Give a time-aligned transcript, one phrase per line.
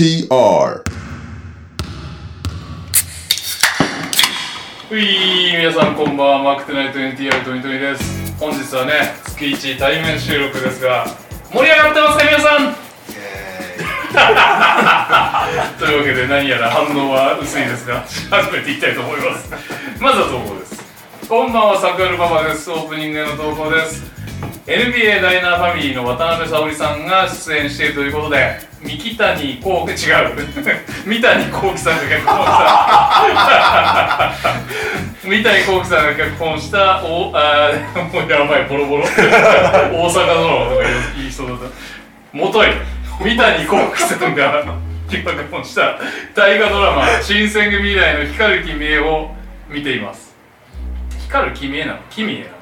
[0.00, 0.82] NTR
[4.90, 6.42] うい皆さんこんばんは。
[6.42, 8.92] マークトゥナイト NTR トニトニです本日はね
[9.26, 11.04] 月1対面収録ですが
[11.52, 12.56] 盛り上がってますか皆さ
[15.76, 15.78] ん？
[15.78, 19.50] というわけで何やら反応は薄いですが始めていきたいと思います。
[20.00, 20.80] まずは投稿です。
[21.28, 22.70] こんばんはサクアルパパです。
[22.70, 24.02] オープニングへの投稿です
[24.66, 30.36] NBA ダイナーファミリーの渡辺沙織さんが出演しているということで三木谷幸喜違う。
[31.06, 32.52] 三谷幸喜さんが脚本し
[33.50, 34.32] た。
[35.24, 37.72] 三谷幸喜さんが脚本したおあ
[38.12, 39.02] もうやばいボロボロ。
[39.04, 40.82] 大阪ドラマとか
[41.18, 42.36] いい人だった。
[42.36, 42.68] もとい
[43.20, 44.64] 三谷幸喜さんが
[45.10, 45.98] 脚本した
[46.34, 49.34] 大河ドラマ「新選組未来の光る君へ」を
[49.68, 50.32] 見ています。
[51.26, 51.98] 光る君へなの？
[52.08, 52.59] 君へなの？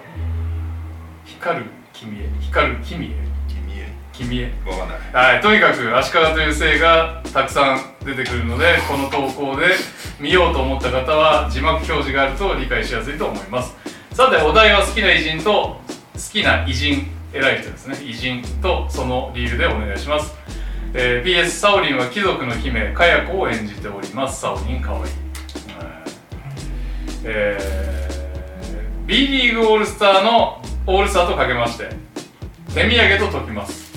[1.41, 2.29] 光る君へ。
[2.41, 3.09] 光る君へ。
[3.49, 3.89] 君へ。
[4.13, 4.53] 君へ。
[4.67, 5.33] わかんない。
[5.35, 9.67] はい、とにかく足利という姓がたくさん出てくるのでこの投稿で
[10.19, 13.75] 見ようと思った方は字幕表示があると理解しやすいと思います。
[14.13, 15.81] さてお題は好きな偉人と
[16.15, 20.35] 好きな偉人偉い人ですね偉人とその理由でお願いします、
[20.95, 24.41] えー PS サオリンは貴族の姫かや子を演じております。
[24.41, 25.13] サオリンかわいい。
[27.25, 28.18] えー
[29.09, 31.89] B リーグオールスターのオールスターとかけまして
[32.75, 33.91] 手土産と解きます。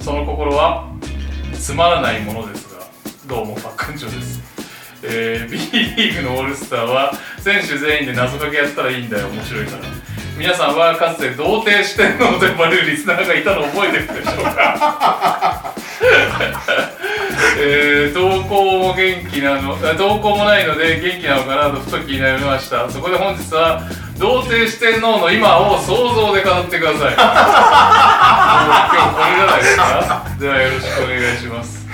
[0.00, 0.92] その心は
[1.54, 2.86] つまらないものですが
[3.26, 4.40] どうもパックンチョです、
[5.02, 5.58] えー B
[5.96, 9.82] リーグのオールスターは選手全員で謎かけやったらいいんだよ面白いから。
[10.38, 15.74] 皆さんはかつて童貞四天王と呼ばれるリスナーがいたのを覚えてるでしょうか。
[17.60, 22.88] えー、投稿も元気なの投稿もないので元気なのかなとふと気になりました。
[22.88, 23.82] そこで本日は
[24.18, 27.14] 童貞四天王の今を想像で語ってください。
[27.14, 27.30] 今日
[29.14, 30.36] これじゃないですか？
[30.40, 31.86] ではよろしくお願いします。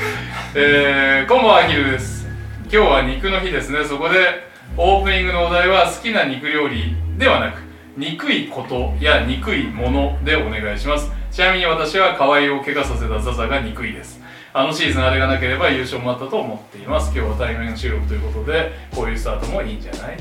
[0.55, 2.27] えー、こんばんはヒルです。
[2.63, 3.84] 今日は肉の日ですね。
[3.84, 4.49] そこで
[4.79, 7.61] オープニングのお題は好きな肉料理ではなく
[7.99, 11.11] 憎いことや憎いものでお願いします。
[11.31, 14.19] ちなみに私は河合を怪我させたザザが憎いです。
[14.55, 17.13] あのシーズンあれがなければ優勝もあったと思っています。
[17.15, 20.17] 今日は対面収録ということでこういうスタートもいいんじゃない、はい、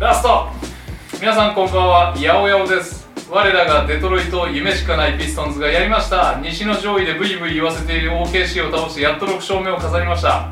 [0.00, 0.48] ラスト！
[1.20, 2.12] 皆さんこんばんは。
[2.14, 3.06] 八百屋です。
[3.30, 6.40] 我らがデトロイト夢しかないピストンズがやりました。
[6.42, 10.50] 西の上位でブイブイ言わせている OKC を倒してやっと6勝目を飾りました。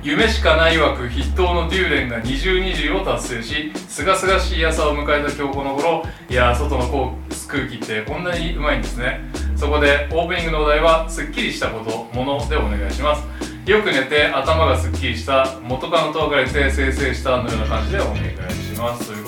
[0.00, 9.22] 夢しかない枠筆頭のデューレンが二重二重を達成しすがすがしい朝を迎えた今日この頃いや外のこう空気ってこんなにうまいんですね。
[9.56, 13.26] そこでオープニングのお題はすっきりしたことものでお願いします。
[13.68, 19.08] よく寝て頭がすっきりした元カノと別れて生成したのような感じでお願いします。
[19.08, 19.27] という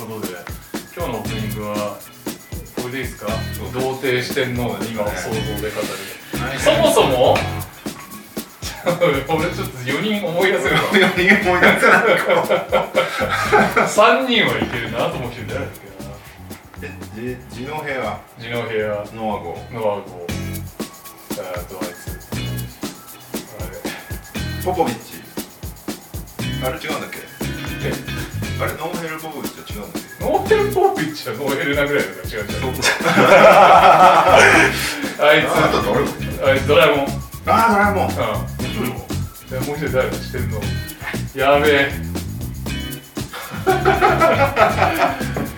[1.62, 1.98] は
[2.76, 3.26] これでいいですか？
[3.72, 5.86] 童貞四天王の今を想像で語る。
[6.58, 7.36] そもそも？
[9.28, 10.80] 俺ちょっと4人思い出せるわ。
[10.82, 12.04] 4人思い出せない
[13.86, 15.68] 3人はいけるなと思う人誰だっ
[16.80, 16.88] けな？
[16.88, 18.20] えじ地の部屋。
[18.38, 21.94] ジノヘアノアゴノアゴえーっとあいつ。
[24.64, 25.20] ポポビッチ。
[26.64, 27.18] あれ違うんだっけ？
[27.18, 27.20] あ
[27.84, 27.92] れえ？
[28.62, 29.59] あれノーヘル・ポポビッチ
[30.20, 32.48] ノーヘル・ポーピッチはノーヘルなぐらいだから違う違う
[35.18, 35.46] あい？
[35.46, 36.10] ああと誰もつ
[36.44, 37.06] あいつドラえもん。
[37.06, 37.12] うん
[37.46, 38.08] ああドラえもん。
[38.10, 40.60] でもう一人誰か知ってるの？
[41.34, 41.90] やべえ。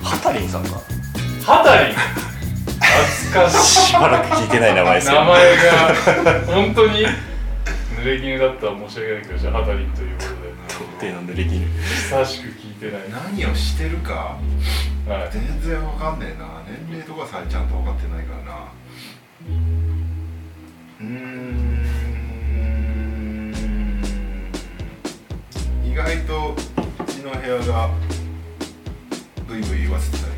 [0.02, 0.80] ハタリンさんか。
[1.44, 1.96] ハタリン？
[3.32, 5.70] 懐かしいしばらく聞いてない名前ですけど名前が
[6.46, 7.06] 本当に
[7.96, 10.16] 濡れ衣だったら申し訳ないけどじゃあハタリンという。
[10.18, 10.41] ことで
[10.72, 13.02] 特定の濡れ衣久しく聞いてない。
[13.10, 14.38] 何をしてるか
[15.06, 15.30] はい。
[15.32, 16.62] 全然わかんねえな。
[16.66, 18.72] 年齢とかさえちゃんと分かってないからな。
[21.00, 21.82] うーん。
[25.84, 27.90] 意外とうちの部屋が
[29.46, 30.32] ブイブイ言わせてたり。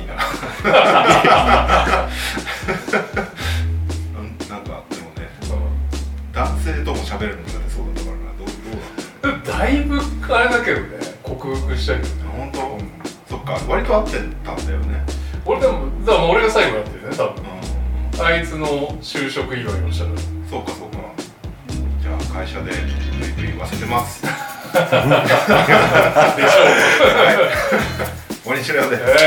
[0.00, 0.14] いいな。
[4.16, 5.28] う んなんかでもね。
[6.32, 7.57] 男性とも喋るのが
[9.58, 9.98] だいぶ
[10.32, 12.92] あれだけどね克服したけどね本当、うん。
[13.28, 14.12] そっか割と合って
[14.44, 15.04] たんだよね。
[15.44, 17.42] 俺でもだから俺が最後やってるね多分。
[17.42, 18.24] うん。
[18.24, 18.66] あいつの
[19.02, 20.10] 就職祝いをしたら
[20.48, 20.98] そうかそうか。
[22.00, 22.70] じゃあ会社で
[23.18, 24.22] ブイブイ言わせてます。
[24.22, 24.78] でしょ
[28.44, 29.18] 森白屋でうはい、は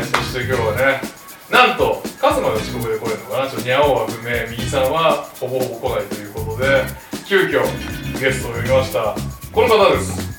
[0.00, 1.02] い、そして今日はね
[1.50, 3.50] なんとカズマが遅刻で来れるのかな。
[3.50, 7.62] ちょっとニャオは不明右さんはほぼほぼ来ないということで急遽
[8.20, 9.14] ゲストを呼びました。
[9.52, 10.34] この方です。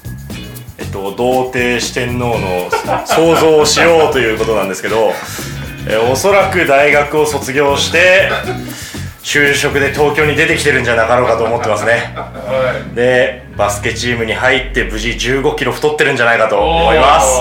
[0.77, 2.69] えっと童貞四天王の
[3.05, 5.11] 想像をしようということなんですけど
[5.87, 8.29] えーおそらく大学を卒業して
[9.23, 12.13] 就職で東京に出てきてるんじゃなかろうかと思ってますね。
[12.15, 12.95] はい。
[12.95, 17.39] でバスケチームに入って無事1 5キロ太ってるんじゃないかと思います。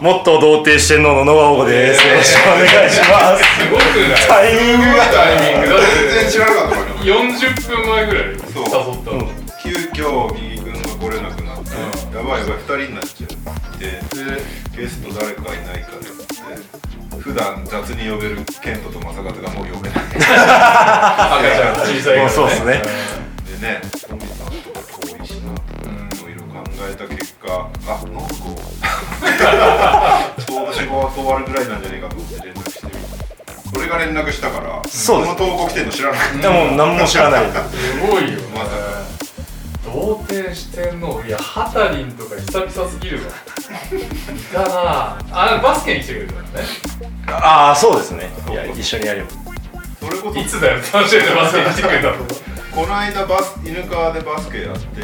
[0.00, 3.44] もっと童貞四天王の野川です、よろしくお願いします。
[3.44, 4.20] すごくない？
[4.28, 5.04] タイミングが。
[5.04, 5.68] タイミング
[6.10, 8.24] 全然知らなかったから40分前ぐらい。
[8.26, 9.28] 誘ったそうの
[9.62, 13.30] 急遽右君が来れなくなって、やばいやばい2人になっちゃっ
[13.78, 14.42] てで
[14.76, 16.16] ゲスト誰かいないかって言っ
[17.10, 20.02] て普段雑に呼べるケントと正和がもう呼べない。
[20.14, 22.20] 赤ちゃん小さいからね。
[22.22, 22.82] もうそうっすね。
[23.60, 25.90] でねトミさんとか遠いしなとか
[26.22, 27.46] いろいろ考えた結果
[27.86, 28.62] あノブコ
[30.40, 32.54] ちょうど仕事終わるぐらいなんじゃねえかと思って連
[33.82, 35.30] 俺が連絡したからそうです。
[35.30, 37.50] の投稿来てんの知らなかっでも何も知らない。
[37.50, 38.38] すごいよ。
[38.38, 39.02] ねまさか
[39.84, 43.22] 童貞してんのいやハタリンとか久々すぎるわ。
[43.24, 43.28] い
[44.52, 45.18] たな。
[45.32, 46.48] あバスケに来てくれたのね。
[47.26, 48.30] ああそうですね。
[48.50, 50.78] いや一緒にやりますたそれこそいつだよ。
[50.92, 52.16] 楽しんでバスケに来てくれたの
[52.74, 55.00] この間バス犬川でバスケやって、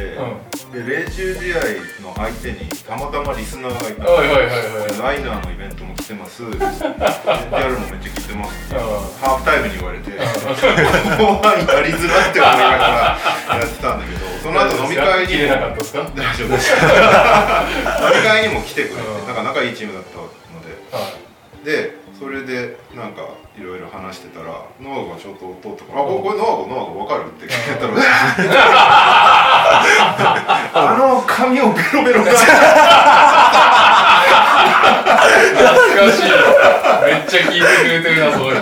[0.72, 1.56] うで練習試合
[2.02, 4.04] の相手にたまたまリスナーがいた。
[4.10, 6.42] はいはいライナーのイベントも来てます。
[6.48, 8.72] NTR もめっちゃ聞いてます。
[9.20, 10.16] ハーフタイムに言われて後
[11.44, 15.48] 半やりづらって思いながらやってたんだけどその後飲み会にも。
[15.52, 16.08] かったですか？
[16.16, 16.72] 大丈夫です。
[16.72, 19.26] 飲み会にも来てくれてうん。
[19.26, 21.08] なんか仲いいチームだったのは
[21.62, 23.22] いででそれでなんか
[23.56, 27.92] いろいろ話してたらノアがちょっと通ってから「あこれノアゴノアゴ分かる?」って聞いたら
[30.74, 32.46] あの髪をベロベロが懐
[36.06, 36.22] かしい。
[37.06, 38.58] めっちゃ聞いてくれてるなその人。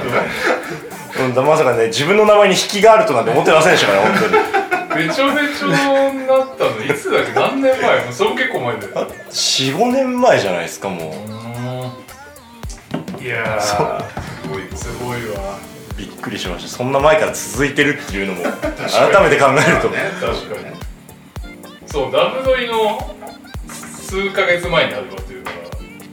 [1.19, 4.33] うんだまさかね自分の名前に引きがあるとなんて思ってませんでしたから本当に。
[5.09, 5.69] べちょべちょ
[6.13, 6.71] になったの。
[6.85, 7.33] いつだっけ？
[7.41, 8.05] 何年前？
[8.05, 8.93] もうそれも結構前だよ。
[9.31, 11.15] 45年前じゃないですかも
[13.21, 13.61] いやー。
[13.61, 13.77] す
[14.49, 15.59] ごいすごいわ。
[15.95, 16.69] うびっくりしました。
[16.69, 18.51] そんな前から続いてるっていうのも改
[19.25, 19.89] めて考えると。
[19.89, 20.77] ね確かに。
[21.87, 22.99] そうダブドリの
[23.69, 25.51] 数ヶ月前に始まってるか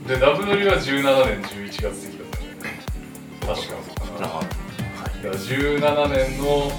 [0.08, 2.80] らでダブドリは17年11月的だったよね。
[3.40, 3.74] 確か。
[4.20, 4.40] あ
[5.22, 6.70] だから17年の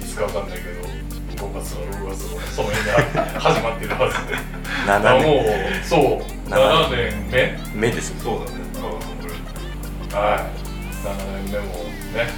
[0.00, 2.90] いつかわかんないけど5月の6月のその辺で
[3.38, 4.36] 始まってるはずで。
[4.86, 5.44] あ7年もう
[5.84, 6.00] そう。
[6.50, 7.30] 7年。
[7.74, 7.88] 目。
[7.88, 8.20] 目ですね。
[8.22, 8.50] そうだね。
[8.76, 9.13] あそん
[10.14, 10.64] はい。
[11.04, 11.10] 7
[11.42, 11.74] 年目も
[12.14, 12.30] ね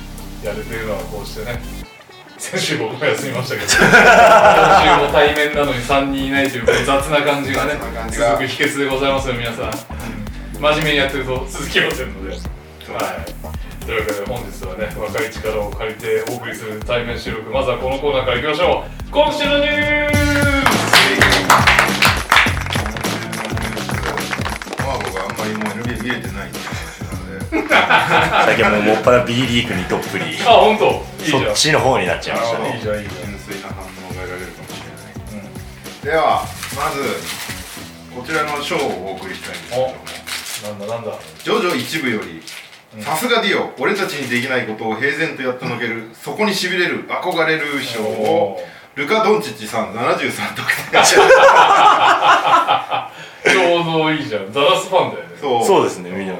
[0.42, 1.60] やれてるのはこうしてね。
[2.38, 3.66] 先週僕も休みましたけど。
[3.66, 3.80] 今
[4.82, 8.28] 週も対面なのに3人いないという雑な感じがね雑な感じが。
[8.30, 9.70] 続く秘訣でございますよ皆さん、
[10.58, 12.30] 真面目にやってると続きませんので。
[12.32, 13.84] はい。
[13.84, 19.10] というわけで本日はね若い力を借りてお送りする対面収録まずはこのコーナーからいきましょう。
[19.10, 20.12] 今週のニュー
[24.82, 26.75] ノアゴがあんまりもう NBA 見れてないって話なので
[27.50, 30.86] 最近はもうもっぱら B リーグにどっぷりあ本当
[31.22, 31.44] いいじゃん。
[31.46, 33.26] そっちの方になっちゃいましたあねいいじゃんいいじゃん。
[33.26, 36.42] 純粋な反応が得られるかもしれない、では
[36.74, 37.00] まず
[38.14, 39.66] こちらの賞をお送りしたいんで
[40.28, 40.78] すけども。
[40.78, 41.12] なんだなんだ？
[41.44, 42.42] ジョジョ一部より
[43.02, 48.58] さすがディオ俺たちにできないことを平然とやってのけるそこにしびれる憧れる賞を
[48.94, 54.50] ルカ・ドンチッチさん73得点 ちょうどいいじゃん。
[54.52, 55.36] ダラスファンだよね。
[55.38, 55.64] そう。
[55.64, 56.38] そうですね見ても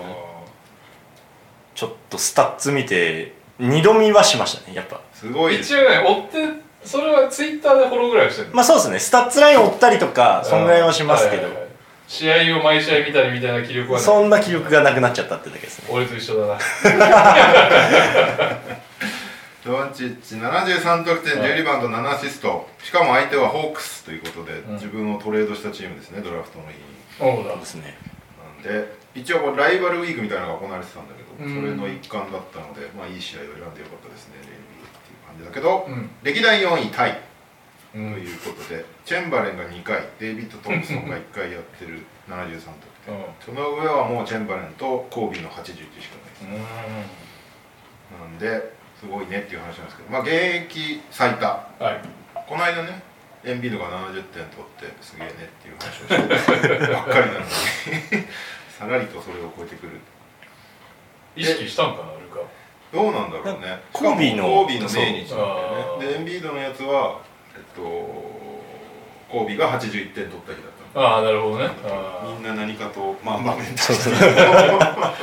[1.76, 5.00] ちょっとスタッツ見て二度見はしましたねやっぱ。
[5.12, 5.75] すごいです。
[5.75, 6.38] 一応ね追って
[6.83, 8.49] それはツイッターでフォローぐらいはしてる。
[8.52, 8.99] まあそうですね。
[8.99, 11.42] スタッツライン追ったりとかそんぐらいはしますけど。
[11.42, 11.66] はいはいはい。
[12.09, 15.88] 試合を毎試合見たりみたいな気力はそんな気力がなくなっちゃったってだけですね。
[15.90, 16.59] 俺と一緒だな。
[19.66, 22.68] ドンチッチ73得点10リバウンド7アシスト。
[22.83, 24.75] しかも相手はホークスということで、ん。
[24.75, 26.85] 自分をトレードしたチームですねドラフトの日に。
[27.18, 27.56] そうだ。
[27.56, 27.99] ですね。
[28.64, 36.11] なんで一応ライバルウィークみたいなのが行われてたんだけど、うんそれの一環だったのでまあいい試合を選んでよかったですね NBA っていう感じだけど、うん。
[36.23, 37.12] 歴代4位タイ。
[37.12, 38.12] とうん。
[38.14, 42.73] いうことで、チェンバレンが2回デイビッド・トンプソンが1回やってる73得
[43.07, 45.90] 点、その上はもうチェンバレンとコービーの81しかない
[46.31, 46.43] です、
[48.21, 50.33] なんですごいねっていう話なんですけどまあ現
[50.66, 51.47] 役最多。
[51.47, 52.00] はい。
[52.49, 53.02] この間ね
[53.45, 57.47] エンビードが70点取ってすげえねっていう話をしてばっかりなのに
[58.76, 60.00] さらりとそれを超えてくる
[61.37, 62.40] 意識したんかなルカ
[62.93, 63.81] どうなんだろうね。
[63.93, 66.07] コービーのコービーの命日なんだよそうね。
[66.09, 67.21] でエンビードのやつは
[67.55, 67.83] えっと
[69.28, 71.69] コービーが81点取った日だったああなるほどね。
[72.25, 75.14] みんな何かとまあ場面そうそうー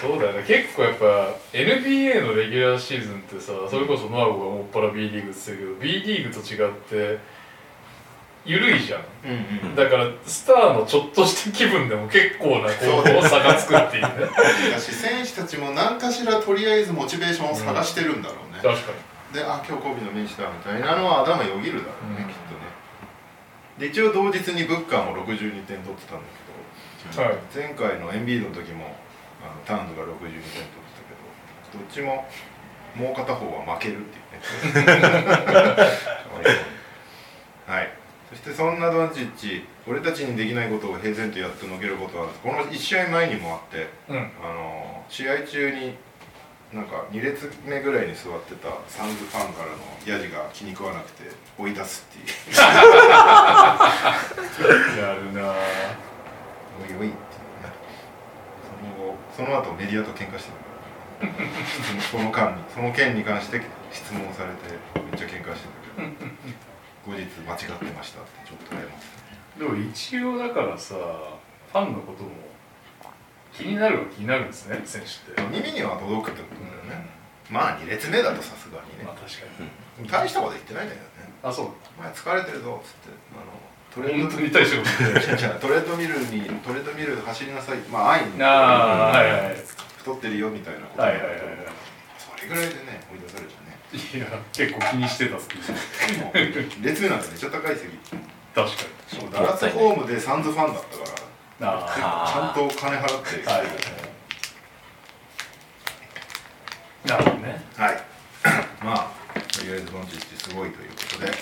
[0.00, 0.44] そうだよね。
[0.46, 1.04] 結構やっぱ
[1.52, 7.18] NBA のレギュラーシーズンってさそれこそノアゴがもっぱら B リーグって言ってるけど B リーグと違って
[8.44, 9.00] 緩いじゃん。
[9.24, 9.76] うんうん。
[9.76, 14.08] だからスターのちょっとした気分でも結構なこう差がつくっていうね。
[14.72, 18.92] だし選手たちも何かしらとりあえずモチベーションを探してるんだろうね、確か
[19.32, 22.28] であ今日コービーのメンチだみたいなのは頭よぎるだろうね、うん。
[22.28, 22.60] きっとね。
[23.78, 26.24] で一応同日にブッカーも62点取ってたんだ
[27.12, 27.34] けど、はい。
[27.54, 28.96] 前回のエンビードの時も
[29.42, 31.12] あのタウンズが62点取ってたけ
[31.76, 32.26] どどっちも
[32.94, 34.92] もう片方は負けるっていうね。
[37.68, 37.97] はい
[38.30, 44.30] そしてそんなドンチッチ俺たちにできないことを平然とやってのけることはこの1試合前にもあってにうん。
[44.42, 45.94] あの試合中に
[46.72, 52.58] なんか2列目ぐらいに座ってたサンズファンからのヤジが気に食わなくて追い出すっていう。
[55.00, 55.54] やるなぁ。
[56.80, 57.16] おいおいって
[58.62, 61.32] その後その後メディアと喧嘩してる
[62.10, 66.02] そのその間にその件に関して質問されてめっちゃ喧嘩してた。
[66.02, 66.08] けど
[67.08, 72.30] 後日間違ってましたってちょっと謝ってでも一応だからさファンのことも
[73.52, 75.40] 気になるは気になるんですね選手って。
[75.40, 77.08] た耳には届くってことだよね、
[77.50, 79.04] まあ2列目だとさすがにね。
[79.04, 79.46] まあ確か
[79.98, 80.08] に。
[80.08, 81.32] 大したこと言ってないんだけどね。
[81.42, 81.66] あそう。
[81.98, 83.10] お前疲れてるぞっつって。
[83.34, 83.50] あの
[83.90, 87.78] トレ本当に対してこと違う違うトレッドミルにトレッドミル走りなさい。
[87.90, 88.42] まあ安易に。
[88.44, 89.56] ああはいはいはい。
[89.98, 91.72] 太ってるよみたいなことはいはいはいは
[92.16, 93.57] それぐらいでね追い出されちゃね
[93.92, 95.58] いいや結構気にしてたってい
[96.20, 97.88] うもう列目なんてめっちゃ高い席。
[98.54, 98.76] 確か
[99.08, 101.08] しかもダラスホームでサンズファンだったから。
[101.60, 103.48] ちゃんと金払って。
[103.48, 103.64] はい。
[107.08, 107.62] なるほどね。
[107.76, 108.02] はい。
[108.84, 111.32] まあとりあえずドンチッチすごいということで。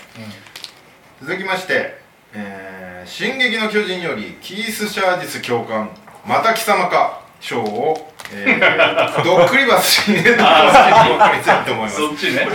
[1.23, 1.99] 続きまして
[2.35, 5.91] 「えー進撃の巨人」よりキース・シャージス教官
[6.27, 11.97] また貴様か賞を、えー、 ドックリバスに入れて送りたいと思います。
[11.97, 12.49] そっちね。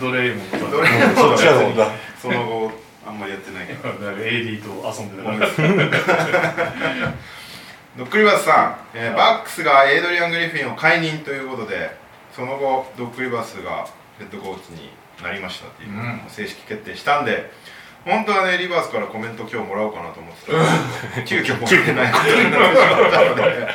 [0.00, 2.72] ドレイモンとどれもそっちだと思ったその後
[3.06, 3.88] あんまりやってないけど。
[3.88, 5.30] AD と遊んでた
[7.96, 11.96] ドックリバスさん、えーバックスがエイドリアン・グリフィンを解任ということで
[12.34, 13.88] その後ドックリバスが
[14.18, 14.90] ヘッドコーチに
[15.22, 16.20] なりましたっていううん。
[16.28, 17.50] 正式決定したんで、
[18.04, 20.52] 本当はねリバースからコメント今日もらおうかなと思って
[21.20, 23.68] た急遽もらえないことになってしまったので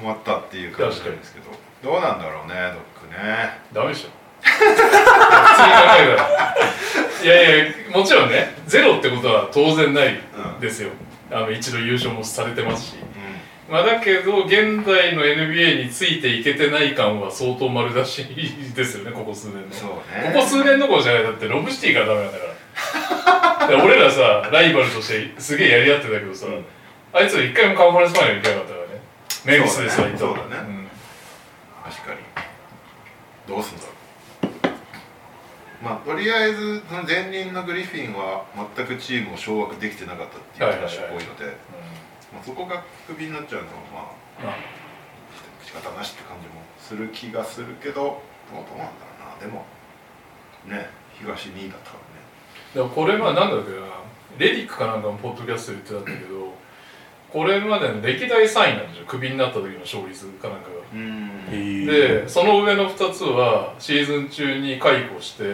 [0.00, 1.50] 困ったっていう感じなんですけど。
[1.82, 3.58] どうなんだろうねドックね。
[3.72, 4.08] ダメでしょ。
[4.42, 4.84] 普通に考
[5.98, 6.54] えたら。
[7.22, 10.20] いやいやもちろんねゼロってことは当然ない
[10.60, 10.90] ですよ、
[11.30, 12.96] あの一度優勝もされてますし。
[13.70, 18.26] まあだけど現代の NBA についていけてない感は相当丸出し
[18.74, 19.72] ですよねここ数年の。
[19.72, 19.96] そうこ
[20.28, 21.22] ねこ数年どころじゃない。
[21.22, 22.49] だってロブシティからダメなんだから
[23.84, 26.64] 俺らさライバルとしてすげえやり合ってたけどさ、うん。
[27.12, 29.02] あいつら一回もカンファレンスファイナル行けなかったからね。
[29.44, 30.72] メンフィスですわそうだねそうだね。
[30.72, 30.90] ん。
[31.84, 32.20] 確かに。
[33.48, 35.84] どうすんだろう。
[35.84, 38.44] まあとりあえずその前任のグリフィンは
[38.76, 41.46] 全くチームを掌握できてなかったっていう話が多いので、
[42.32, 44.00] まあ、そこがクビになっちゃうのはま
[44.42, 44.80] あまあ。
[45.70, 47.94] 仕方なしって感じもする気がするけど
[48.50, 49.46] どうどうなんだろうな。
[49.46, 49.64] でも
[50.66, 52.09] ね東2位だったから
[52.74, 53.90] ねでもこれはなんだっけな
[54.38, 56.54] レディックかなんかもポッドキャストで言ってたんだけど
[57.32, 60.74] これまでの歴代3位なんですよクビになった時の勝率かなんかが。
[60.92, 61.46] うん。
[61.86, 65.44] でその上の2つはシーズン中に解雇して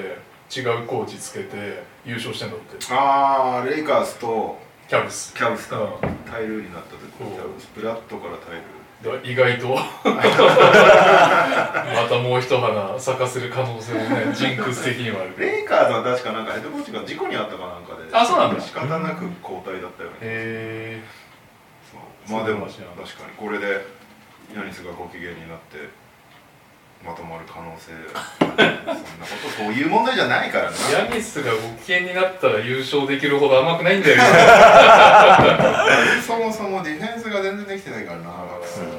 [0.49, 2.95] 違うコーチつけて優勝してんだって。
[2.95, 4.59] ああレイカーズと
[4.89, 5.35] キャブス。
[5.35, 6.31] キャブスか、うん。
[6.31, 7.69] タイルーになった時うんキャブス。
[7.75, 8.76] ブラッドからタイル
[9.23, 9.69] 意外と。
[9.75, 9.83] ま
[12.09, 18.09] たもう一花咲かせる可能性もねジンクス的にはあるレイカーズは確かなんかヘッドコーチが事故にあったかなんかで。
[18.13, 18.61] あそうなんだ。
[18.61, 21.03] 仕方なく交代だったよね、へ
[21.91, 21.99] そ
[22.33, 22.33] う。
[22.33, 23.37] まあでも確かに。
[23.37, 23.85] これで
[24.55, 25.89] ヤニスがご機嫌になって
[27.07, 27.93] まとまる可能性。
[28.37, 28.97] そんなこと
[29.65, 30.71] そういう問題じゃないからな。
[30.91, 34.17] えヤニスがご機嫌になったら優勝できるほど甘くないんだよ
[36.27, 38.31] そもそもディフェンスが全然できてないからな。
[38.31, 38.37] うん。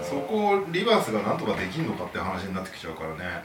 [0.03, 3.43] そこをリバースがなんとかできんのかって話になってきちゃうからね。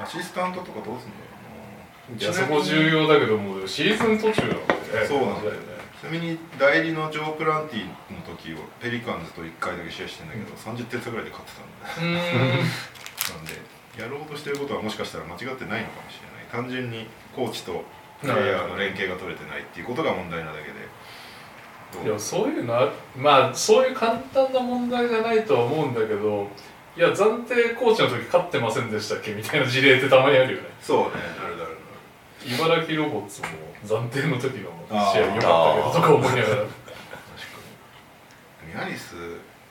[0.00, 1.24] アシスタントとかどうすんだろ
[2.14, 5.06] うないやそこ重要だけどもうシーズン途中なのでね。
[5.06, 5.58] そうなんだよね。
[6.00, 7.90] ちなみに代理のジョー・プランティの
[8.24, 11.24] 時をペリカンズと1回だけ試合してんだけど、30点差ぐらい。
[11.26, 11.64] で勝ってた
[12.00, 12.20] んだ
[13.34, 13.52] なんで
[13.98, 16.46] やろうとしてることはもしかしたら間違ってないのかもしれない。
[16.50, 17.84] 単純にコーチと
[18.20, 20.74] プレイヤーの連携が取れてないっていうことが問題なだけで。
[21.92, 22.04] どう？
[22.04, 26.46] いやそういうのはまあそういう簡単な問題じゃないとは思うんだけど
[26.96, 30.68] いや暫定コーチの時勝ってませんでしたっけみたいな事例ってたまにあるよね。
[30.80, 31.06] そうね
[31.42, 31.76] あるだろう
[32.46, 33.48] 茨城ロボッツも
[33.84, 36.46] 暫定の時の試合良かったけどとか思いながら。
[36.46, 36.66] 確か
[38.66, 38.80] に。
[38.80, 39.14] ヤニス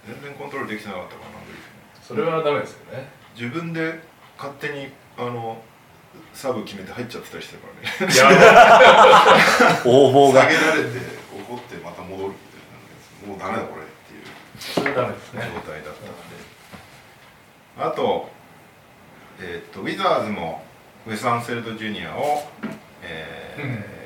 [0.05, 1.27] 全然コントロールできてなかったかな
[2.01, 3.99] それはダメですよね自分で
[4.35, 5.61] 勝手にあの
[6.33, 7.67] サブ決めて入っちゃってたりしてるか
[8.01, 8.13] らね。
[8.13, 10.41] いや 応募が。
[10.41, 10.89] 下げられて
[11.47, 12.57] 怒ってまた戻るみた
[13.27, 14.23] いなもうダメだこれっていう
[14.59, 16.07] それダメです状ね態だったの
[17.87, 18.29] で、あと,、
[19.39, 20.65] えー、とウィザーズも
[21.05, 22.49] ウェス・アンセルド・ジュニアを、
[23.03, 23.96] えーうん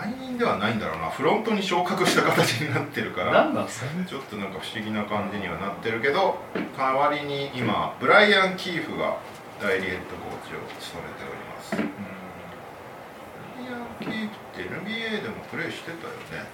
[0.00, 1.10] 解任ではないんだろうな。
[1.10, 3.32] フロントに昇格した形になってるから。
[3.44, 4.06] 何なんですかね。
[4.08, 6.38] ちょっとなんか不思議な感じにはなってるけど
[6.76, 9.18] 代わりに今ブライアン・キーフが
[9.60, 11.76] 代理ヘッドコーチを務めております。
[11.76, 11.82] ブ
[13.60, 16.48] ライアン・キーフって NBA でもプレーしてたよね。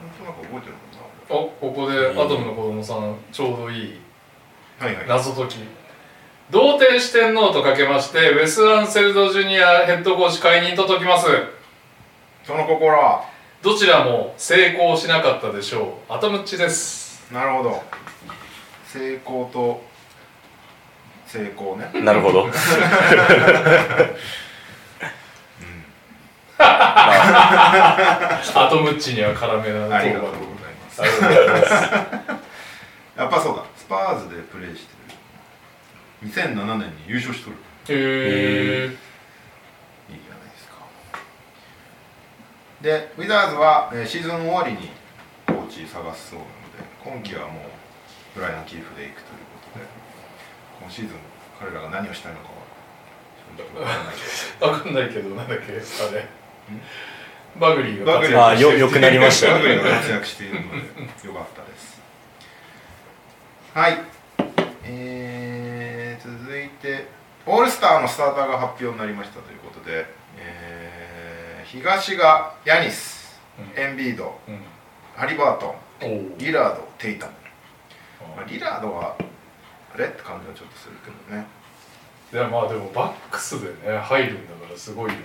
[0.00, 4.00] なんとなく覚えてるもんおここでアトムの子供さんちょうどいい。
[4.80, 5.06] なはいはい。
[5.06, 5.58] 謎解き。
[6.50, 11.26] 同点四天王とかけましてウェス・アンセルド・ジュニアヘッドコーチ解任と解きます
[12.48, 13.28] その心は？
[13.62, 16.12] どちらも成功しなかったでしょう。
[16.14, 17.30] アトムッチです。
[17.30, 17.82] なるほど。
[18.86, 19.84] 成功と
[21.26, 21.90] 成功ね。
[22.00, 22.48] なるほど。
[22.48, 22.52] ア
[28.70, 31.02] トムッチには辛めなありがとうござい討ます。
[31.02, 31.72] ありがとうございます。
[33.18, 33.64] やっぱそうだ。
[33.76, 34.94] スパーズでプレーして
[36.22, 36.30] る。
[36.30, 37.56] 2007年に優勝しとる。
[37.90, 40.76] へえいいじゃないですか
[42.82, 44.90] でウィザーズは、えーシーズン終わりに
[45.46, 47.62] コーチ探すそうなので今季はもう
[48.34, 49.84] ブライアン・キーフで行くということで
[50.80, 51.16] 今シーズン
[51.58, 52.58] 彼らが何をしたいのかは
[53.56, 56.26] 正直わからないけわかんないけど なんだっけあれ。
[57.56, 59.54] バグリーどバグリがあよ良くなりましたね。
[59.54, 62.00] バグリーが活躍しているのでよかったです。
[63.74, 63.98] はい。
[64.84, 67.06] えー、続いて
[67.46, 70.17] オールスターのスターターが発表になりましたということで、えー
[71.70, 73.82] 東がヤニス、うん。
[73.82, 74.58] エンビードうん。
[75.14, 75.74] ハリバート
[76.06, 77.32] ンリラードテイタム、
[78.36, 79.16] まあ、リラードは
[79.94, 81.46] あれって感じはちょっとするけどね。
[82.32, 85.24] いやまあでもバックスでね入るんだからすごいよね。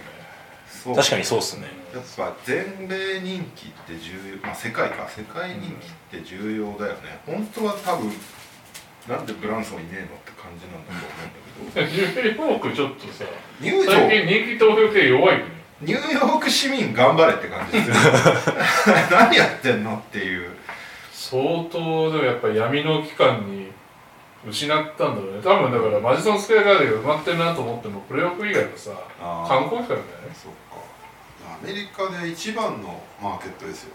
[0.67, 0.95] そう。
[0.95, 1.67] 確かにそうっすね。
[1.93, 5.61] やっぱ全米人気って重要まあ世界か世界人
[6.11, 8.11] 気って重要だよね、本当は多分
[9.07, 11.07] なんでブランソンいねえのって感じなんだと
[11.59, 11.87] 思うんだけど。
[12.35, 13.25] ニューヨークちょっとさ
[13.61, 17.95] 最近人気投票系弱いよねニューヨーク市民頑張れって感じですよ
[19.11, 20.51] 何やってんのっていう。
[21.11, 21.41] 相
[21.71, 23.71] 当でもやっぱり闇の期間に
[24.47, 25.41] 失ったんだろうね。
[25.41, 28.91] 多分だからマジソンスクエアガーデンが埋まってるなと思ってもプレーオフ以外はさ
[29.47, 30.33] 観光地からだよね。
[30.33, 30.83] そっか。
[31.45, 33.93] アメリカで一番のマーケットですよ、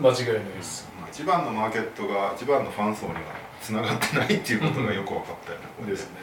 [0.00, 0.88] 間違いないです。
[1.00, 3.20] まあ、一番のマーケットが一番のファン層には
[3.62, 5.90] つながってないっていうことがよく分かったよね。
[5.90, 6.16] ですね。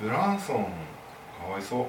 [0.00, 0.56] ブランソン
[1.40, 1.86] かわいそう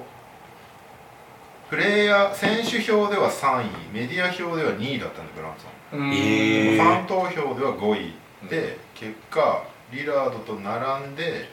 [1.70, 11.48] プレイヤー選手票では3位メディア票では2位だったんでブランソン、ファン投票では5位で、結果リラードと並んで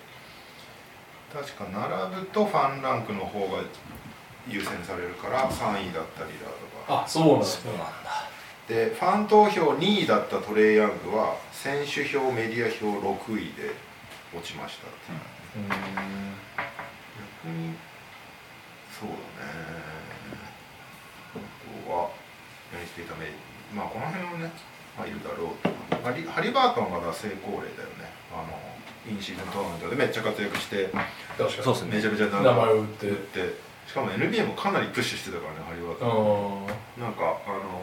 [1.32, 3.62] 確か並ぶとファンランクの方が
[4.50, 7.04] 優先されるから3位だったリラードが。
[7.04, 7.46] あそうなんだ。
[7.46, 7.86] そうなんだ。
[8.68, 13.76] でファン投票2位だったトレイ・ヤングは選手票メディア票6位で
[14.36, 15.70] 落ちましたっていうん
[17.44, 17.76] 逆に
[19.00, 19.22] そうだね
[21.36, 21.40] あ
[21.88, 22.10] とは
[23.18, 23.34] たメ
[23.74, 24.54] まあこの辺はね、
[24.98, 28.14] まあ、いるだろうとハリハリバートンがまだ成功例だよね。
[28.32, 28.54] あの
[29.10, 30.92] インシーズントーナメントでめっちゃ活躍して
[31.38, 31.96] 確かにそうっすね。
[31.96, 33.08] めちゃめちゃ名名前を売って。
[33.08, 33.68] 打って。
[33.88, 37.82] しかも NBA もかなりプッシュしてたからねハリバートンあなんかあの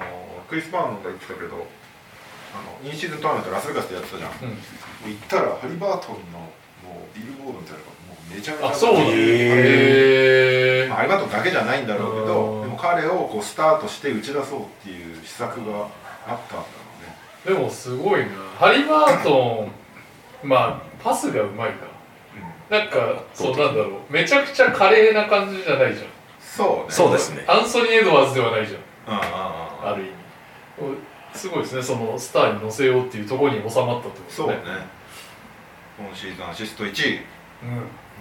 [0.48, 5.10] クリス・バーノンが言ってたけどあのインシーズントーナメントラスベガスでやってたじゃん、ーうん。
[5.10, 6.38] 行ったらハリバートンの
[6.84, 9.10] もうビルボードみたいなのがもうめちゃめちゃあそうなんだ。
[9.10, 12.62] へへえまあ、ハリバートンだけじゃないんだろうけどうん。
[12.62, 14.93] でも彼をこうスタートして打ち出そうっていう
[15.24, 15.88] 施策が
[16.26, 16.64] あったんだろ
[17.46, 17.56] うね。
[17.56, 18.26] でもすごいな。
[18.58, 19.68] ハリバート
[20.44, 21.86] ンまあパスがうまいか。
[22.70, 24.12] らなんかそうなんだろう。
[24.12, 26.06] めちゃくちゃ華麗な感じじゃないじゃん。
[26.40, 26.90] そうね。
[26.90, 27.44] そうですね。
[27.46, 28.78] アンソニー・エドワーズではないじゃ
[29.12, 29.14] ん。
[29.14, 30.12] うんうんうんある意味。
[31.34, 31.82] すごいですね。
[31.82, 34.54] そのスターに乗せようっていうところに収まったってことそうね。
[34.54, 34.62] ね
[35.98, 37.16] 今シーズンアシスト1位。
[37.16, 37.24] うん。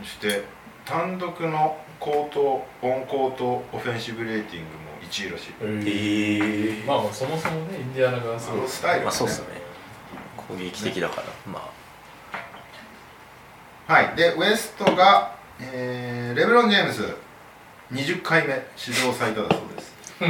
[0.03, 0.43] そして
[0.85, 5.53] 単独のコートオンコートオフェンシブレーティングも1位らしい。
[5.61, 9.47] ええまあまあそもそもねインディアナがすあごいのスタイルがまあそうっすね。
[10.35, 11.71] 攻撃的だからま
[13.87, 14.15] はい。
[14.15, 17.15] でウエストが、えーレブロン・ジェームズ。
[17.91, 18.65] 20回目。
[18.75, 20.25] 史上最多だそうです、 え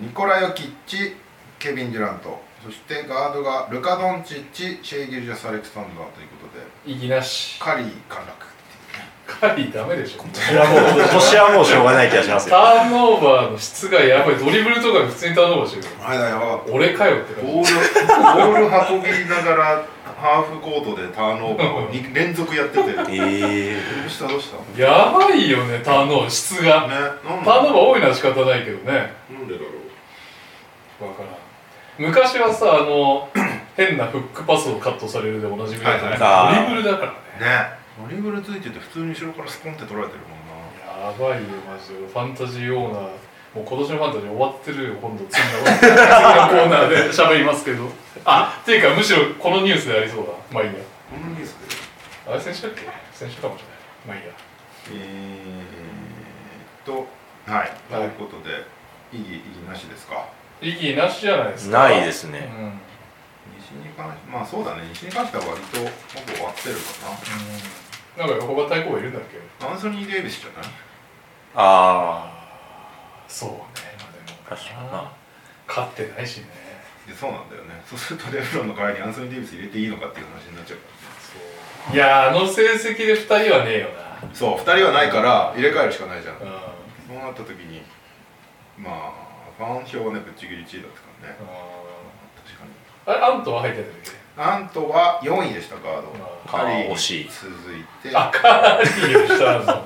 [0.00, 1.16] ーニコラ・ヨキッチ
[1.58, 2.42] ケビン・デュラント。
[2.64, 6.66] そしてガードがルカ・ドンチッチシェイ・ギルジャス・アレクサンダーということで。
[6.86, 7.60] 意義なし。
[7.60, 8.53] カリー陥落
[9.40, 10.24] カリーダメでしょ。
[10.24, 14.36] あいやもう今年はもうしょうがない気がしますタよーンオーバーの質がやばい。
[14.36, 17.52] ドリブルとか普通にターンオーバーしてるよあれだやばか俺かよって感じ。
[17.52, 19.84] ボールボール運びながら
[20.16, 22.92] ハーフコートでターンオーバーをに連続やってて。
[22.92, 24.28] どうええした？
[24.28, 24.56] どうした？
[24.56, 26.30] ねやばいよねターンオーバー。
[26.30, 26.86] 質が。
[26.86, 29.12] なんターンオーバーバ多いのは仕方ないけどね。
[29.30, 29.66] なんでだろ
[31.00, 31.04] う？
[31.04, 31.32] わからん。
[31.96, 33.28] 昔はさあの
[33.76, 36.70] 変なフックパスをカットされるでおなじみだったね、はいはい。
[36.70, 37.18] ドリブルだからね。
[37.40, 40.54] ねドリブルついてて普通に後ろからスポンって取られてるもんな。
[41.06, 42.06] やばいよマジで。
[42.06, 43.02] ファンタジーオーナー。
[43.54, 45.96] もう今年のファンタジー終わってるよ今度次の次の
[46.50, 47.88] コーナーで喋りますけど。
[48.24, 50.32] あっていうかむしろこのニュースでありそうだ。
[50.50, 50.74] まあいいや。
[50.74, 52.32] このニュースで？
[52.32, 52.82] あれ先週だっけ？
[53.12, 53.78] 先週かもしれない。
[54.08, 54.32] まあいいや。
[54.90, 57.06] えー、っと
[57.46, 57.70] はい。
[57.88, 58.66] ということで
[59.12, 60.26] 意義意義なしですか？
[60.60, 61.78] 意義なしじゃないですか？
[61.78, 62.50] ないですね。
[62.58, 62.72] うん、うん。
[63.60, 64.82] 西に関しまあそうだね。
[64.90, 65.90] 西に関しては割とほぼ
[66.34, 67.14] 終わってるかな。
[67.14, 67.83] ん
[68.16, 69.38] か横が対抗がいるんだっけ？
[69.64, 70.70] なアンソニー・デイビスじゃない？
[71.56, 72.30] あ
[73.28, 73.56] そうね。
[73.98, 74.92] まあでも確かに。
[74.92, 75.12] な。
[75.66, 76.46] 勝ってないしね。
[77.06, 77.82] でそうなんだよね。
[77.86, 80.84] そうするとレブロンの代わりにアンソニー・デイビス入れていいのかっていう話になっちゃうか
[81.88, 81.96] そう。
[81.96, 84.58] いやーあの成績で2人はねえよらそう。
[84.58, 86.40] 2人はないから入れ替えるしかないじゃん。
[86.40, 86.52] なうん。
[87.08, 87.82] そうなった時に
[88.78, 89.12] まあ
[89.58, 91.36] ファン票はねぶっちぎり1位だったからね。
[92.44, 92.70] 確かに。
[93.06, 94.23] あれアントは入ってたんだっけ？
[94.36, 96.08] アントは4位でしたガード。
[96.46, 97.28] あカリーにあー惜しい。
[97.30, 98.16] 続いて。
[98.16, 99.82] あカーリーをしたんだ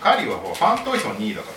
[0.00, 1.48] カリーはファン投票2位だか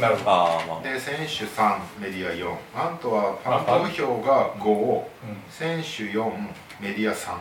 [0.00, 5.04] なるほど、で選手3メディア4アントはファン投票が5うん。
[5.48, 6.24] 選手4
[6.80, 7.36] メディア3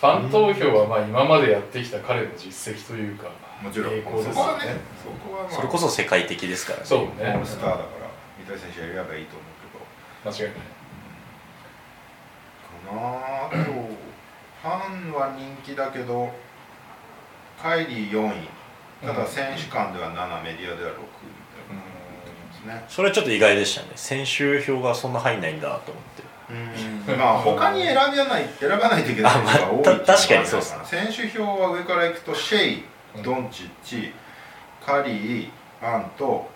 [0.00, 3.28] ファン投票はまあ今までやってきた彼の実績というか
[3.62, 3.94] もちろん。
[3.94, 4.34] 栄光ですよね。
[4.34, 6.84] そこはねそこはまああそれこそ世界的ですからね。
[6.86, 7.86] そうオーねルスターだから
[8.38, 10.46] 三谷選手やればいいと思うけど。
[10.46, 10.60] 間違いない。
[10.60, 10.71] か
[12.94, 16.30] なあとファンは人気だけど
[17.60, 18.48] カイリー4位。
[19.04, 20.98] ただ選手間では7メディアでは6み
[22.62, 22.84] たいなね。
[22.88, 23.88] それはちょっと意外でしたね。
[23.96, 26.22] 選手票がそんな入んないんだと思って。
[27.10, 27.18] うん。
[27.18, 30.80] まあ他に選ばない選ばないといけない人が多い確かにそうっすね。
[30.84, 32.84] 選手票は上からいくとシェイ
[33.16, 34.12] うんドンチッチ
[34.84, 36.48] カリーアント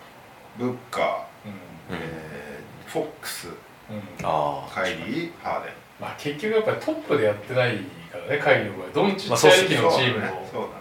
[0.57, 1.05] ブッカー、
[1.45, 1.97] うん。
[1.97, 4.01] うんえーフォックスうん。
[4.23, 7.77] カイリーハーデンまあ結局やっぱりトップでやってない
[8.11, 10.73] からね会議の場合ドンチッまあそうっすチありきのチームそうだねのそうだね。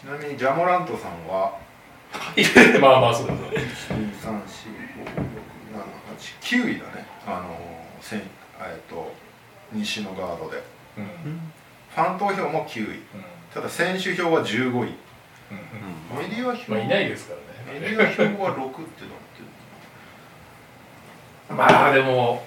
[0.00, 1.58] ちなみにジャモラントさんは？
[2.80, 3.40] まあまあそうだね。
[6.42, 7.06] 9位だね。
[7.26, 7.56] あの
[8.00, 8.22] せんえ
[8.78, 9.12] っと
[9.72, 10.62] 西のガードで。
[10.98, 11.04] うん。
[11.04, 11.52] うん
[11.94, 13.00] ファン投票も9位。
[13.52, 14.70] ただ選手票は15位。
[14.70, 14.76] うん。
[14.80, 14.90] うん
[16.22, 17.80] メディア票まあいないですからね。
[17.80, 19.40] メディア票は6ってなって
[21.50, 21.54] る。
[21.56, 22.44] まあでも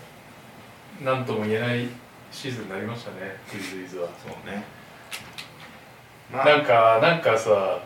[1.03, 1.87] なんとも言えない
[2.31, 3.17] シーズンになりましたね
[3.51, 4.09] グリズリーズは。
[4.25, 4.63] そうね。
[6.31, 7.79] まあなんかなんかさ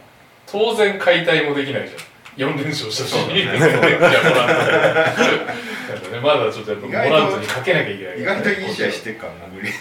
[0.46, 2.00] 当然解体もできないじゃん。
[2.38, 3.46] 4連勝したし、ね。
[6.24, 8.26] まだちょっとやっぱモラントにかけなきゃいけないね。
[8.26, 9.80] 外といい試合してっからなグリーズ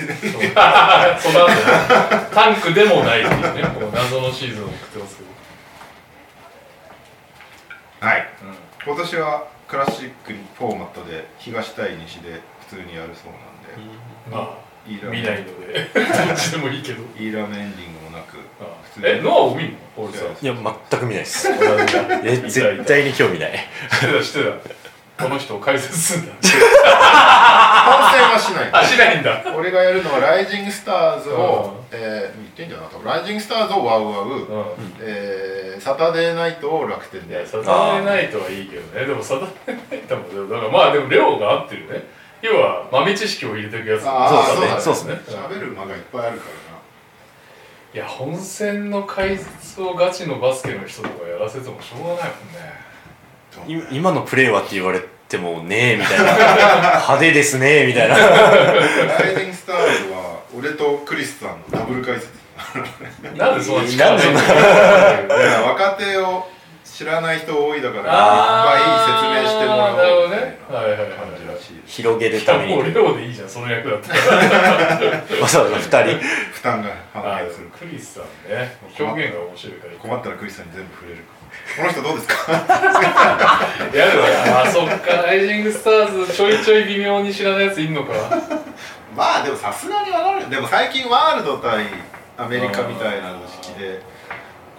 [1.22, 1.52] その後
[2.34, 3.62] タンクでもないっていうね。
[3.78, 5.22] こう謎のシーズンを送ってますけ
[8.00, 8.28] ど、はい。
[8.84, 13.72] 今年はクラシックフォーマットで東対西で普通にやるそうなんで。
[14.26, 15.90] うん、まあいいラ見ないので。
[15.94, 17.02] どっちでもいいけど。
[17.18, 19.06] いいラーメンエンディングもなくあ普通に。
[19.06, 19.78] えノアを見んの？
[19.96, 21.48] オールスターいや全く見ないです。
[21.50, 23.52] え絶対に興味ない。
[23.90, 24.50] 知ってた知って
[25.16, 25.24] た。
[25.24, 26.32] この人を解説すんだ。
[26.32, 26.52] 本戦
[28.30, 28.70] はしない。
[28.72, 29.42] あしないんだ。
[29.56, 34.46] 俺がやるのはライジングスターズをう、えー、言ってんじゃなかったライジングスターズをワウワウ、う
[35.00, 39.06] えーサタデーナイトを楽天でやサタデーナイトはいいけどね。
[39.06, 42.02] でもサタデーナイトもでもだからまあでもレオが合ってるね
[42.42, 44.02] 要は豆知識を入れていくやつ。
[44.02, 44.80] そうだね。
[44.80, 45.20] そうそうっすね。
[45.26, 46.68] 喋る間がいっぱいあるから
[47.94, 52.30] いや本戦の解説をガチのバスケの人とかやらせてもしょうがない
[53.66, 53.80] もんね。
[53.80, 56.24] な、い今のプレーはって言われてもねえみたいな。
[57.00, 58.16] 派手ですねみたいな。
[58.18, 62.28] ライジングスターズは俺とクリスさんのダブル解説。
[63.36, 66.46] なんでそんな力 なんでそんなだから若手を
[66.98, 72.74] 知らない人多いだからいっぱい説明してもらおうみたいな感じらしいです広げるために。
[72.74, 74.18] もうレオでいいじゃんその役だったら
[75.40, 76.26] わざわざ2人。
[76.52, 77.68] 負担があ反映する。
[77.68, 78.76] クリスさんね。
[78.98, 79.92] 表現が面白いから。
[79.94, 81.22] 困ったらクリスさんに全部触れる
[81.76, 82.34] この人どうですか？
[83.94, 84.24] いやでも
[84.58, 85.12] あそっか。
[85.22, 88.12] ライジングスターズちょいちょい微妙に知らないやついんのか。
[89.14, 90.48] まあでもさすがにわかるよ。
[90.48, 91.86] でも最近ワールド対
[92.36, 94.02] アメリカみたいな式で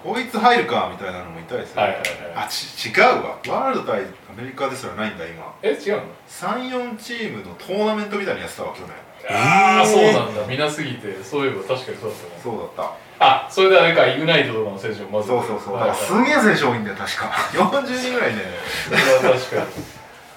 [0.04, 2.08] こいつ入るかみたいなのもいたりする、はいはいはい。
[2.36, 3.40] あち違うわ。
[3.48, 5.54] ワールド対アメリカですらないんだ今。
[5.62, 8.92] え違うの？34チームのトーナメントみたいにやってたわ去年。
[9.30, 10.46] ああそうなんだ。
[10.48, 11.24] 見なすぎて。
[11.24, 12.32] そういえば確かにそうだったね。
[12.44, 15.74] そうだっあそれであれかイグナイトとかの選手もまたずそうそうそう。
[15.76, 17.26] だはいはいからすげえ選手多いんだよ確か。
[17.52, 18.42] 40人ぐらいね
[18.88, 19.68] それは確かに。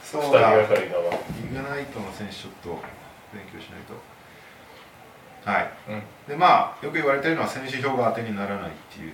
[0.03, 1.14] そう二人がだかりだわ。
[1.14, 2.68] イグナイトの選手ちょっと
[3.33, 3.94] 勉強しないと。
[5.46, 5.70] はい。
[5.88, 6.03] うん。
[6.29, 9.12] でまあよく言われてるのは選手票が当てにならないっていう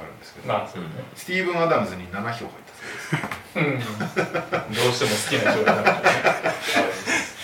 [0.00, 0.88] あるんですけど、まあそうね。
[1.14, 2.46] スティーブン・アダムズに7票入った
[3.54, 3.86] そうです。
[3.86, 4.74] うん。
[4.74, 6.02] どうしても好きな人が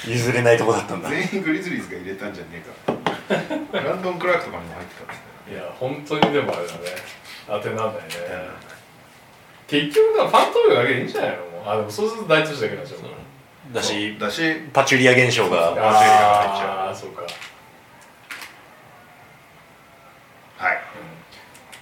[0.06, 1.08] 譲れないとこだったんだ。
[1.10, 3.78] 全員グリズリーズが入れたんじゃねえか。
[3.84, 6.78] ブランドン・クラークとかにも入ってたんですねいや本当にでもあれだね。
[7.46, 8.00] 当てなんないね。
[9.66, 11.36] 結局だファン投票だけでいいんじゃないの？
[11.36, 11.68] もう。
[11.70, 13.00] あでもそうすると大都市だけになっちゃう
[13.72, 14.54] だしだし。
[14.72, 15.78] パチュリア現象がそう。
[15.78, 17.22] ああそうか、
[20.58, 20.80] はい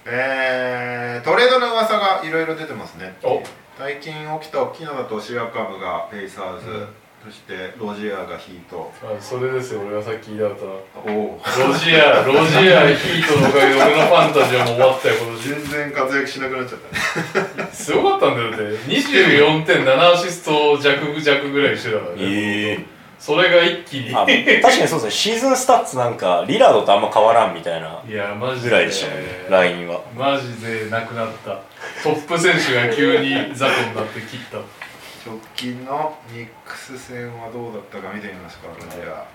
[0.05, 3.15] えー、トレードの噂がいろいろ出てますね。
[3.23, 3.41] お。
[3.77, 6.87] 最近起きた大きいのだとシアカムがペイサーズ、うん。
[7.25, 8.91] そしてロジアがヒート。
[9.03, 10.57] あそれですよ俺がさっき言いたかっ
[11.05, 17.69] たおおロジア ロジアヒートのおかげで俺のファンタジーはもう終わったよ今年全然活躍しなくなっちゃったね。
[17.73, 18.65] すごかったんだよだって。
[18.87, 24.15] 24点7アシスト弱弱ぐらいしてたからね、ええそれが一気に。
[24.15, 25.11] あ確かにそうですね。
[25.11, 28.69] シーズンスタッツなんかリラードとあんま変わらんみたいないやマジで。
[28.69, 29.27] ぐらいでしたもんね。
[29.49, 30.01] ラインは。
[30.15, 31.59] マジでなくなった。
[32.01, 34.57] トップ選手が急に雑魚になって切った。
[35.29, 39.03] 直近のニックス戦はどうだったか見てみますかロジア。
[39.03, 39.25] いやもう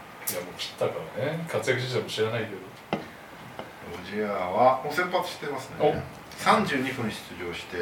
[0.56, 1.46] 切ったからね。
[1.46, 2.52] 活躍してたも知らないけど。
[2.96, 6.02] ロジアはもう先発してますね。
[6.38, 7.76] 32分出場して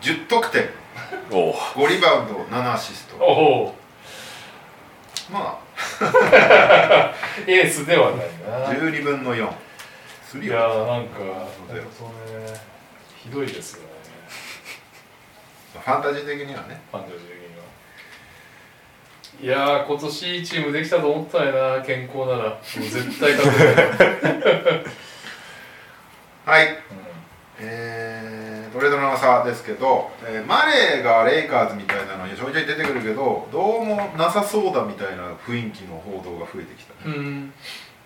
[0.00, 0.70] 10得点。
[1.30, 3.16] おお5リバウンド7アシスト。
[3.22, 3.74] おお
[5.30, 5.58] ま
[7.46, 9.48] エースではないあな12分の4
[10.24, 11.20] スリいーやーなんか
[11.72, 11.80] ね
[13.26, 13.88] ひどいですよね。
[15.74, 16.80] ファンタジー的にはね。
[16.90, 17.28] ファンタジー的
[19.44, 19.66] には。
[19.68, 22.48] いやー今年いいチームできたと思ったんやな健康なら。
[22.50, 24.86] もう絶対勝てる、
[26.46, 26.68] はい。
[26.68, 26.76] うん。
[27.58, 28.05] えー、
[28.76, 37.08] トレードの噂ですけど、えーマレーがレイカーズみたいなのにちょいちょい出てくるけどどうもなさそうだみたいな雰囲気の報道が増えてきた。
[37.08, 37.52] ねうん。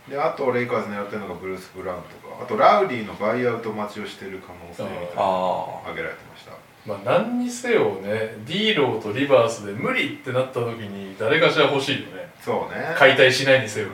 [0.08, 6.52] であとレイカーズ狙ってるのがブルース・ブラウンとかあとラウリーのバイアウト待ちをしてる可能性みたいなの挙げられてました。
[6.86, 8.08] まあ何にせよね
[8.46, 12.30] ディーローとリバースで無理ってなった時に誰かしら欲しいよね。
[12.40, 12.94] そうね。
[12.96, 13.88] 解体しないにせよ。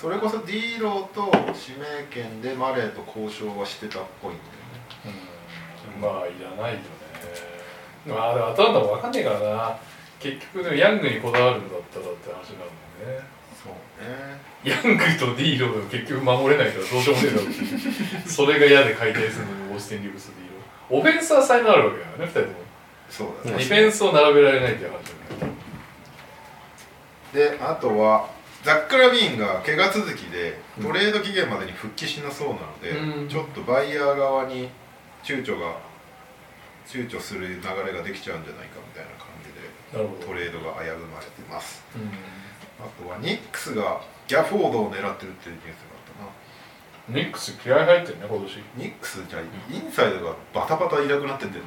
[0.00, 1.30] それこそディーローと
[1.68, 4.50] 指名権でマレーと交渉はしてたっぽいんだよね。
[4.50, 4.55] うん
[6.00, 6.84] まあいらないよね。
[8.06, 9.78] まあアトランタも分かんねえからな。
[10.18, 13.24] 結局でもヤングにこだわるんだったらって話になるもんね。
[13.62, 14.40] そうね。
[14.64, 17.48] ヤングとディーローが結局守れないからどうしようもねえだろ
[18.26, 20.48] うそれが嫌で解体するのにオースティン・リブス・ディー
[20.92, 21.00] ロー。
[21.00, 22.54] オフェンスは才能あるわけだからね2人とも。
[23.08, 23.62] そうデだね。
[23.64, 24.96] ィフェンスを並べられないっていう話
[25.40, 25.56] だよね
[27.32, 28.28] であとは
[28.64, 33.28] ザック・ラビーンが怪我続きでトレード期限までに復帰しなそうなので、うん。
[33.28, 34.68] ちょっとバイヤー側に
[35.26, 35.74] 躊躇が
[36.86, 39.58] 躊躇する流れができちゃうんじゃないかみたいな感じで
[40.24, 41.82] トレードが危ぶまれてます。
[41.96, 42.14] うん。
[42.78, 46.30] あとはニックスがギャフォードを狙ってるっていうニュースがあっ
[47.10, 47.18] たな。
[47.18, 48.62] ニックス気合入ってるね今年。
[48.76, 51.64] ニックスじゃあインサイドがバタバタいなくなってってんだよ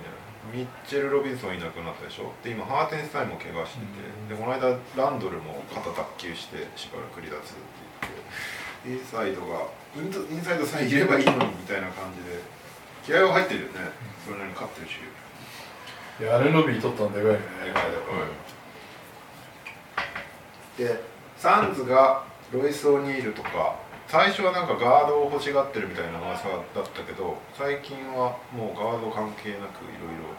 [0.55, 2.31] ミッチェル・ロビンソンいなくなったでしょ。
[2.41, 7.59] で今ハーテンスタインも怪我してて、でこの間ランドルも肩脱臼してしばらく離脱って
[8.87, 9.67] 言ってインサイドが
[9.99, 12.39] インサイドさえいればいいのにみたいな感じで
[13.09, 13.73] 気合は入ってるよね。
[14.23, 15.01] それなりに勝ってるし。
[16.21, 17.39] いやアレン・ロビー取ったんでかいね
[20.77, 21.01] で
[21.37, 26.61] サンズがロイス・オニールとか最初はなんかガードを欲しがってるみたいな噂だっ
[26.93, 30.35] たけど最近はもうガード関係なくいろいろ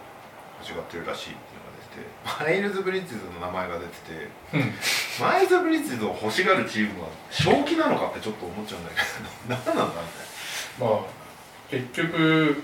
[0.61, 1.81] 欲しがってるらしいっていうのが
[2.37, 4.75] 出てマイルズ・ブリッジズの名前が出ててうん。
[5.19, 10.09] マイルズ・ブリッジズを欲しがるチームは正気なのかってちょっと思っちゃうんだけど何なんだみ
[10.79, 11.20] たいなまあ
[11.71, 12.63] 結局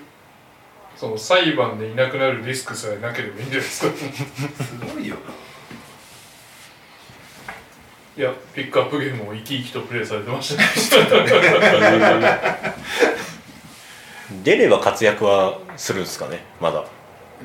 [0.96, 3.96] その裁判でいなくなるリスクさえなければいいんじゃないですか。
[3.96, 5.16] すごいよ
[8.16, 10.68] いやピックアップゲームを生き生きとプレイされてましたね。
[14.42, 16.42] 出れば活躍はするんですかね。
[16.58, 16.80] まだ。
[16.80, 16.86] な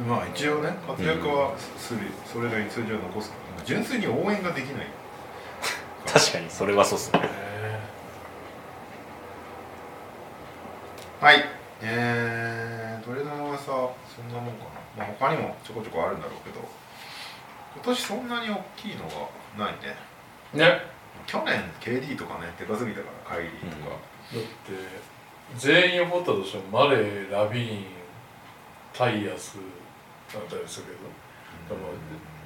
[0.08, 3.34] まあ一応ね活躍はする、それなりに数字を残す
[3.66, 4.88] 純粋に応援ができない。
[6.06, 7.20] 確かにそれはそうっすね
[11.22, 11.46] はい。
[11.84, 14.66] えー、トレードの噂そんなもんか
[14.98, 16.68] な、まあ、他にもちょこちょこあるんだろうけど。
[17.76, 19.04] 今年そんなに大きいの
[19.56, 19.96] がないね。
[20.66, 20.82] ね。
[21.28, 24.50] 去年 KD とかねでかすぎたからカイリーとか、だって
[25.56, 27.86] 全員を取ったとしてもマレーラビーン
[28.92, 29.58] タイヤス
[30.34, 30.88] だったりする
[31.70, 31.76] け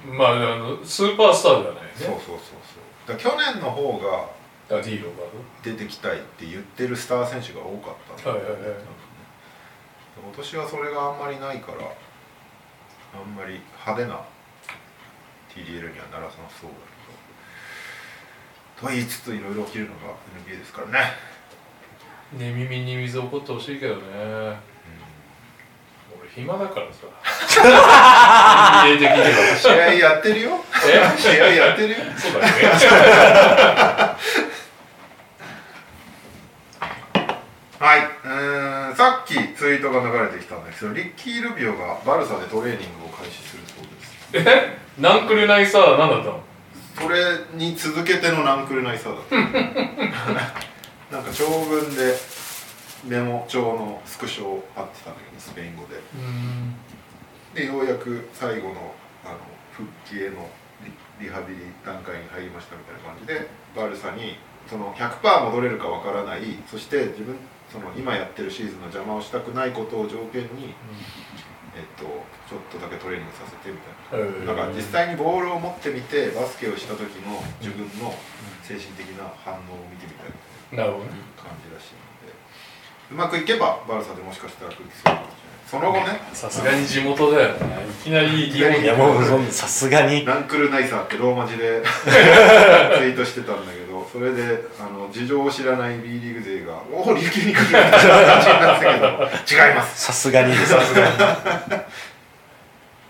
[0.10, 1.92] ど、まああのスーパースターではないね。
[1.96, 2.38] そうそうそう
[3.08, 3.18] そう。
[3.18, 4.35] だ去年の方が
[4.70, 5.18] あディーロが
[5.64, 8.72] 出てきたいって言ってるスター選手が多かったんだよねはいはい。
[8.72, 8.80] はい
[10.18, 14.22] 今年はそれがあんまりないからあんまり派手な
[15.54, 16.70] TDL にはならなそうだけど。
[18.80, 20.16] とは言いつついろいろ起きるのが
[20.48, 21.12] NBA ですからね。
[22.34, 24.02] 寝耳に水起こってほしいけどね。
[26.18, 27.08] 俺暇だからさ。
[28.88, 29.58] NBA 的には。
[29.58, 30.60] 試合やってるよ。
[30.86, 31.18] え？
[31.22, 31.98] 試合やってるよ。
[32.18, 32.56] そうだね
[37.86, 38.00] はい。
[38.00, 43.86] うーんさっきツイートが流れてきたんですけどリッキー・ルビオがバルサでトレーニングを開始するそう
[44.34, 44.50] です。
[44.50, 44.78] え？
[45.00, 46.42] ナンクルナイサー何だったの？
[46.98, 47.22] それ
[47.54, 49.36] に続けてのナンクルナイサーだった。
[51.14, 52.18] なんか長文で
[53.04, 56.02] メモ帳のスクショを貼ってたんだけどスペイン語で。
[56.16, 56.74] うん。
[57.54, 59.38] でようやく最後のあの
[59.72, 60.50] 復帰への
[61.20, 67.38] リリハビリ段階に入りましたみたいな感じでバルサにその100%戻れるかわからないそして自分
[67.72, 70.74] その今やってるシーズンの邪魔をしたくないことを条件に、
[71.76, 72.04] えっと、
[72.48, 74.28] ちょっとだけトレーニングさせてみたいな。
[74.28, 78.14] うんなんか実際にボールを持ってみてバスケをした時の自分の
[78.64, 81.12] 精神的な反応を見てみたいなるほどね。
[81.38, 82.34] な感じらしいので。
[83.12, 85.36] うまくいけばバルサでもしかしたら復帰するかもしれない。
[85.66, 86.22] その後ね。
[86.34, 87.86] さすがに地元だよね。
[87.90, 90.24] いきなり日本いいやもうさすがに。
[90.24, 93.85] ナンクルナイサーってローマ字で ツイートしてたんだけど
[94.16, 99.00] それであの事情を知らない B リーグ勢が「おお琉球に来る」みたいな感じになってたけ
[99.58, 100.06] ど違います。
[100.06, 101.18] さすがにさすがに。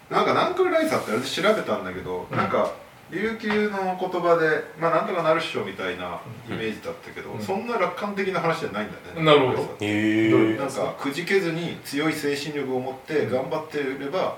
[0.10, 2.72] なんかナンクルナイサーってあれで調べたんだけど、なんか
[3.12, 7.39] 琉球の言葉でまあなんとかなるっしょみたいなイメージだったけど、うん。
[7.39, 9.24] そんな楽観的な話じゃないんだよね。
[9.24, 9.78] なるほど。
[9.82, 14.38] へなんかくじけずに強い精神力を持って頑張ってれば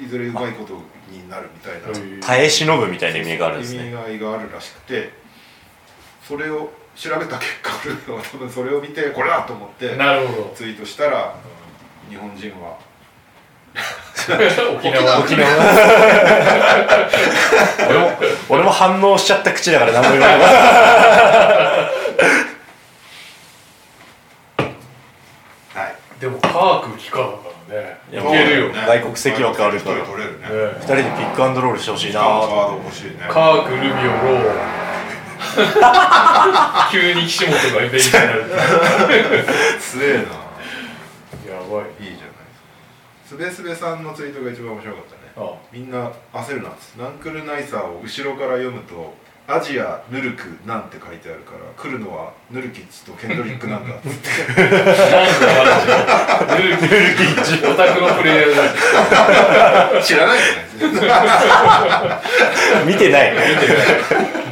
[0.00, 0.74] いずれうまいこと
[1.12, 2.26] になるみたいな。
[2.26, 5.10] 耐え忍ぶみたいな意味があるんです意味ね合いがあるらしくて
[6.28, 10.52] それを調べた結果俺は多分それを見てこれだと思ってなるほど。
[10.54, 11.34] ツイートしたら
[12.10, 12.76] 日本人は。
[14.76, 15.20] 沖縄。
[15.20, 15.48] 沖縄。
[17.88, 18.10] 俺も
[18.50, 20.38] 俺も反応しちゃった口だから何も言わない。
[25.72, 26.20] はい。
[26.20, 27.32] でもカーク帰化だか
[27.70, 27.96] らね。
[28.12, 28.68] いけるよ。
[28.68, 30.04] ね外国籍枠あるから。
[30.04, 30.46] 取れるね。
[30.46, 34.87] ね二人でピックアンドロールしてほしいなカークルビオロー
[36.92, 38.44] 急に岸本がベンチになる
[39.80, 40.20] 強 えな。
[41.54, 42.04] やばい。
[42.04, 42.34] いいじゃない
[43.22, 45.18] ですべすべさんのツイートが一番面白かったね。
[45.36, 49.14] あみんな焦るなっつってナンクルナイサーを後ろから読むと
[49.46, 54.68] アジアヌルクなんて書いてあるから来るのはヌルキッチとケンドリックなんだっつって ヌ
[56.68, 56.84] ルキ
[57.24, 57.64] ッチ。
[57.66, 60.02] オタクのプレイヤーだ。
[60.02, 60.38] 知らない
[60.78, 62.20] じゃないですか
[62.84, 63.32] 見てない。
[63.32, 63.74] 見てな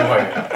[0.02, 0.06] い。
[0.06, 0.55] もはや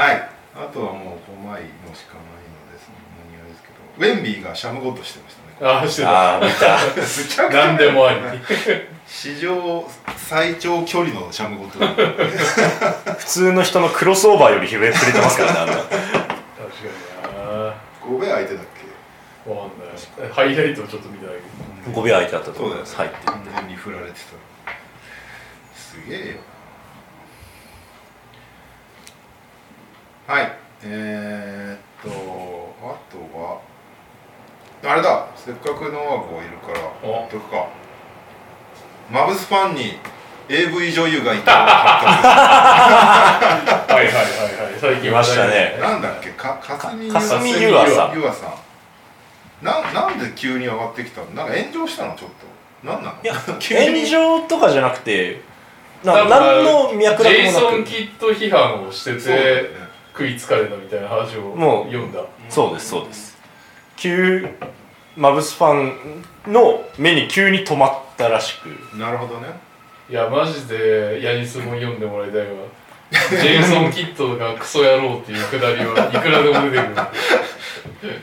[0.00, 0.28] はい。
[0.56, 2.88] あとはもう5枚のしかないのです
[3.28, 3.74] 何あれですけど。
[3.98, 5.70] ウェンビーがシャムゴッドしてましたね。
[5.70, 6.10] ああしてた。
[6.10, 6.78] ああ見た。
[6.98, 8.18] めちゃくちゃ何でもあり。
[9.06, 9.86] 史上
[10.16, 15.74] 最長距離のシャムゴッド 普通の人のクロスオーバーより触れ触れてますからねあんな。
[15.74, 15.96] 確か
[17.28, 17.34] に
[17.66, 17.74] な。
[18.02, 18.64] 5名相手だっ
[19.44, 19.50] け？
[19.50, 20.32] わかんない。
[20.32, 21.32] ハイライトをちょっと見ただ
[21.84, 22.96] け5秒空いてあったと思います。
[22.96, 23.16] 入って
[23.68, 24.16] に振られてた。
[25.76, 26.34] すげえよ
[30.30, 30.52] はい。
[30.84, 33.60] えー、っとあとは
[34.84, 35.26] あれだ。
[35.34, 37.14] せっかくノアゴいるからお。
[37.18, 37.66] 言っとくか。
[39.10, 39.94] マブスファンに
[40.48, 41.66] AV 女優がいた は
[43.90, 44.22] いはいはいは
[44.70, 44.78] い。
[44.80, 45.76] 最近いましたね。
[45.80, 46.30] 覚なんだっけ？
[46.30, 47.12] かかすみゆ
[47.76, 48.12] あさん。
[48.14, 48.54] ゆあさん。
[49.64, 51.26] ななんで急に上がってきたの？
[51.32, 52.14] なんか炎上したの？
[52.14, 52.30] ちょっ
[52.84, 52.86] と。
[52.88, 53.16] なんなの？
[53.20, 55.40] いや炎上とかじゃなくて
[56.04, 57.60] な何の脈ジェイ絡もなく。
[57.72, 62.24] ソン・キッド批判をしててね食いつかれたみたいな話をもう読んだ。
[62.48, 63.38] そうですそうです。
[63.96, 64.48] 急
[65.16, 68.96] マブスファンの目に急に止まったらしく。
[68.96, 69.48] なるほどね。
[70.08, 72.46] いやマジでヤニスも読んでもらいたいわ。
[73.10, 76.94] ジェイソン・キッドがクソ野郎っていうくだりはいくらでも出てく
[78.06, 78.16] る。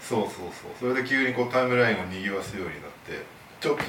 [0.00, 0.70] そうそうそう。
[0.78, 3.24] それで急にこうタイムラインを賑わすようになって
[3.60, 3.82] ちょっと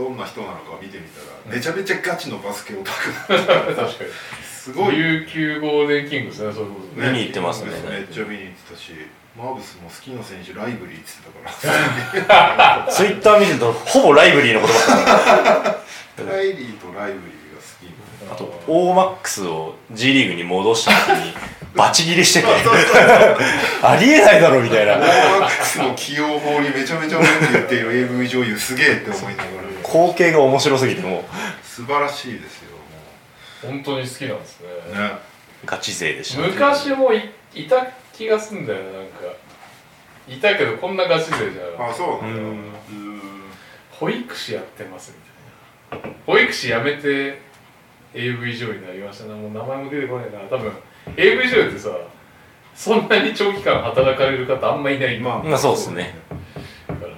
[0.00, 2.90] どんな人なのか見てみたら、めちゃめちゃガチのバスケオタ
[3.26, 4.10] ク確かに。
[4.42, 4.96] すごい。
[4.96, 8.92] 琉球ゴールデンキングですねそういうことね見に行ってますねめっちゃ見に行ってたし
[9.36, 12.86] マーブスも好きな選手ライブリーって言ってたから。
[12.92, 15.84] ツイッター見てるとほぼライブリーのことばっか
[16.18, 16.24] り。
[16.28, 17.39] ライリーとライブリー
[18.28, 21.34] が好きあと OMAX を G リーグに戻した時に
[21.74, 22.46] バチ切りしてて
[23.82, 24.94] ありえないだろみたいな。
[24.94, 29.70] オーマックスの起用法にめちゃめちゃ文句言っている AV 女優すげえって思いながら。
[29.84, 31.24] 光景が面白すぎても
[31.62, 32.70] 素晴らしいですよ。
[33.62, 34.68] 本当に好きなんですね。
[34.98, 35.10] ね。
[35.64, 36.48] うガチ勢でしたね。
[36.48, 39.36] 昔もいいた気がすんだよなんか。
[40.28, 42.78] いたけどこんなガチ勢じゃなあそうなんだ。
[42.90, 43.42] うん。
[43.92, 45.12] 保育士やってます
[45.92, 46.16] みたいな。
[46.26, 47.42] 保育士辞めて
[48.14, 50.72] AV 女優になりましたねもう名前も出てこないから多分
[51.16, 51.90] AV 女優ってさ
[52.74, 56.14] そんなに長期間働かれる方あんまいないまあまあそうですね。
[56.88, 57.10] だから、う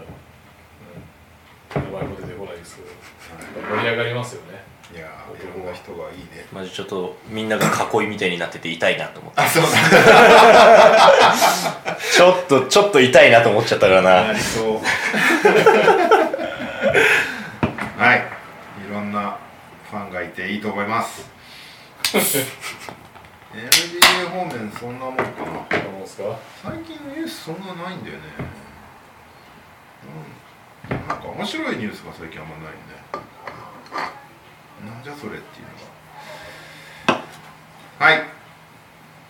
[1.84, 2.88] ん、名前も出てこないですけど
[3.76, 4.60] 盛り上がりますよね。
[4.92, 6.24] いやーいろんな人がいいね。
[6.52, 7.70] まあちょっとみんなが囲
[8.04, 9.40] いみたいになってて痛いなと思って。
[9.40, 9.72] あそうなん
[12.12, 14.24] ちょっとちょっと痛いなと思っちゃったからな。
[14.24, 14.80] なりそう。
[18.02, 18.24] はい。
[18.88, 19.36] いろんな
[19.92, 21.28] ファンがいていいと思います。
[23.52, 25.26] NBA 方面そんなもんかな。
[25.28, 28.22] どうですか最近のニュースそんなないんだよね。
[30.88, 30.96] うん。
[31.06, 32.72] なんか面白いニュースが最近あんまないね。
[34.90, 35.66] なんじゃそれっていう
[37.08, 38.06] のが。
[38.06, 38.22] はい。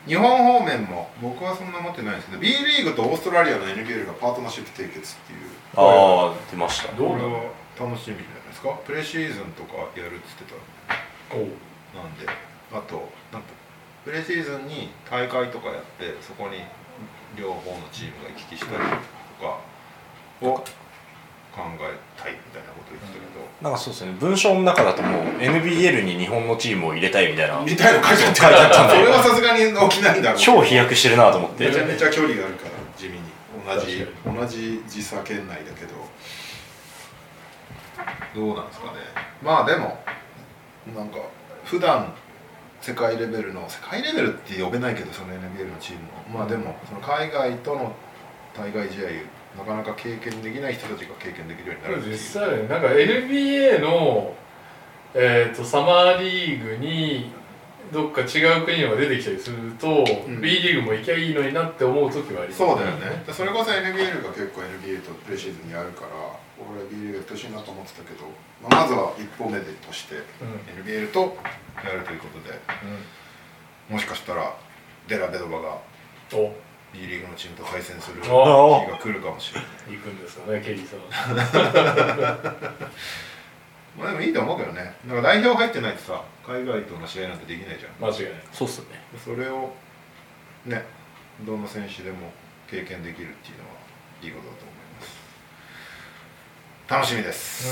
[0.07, 5.41] 日本方面も僕はそんな持ってないんですけど B リーグとオーストラリアの NBL がパートナーシップ締結っていう。
[5.75, 6.93] ああ出ました。
[6.95, 7.51] どうなのこ
[7.81, 8.19] れは楽しみ
[8.63, 11.37] ですかプレシーズンとかやるっつってた。
[11.37, 12.27] なんで。
[12.73, 13.49] あとなんか
[14.05, 16.57] プレシーズンに大会とかやってそこに
[17.37, 19.59] 両方のチームが行き来したりとか
[20.41, 20.55] を
[21.53, 24.13] 考えたいみたいなこと言ってたけど、なんかそうですね。
[24.19, 27.61] 文章の中だともう NBL に日本のチームを入れたいみたいな。
[27.61, 28.35] みたいな書いてあっ
[28.71, 32.71] たんだそれはさすがに起きないんだろう超飛躍してるなと思ってめちゃめちゃ距離があるから。
[32.97, 33.21] 地味に。
[33.65, 35.95] 同じ確同じ時差圏内だけど
[38.35, 38.93] どうなんですかね。
[39.43, 39.99] まあでも
[40.97, 41.19] なんか
[41.65, 42.13] 普段
[42.81, 47.95] 世界レベルの世界レベルって呼べないけどその NBL のチームのまあでもその海外との
[48.55, 49.03] 対外試合
[49.57, 54.35] なかなか経験できない人たちが経験できるようになる実際ねなんか NBA の、
[55.15, 57.31] えー、とサマーリーグに
[57.93, 60.41] どっか違う国が出てきたりすると、ん。
[60.41, 66.09] B リーグも行きゃいいのになって思う時はありますそうだよね、でそれこそ NBL が結構 NBA とプレシーズンにあるから
[66.71, 68.25] 俺 B リーグやってほしいなと思ってたけど、
[68.63, 70.23] まあ、まずは一歩目でとしてうん。
[70.85, 71.37] NBL と
[71.85, 72.59] やるということで
[73.89, 74.57] もしかしたら
[75.09, 75.79] デラベドバが
[76.93, 79.71] B リーグのチームと対戦する日おが来るかもしれない。
[79.97, 81.01] 行くんですかねケリーさん。
[83.99, 84.95] まあでもいいと思うけどね。
[85.07, 87.93] なんか代表入ってないとさ海外との試合なんてできないじゃん。
[88.01, 88.43] 間違いない。
[88.53, 88.87] そうっすね。
[89.23, 89.73] それを
[90.67, 90.85] ね
[91.41, 92.31] どの選手でも
[92.71, 93.71] 経験できるっていうのは
[94.23, 94.62] いいことだと
[96.93, 97.65] 楽しみです、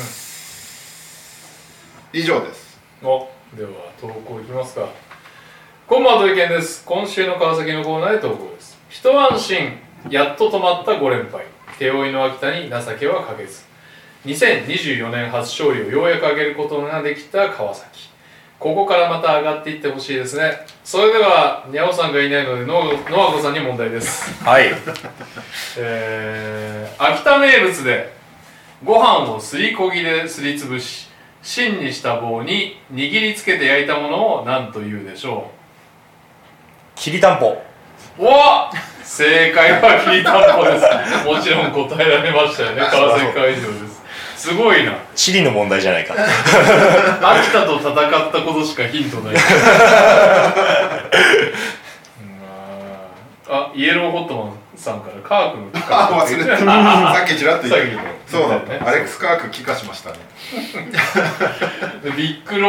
[2.10, 2.80] 以上です。
[3.02, 4.88] おでは投稿いきますか。
[5.86, 6.82] こんばんは土井健です。
[6.86, 8.78] 今週の川崎のコーナーで投稿です。
[8.88, 9.72] 一安心
[10.08, 11.44] やっと止まった5連敗。
[11.78, 13.64] 手負いの秋田に情けはかけず。
[14.24, 18.08] 2024年初勝利をようやく挙げることができた川崎。
[18.58, 20.64] ここからまた上がっていってほしいですね。
[20.82, 24.42] それではにゃおさんがいないのでノノアコさんに問題です。
[24.42, 24.70] はい。
[25.76, 28.19] えー、秋田名物で
[28.82, 31.08] ご飯をすりこぎですりつぶし
[31.42, 35.50] 芯にした棒に握りつけて焼いたものを何というでしょ
[36.94, 37.48] きりたんぽ。
[37.48, 37.56] う
[38.18, 38.30] お
[39.04, 42.80] 正解はきりたんぽですもちろん答えられましたよね。
[42.90, 44.00] 川崎会場です。
[44.48, 44.94] すごいな。
[45.14, 46.14] 地理の問題じゃないか。
[46.14, 47.94] 秋田と戦っ
[48.32, 49.34] たことしかヒントない。
[49.36, 49.40] うん。
[53.54, 56.56] あイエローホットマンさんからカークのあ忘れてた。
[56.58, 58.02] さっきちらっと言った。
[58.26, 58.80] そうだね。
[58.84, 60.16] アレックス・カーク帰化しましたね。
[62.02, 62.68] でビッグロ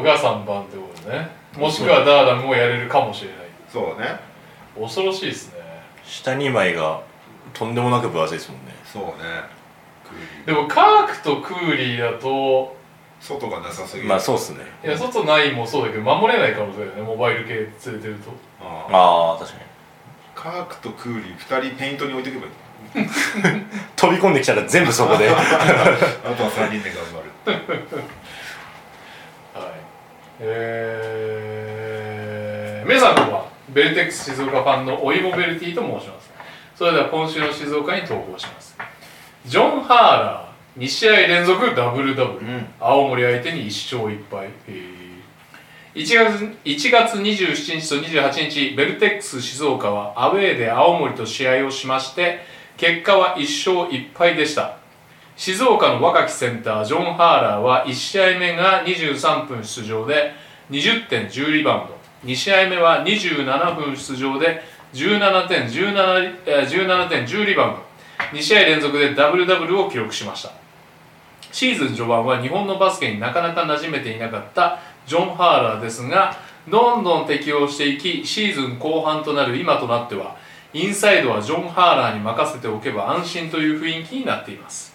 [0.00, 1.30] ーが3番ってことね。
[1.56, 3.38] もしくはダーラムをやれるかもしれない。
[3.70, 4.20] そうね。
[4.80, 5.60] 恐ろしいですね。
[6.04, 7.00] 下2枚が
[7.52, 8.74] とんでもなく分厚いですもんね。
[8.84, 9.12] そうね。
[10.46, 12.76] でもカークとクーリーだと
[13.20, 14.08] 外がなさすぎる。
[14.08, 14.60] まあそうっすね。
[14.84, 17.02] いや外ないもそうだけど守れない可能性だよね。
[17.02, 18.30] モバイル系連れてると。
[18.60, 19.67] ああ確かに
[20.38, 22.52] カークとクーリー2人ペイントに置いておけばいい。
[23.96, 25.26] 飛び込んできたら全部そこで。
[25.34, 27.56] あとは3人で頑張る。
[29.52, 29.72] はい。
[30.38, 36.30] えー、皆さんこんばんはベルテックス静岡ファンのおいもベルティと申します。
[36.76, 38.78] それでは今週の静岡に投稿します。
[39.44, 42.68] ジョン・ハーラー2試合連続ダブルダブル、うん。
[42.78, 44.46] 青森相手に1勝1敗。
[44.46, 44.97] へー
[45.94, 52.40] 1月 ,1 月27日と28日ベルテックス静岡はアウェーで青森と試合をしまして
[52.76, 53.40] 結果は1
[53.80, 54.76] 勝1敗でした。
[55.36, 60.32] 静岡の若きセンタージョン・ハーラーは1試合目が23分出場で
[60.70, 61.98] 20点10リバウンド。
[62.24, 64.60] 2試合目は27分出場で
[64.92, 67.82] 17点 17, 17点10リバウンド。
[68.36, 70.50] 2試合連続でダブルダブルを記録しました。
[71.50, 76.36] シーズン序盤は日本のバスケになかなか馴染めていなかったジョン・ハーラーですが
[76.68, 80.36] どんどん適応していきシーズン後半となる今となっては
[80.74, 84.94] インサイドはジョン・ハーラーに任せておけば安心という雰囲気になっています。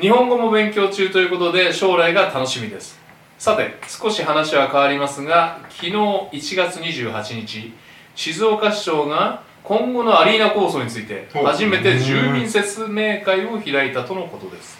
[0.00, 2.98] 日本語も勉強中ということで将来が楽しみです。
[3.38, 7.72] さて少し話は変わりますが昨日1月28日
[8.14, 14.78] 静岡市長が今後のアリーナ構想について初めて住民説明会を開いたとのことです。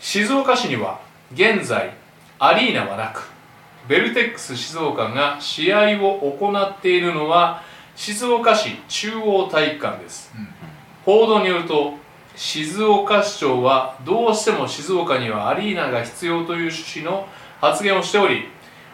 [0.00, 1.00] 静岡市には
[1.32, 1.94] 現在
[2.38, 3.33] アリーナはなく
[3.88, 7.62] ベルテックス静岡が試合を行っているのは
[7.96, 10.32] 静岡市中央体育館です、
[11.04, 11.94] 報道によると
[12.36, 17.28] 静岡市長はどうしても静岡にはアリーナが必要という趣旨の
[17.60, 18.48] 発言をしており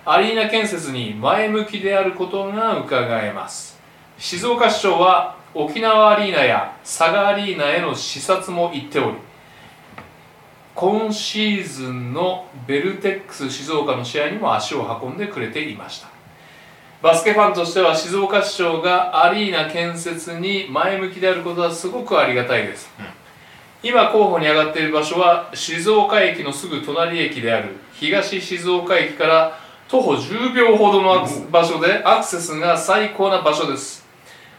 [0.05, 3.81] アリーナ建設に前向きであることが伺えます。
[4.19, 9.17] 静岡市長は沖縄アリーナや佐賀アリーナへの視察も行っており
[10.81, 16.09] 今シーズンのベルテックス静岡の試合にも足を運んでくれていました。
[17.03, 22.89] バスケファンとしては静岡市長がアリーナ建設に前向きであることはすごくありがたいです、
[23.83, 34.09] 今候補に上がっている場所は静岡駅のすぐ隣駅である東静岡駅から徒歩10秒ほどの場所でアクセスが最高な場所です。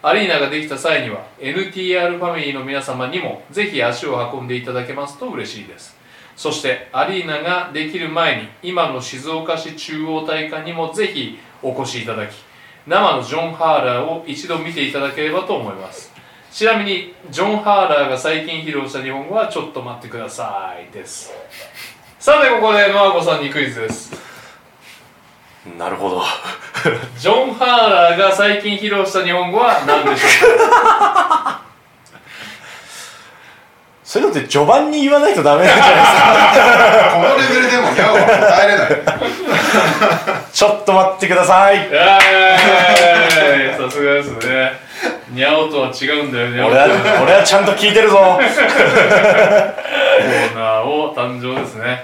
[0.03, 5.99] アリーナができた際には NTR ファミリーの皆様にもぜひ足を運んでいただけますと嬉しいです
[6.41, 12.31] そしてアリーナができる前に今の静岡市中央体育館にもぜひお越しいただき
[12.87, 16.11] 生のジョン・ハーラーを一度見ていただければと思います。
[16.51, 21.31] ちなみにジョン・ハーラーが最近披露した日本語はちょっと待ってくださいです。
[22.17, 24.11] さてここでノアコさんにクイズです。
[25.77, 26.23] なるほど。
[27.19, 30.47] ジョン・ハーラーが最近披露した日本語は何でしょ
[31.67, 31.70] う
[34.11, 36.17] そういうのって序盤に言わないとダメなんじゃないですか？
[37.15, 38.89] このレベルでもギャオは答えれない。
[40.51, 41.77] ちょっと待ってください。
[41.77, 41.83] さ
[43.89, 44.73] すがですね。
[45.29, 46.87] ニャオとは違うんだよニャオと俺は
[47.23, 48.17] 俺はちゃんと聞いてるぞ。
[48.17, 48.43] コー
[50.55, 52.03] ナーを誕生ですね。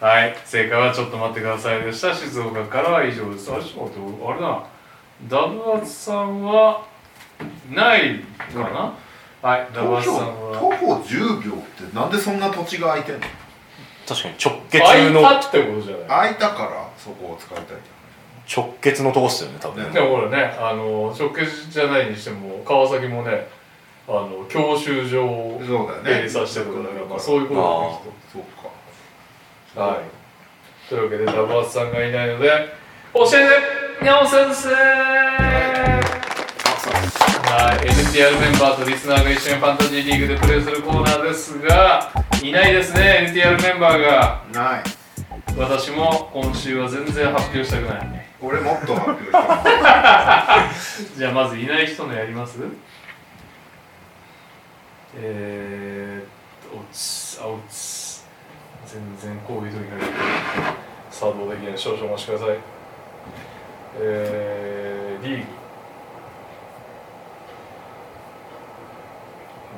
[0.00, 0.34] はい。
[0.46, 2.14] 正解はちょっと待ってくださいでした。
[2.14, 3.52] 静岡からは以上です。
[3.52, 4.46] あれちょっと待ってあれだ。
[4.48, 4.62] な
[5.28, 6.80] ダブアツさんは
[7.70, 8.20] ない
[8.54, 8.94] かな？
[9.42, 10.02] はい徒歩は。
[10.02, 13.20] 徒歩10秒ってなんでそんな土地が空いてんの？
[14.08, 16.08] 確かに直結開いのたってことじゃない。
[16.08, 17.74] 空いたからそこを使いたいって
[18.56, 19.84] 直結のとこっすよね多分。
[19.84, 19.90] ね。
[19.90, 23.48] でもほらねあの直結じゃないにしても川崎もね
[24.08, 25.86] あの教習所を閉
[26.28, 28.42] 鎖してるから、まあ、そういうことだねそう
[29.74, 29.80] か。
[29.80, 29.98] はい。
[30.88, 32.48] というわけでダブアツさんがいないので
[33.12, 33.30] 教え
[33.98, 35.45] てにゃお先生
[37.48, 42.10] はい、NTR メンバーとリスナーが一緒にファンタジーリーグでプレーするコーナーですが
[42.42, 44.42] いないですね NTR メンバーが。
[44.52, 44.82] ない。
[45.56, 48.26] 私も今週は全然発表したくない。
[48.42, 50.68] 俺もっと発表した
[51.16, 52.58] じゃあまずいない人のやります？
[55.18, 58.26] えー、っとおつあおつ。
[58.86, 59.70] 全然こうい。
[59.70, 60.74] う時が
[61.10, 61.78] 作動できない？
[61.78, 62.56] 少々お待ちください。
[64.00, 65.44] えー、リーグ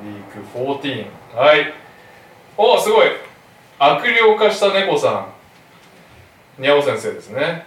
[0.03, 1.73] リーグ14はい。
[2.57, 3.07] おすごい。
[3.77, 5.27] 悪霊化した猫さ
[6.57, 6.61] ん。
[6.61, 7.65] にゃお先生ですね。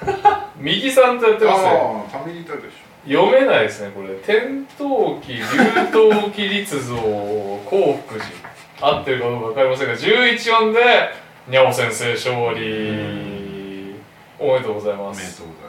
[0.56, 1.70] 右さんとやってますね。
[3.06, 4.14] 読めないですねこれ。
[4.16, 5.42] 天闘記竜
[5.92, 8.24] 闘記立像興福寺
[8.80, 10.80] 合ってるかどうか分かりませんが11音で
[11.48, 13.94] にゃお先生勝利。
[14.38, 15.63] おめでとうございょおめでますとうございま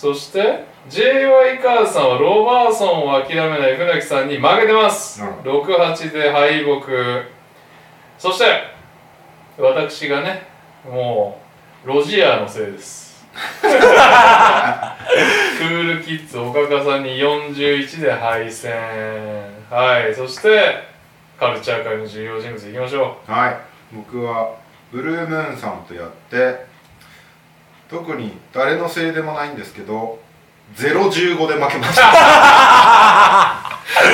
[0.00, 5.20] そして JY カーズさんはロバーソンを諦めない船木さんに負けてます。
[5.20, 6.86] なる68で敗北。
[8.18, 8.62] そして
[9.58, 10.44] 私がね
[10.90, 11.38] も
[11.84, 13.26] うロジアーのせいです。
[13.60, 18.72] クールキッズ岡かさんに41で敗戦。
[19.68, 20.82] はいそして
[21.38, 23.56] カルチャー界の重要人物いきましょすはい
[23.92, 24.54] 僕は
[24.90, 26.69] ブルームーンさんとやって
[27.90, 30.18] 特に誰のせいでもないんですけど
[30.76, 32.10] 015で負けました。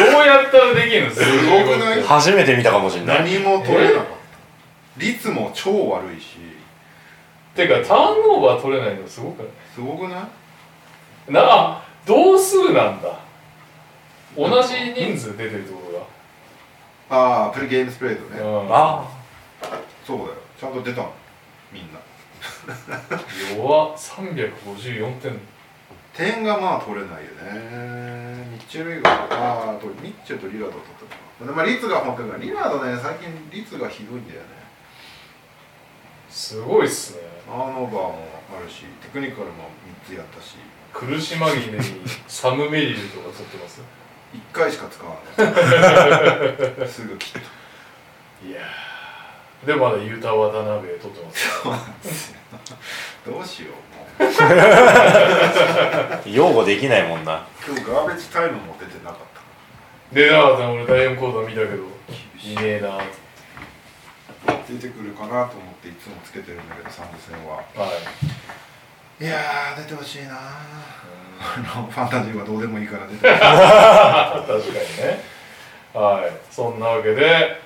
[0.08, 2.02] うどうやったらできるんですすごくない？
[2.02, 3.18] 初めて見たかもしれない。
[3.24, 4.16] 何も取れなかった。
[4.98, 6.38] 率も超悪いし。
[7.54, 9.48] てかターンオーバー取れないのすごくない？
[9.74, 10.20] すごくな
[11.28, 11.32] い？
[11.32, 13.20] なあ同数なんだ。
[14.34, 15.80] 同じ人数出てるってこ
[17.08, 18.42] とああプレゲームスプレードだ、ね。
[18.42, 19.06] うん、あ
[20.06, 20.30] そうだよ。
[20.58, 21.12] ちゃんと出たの。
[21.72, 21.98] みんな
[23.56, 23.96] 弱っ。
[23.96, 25.38] 354点。
[26.14, 28.46] 点がまあ取れないよね。
[28.50, 30.84] ミッチェル・イーガーああとミッチェルとリラード取っ
[31.38, 31.56] たのか。
[31.56, 32.98] まあ率が本当にリラードね。
[33.00, 34.46] 最近率がひどいんだよね。
[36.30, 37.20] すごいっすね。
[37.48, 38.28] アーノーバーも
[38.58, 39.70] あるしテクニカルも
[40.04, 40.56] 3つやったし。
[40.92, 41.84] 苦し紛れに
[42.26, 43.82] サム・メリルとか取ってます
[44.32, 46.88] ？1回しか使わない。
[46.88, 48.46] すぐ切った。
[48.48, 48.85] いやー
[49.66, 51.32] でまだユタ渡辺取ってま
[52.04, 52.34] す。
[53.26, 54.28] どうしようも
[56.24, 57.44] う擁護できないもんな。
[57.66, 63.02] 今日ガーベージタイムも出てなかったでなかった俺第4コード見たけどいねえなは
[64.68, 67.64] 出てくるかなと思っていつもつけてるんだけどサンド戦は。
[69.20, 69.24] い。
[69.24, 70.36] いやー出てほしいなー。
[71.40, 73.40] あの ファンタジーはどうでもいいから出てほしい。
[73.42, 75.24] 確かにね。
[75.92, 76.32] はい。
[76.54, 77.65] そんなわけで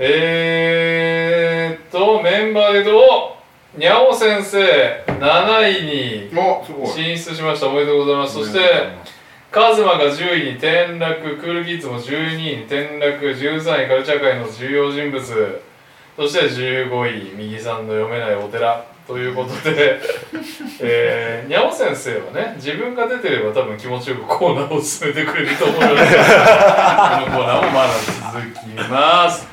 [0.00, 3.00] えー、っとメンバーでど
[3.74, 3.78] う？
[3.78, 6.30] にゃお先生7位に
[6.86, 7.66] 進出しました。
[7.66, 8.34] おめでとうございます。
[8.34, 8.60] そして
[9.50, 15.62] カズマが10位に転落クールキッズも12位に転落13位カルチャー界の重要人物。
[16.16, 18.86] そして15位右さんの読めないお寺。
[19.08, 19.98] ということで、
[20.82, 26.16] えー、にゃお先生はね自分が出てれば多分気持ちよくコーナーを進めてくれると思うのでこのコー
[27.46, 27.88] ナーもまだ
[28.34, 29.48] 続きます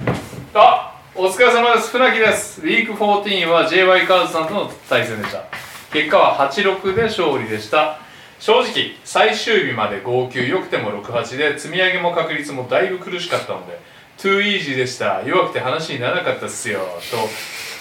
[0.58, 1.90] あお疲れ様です。
[1.90, 2.62] 船木です。
[2.62, 5.44] ウィーク14は JY カーズさんとの対戦でした。
[5.92, 8.00] 結果は8-6で勝利でした。
[8.40, 13.82] 正直最終日まで号泣よくても68で積み上げも確率もだいぶ苦しかったので
[14.18, 15.24] too easy でした。
[15.26, 16.80] 弱くて話にならなかったっすよ。
[17.12, 17.18] と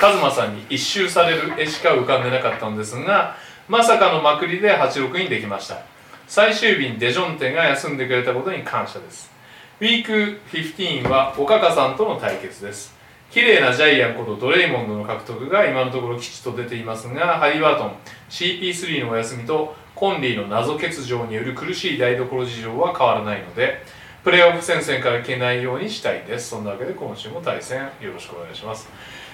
[0.00, 3.36] カズマさんに一周される絵しか浮かんでなかったのですが
[3.68, 5.76] まさかのまくりで86にできました。
[6.26, 9.32] 最終日にデジョンテが休んでくれたことに感謝です。
[9.80, 12.94] ウィーク15はおかかさんとの対決です。
[13.32, 17.96] 綺麗なジャイアンことドレイモンドの獲得が今のところ吉と出ていますがハリバートン
[18.30, 23.82] CP3 のお休みとコンリーの謎欠場による苦しい台所事情は変わらないので
[24.22, 26.50] プレーオフ戦線から消えないようにしたいです。
[26.50, 28.88] そんなわけで今週も対戦よろしくお願いします。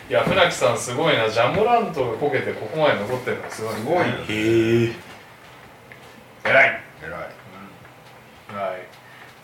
[0.08, 1.28] いや船木さんすごいな。
[1.28, 4.04] ジャモラントがこけてここまで残ってるのはすごい、すごいね。
[4.28, 4.92] へえ
[6.44, 6.82] 偉い。
[7.02, 7.12] 偉い。
[8.52, 8.89] はい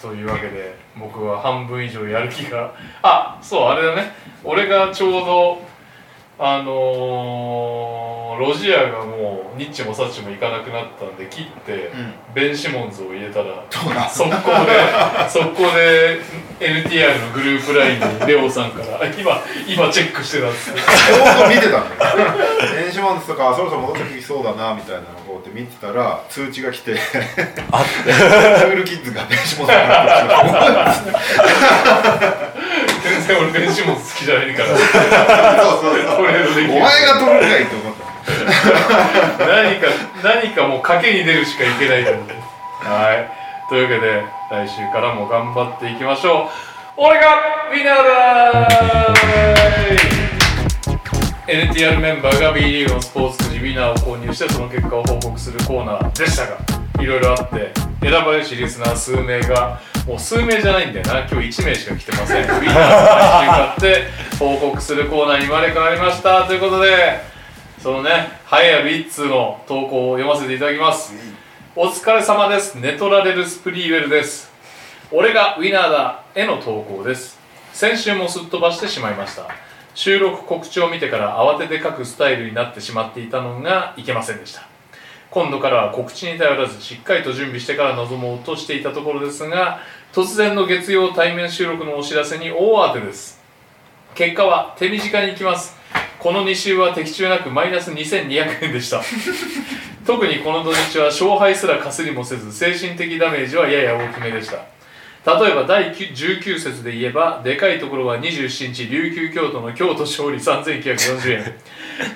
[0.00, 4.12] というわけで僕は半分以上やる気があそうあれだね。
[4.44, 5.58] 俺がちょうど
[6.38, 12.12] あのーロジアがもうニッチもサッチも行かなくなったんで切って、うん。
[12.34, 13.64] ベン・シモンズを入れたら
[14.10, 16.20] 速攻で速攻で
[16.60, 26.96] NTR のグループラインにレオさんから今今チェックしてたんですけどちょうど見てたんだよ電子マンズとかそろそろ戻ってきそうだなみたいなのをこって見てたら通知が来て
[27.70, 31.12] あクールキッズが電子マンズになって
[33.04, 34.68] 全然俺ベン・シモンズ好きじゃないから。
[34.68, 34.84] そうそ
[35.92, 36.18] うそう。
[36.18, 38.04] お前が取るかいと思った。
[39.46, 39.86] 何か
[40.24, 42.24] 何かもう賭けに出るしかいけないと思う
[42.84, 43.30] はい。
[43.68, 46.48] というわけで来週からも頑張っていきましょう。
[46.96, 47.36] 俺が
[47.70, 56.58] ウィナーだー NTR メンバーが B リーグのスポーツウィナーを購入してその結果を報告するコーナーでしたが
[57.02, 62.44] いろいろあって選ばれしリスナー数名がもう数名じゃないんだよな今日1名しか来てません。
[62.44, 62.78] ウィナーを
[63.16, 67.20] 毎週買って報告するコーナーに生まれ変わりましたということで
[67.82, 68.10] そのね。
[68.52, 71.12] 栄えある一通の投稿を読ませていただきます。
[71.74, 72.76] お疲れ様です。
[72.76, 74.50] ネトラレルスプリーウェルです。
[75.12, 76.22] 俺がウィナーだ。
[76.34, 77.38] への投稿です。
[77.72, 79.65] 先週もすっ飛ばしてしまいました。
[79.96, 84.68] 収録告知を見てから慌てて書くスタイルになってしまっていたのがいけませんでした。
[85.30, 89.80] 今度からは告知に頼らずしっかりと準備してから臨もうとしていたところですが
[90.12, 93.40] 突然の月曜対面収録のお知らせに大当てです。
[94.14, 95.74] 結果は手短に行きます。
[96.18, 99.02] この2週は的中なくマイナス2200円でした。
[100.06, 104.75] 特にこの土日は勝敗すらかすりもせず精神的ダメージはやや大きめでした。
[105.26, 111.54] 例えば第19節で言えばでかいところは27日琉球京都の京都勝利3940円。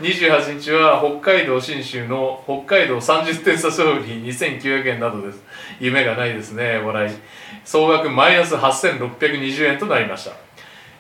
[0.01, 5.43] 28日は北海道信州の北海道30点差勝利2900円などです。
[5.81, 7.17] 夢がないですね笑い。
[7.65, 10.37] 総額マイナス8620円となりました。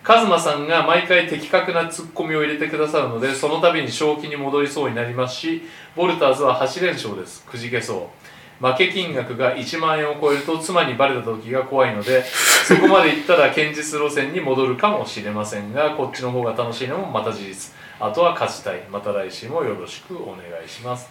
[0.03, 5.63] カズマさんが毎回的確なツッコミを入れてくださるのでその度に正気に戻りそうになりますし
[5.95, 7.45] ボルターズは8連勝です。
[7.45, 8.20] くじけそう。
[8.61, 17.75] 負け金額が1万円を超えると妻にバレた時が怖いのでそこまでいったら堅実路線に戻るかもしれませんがこっちの方が楽しいのもまた事実。
[17.99, 18.81] あとは勝ちたい。
[18.91, 21.11] また来週もよろしくお願いします。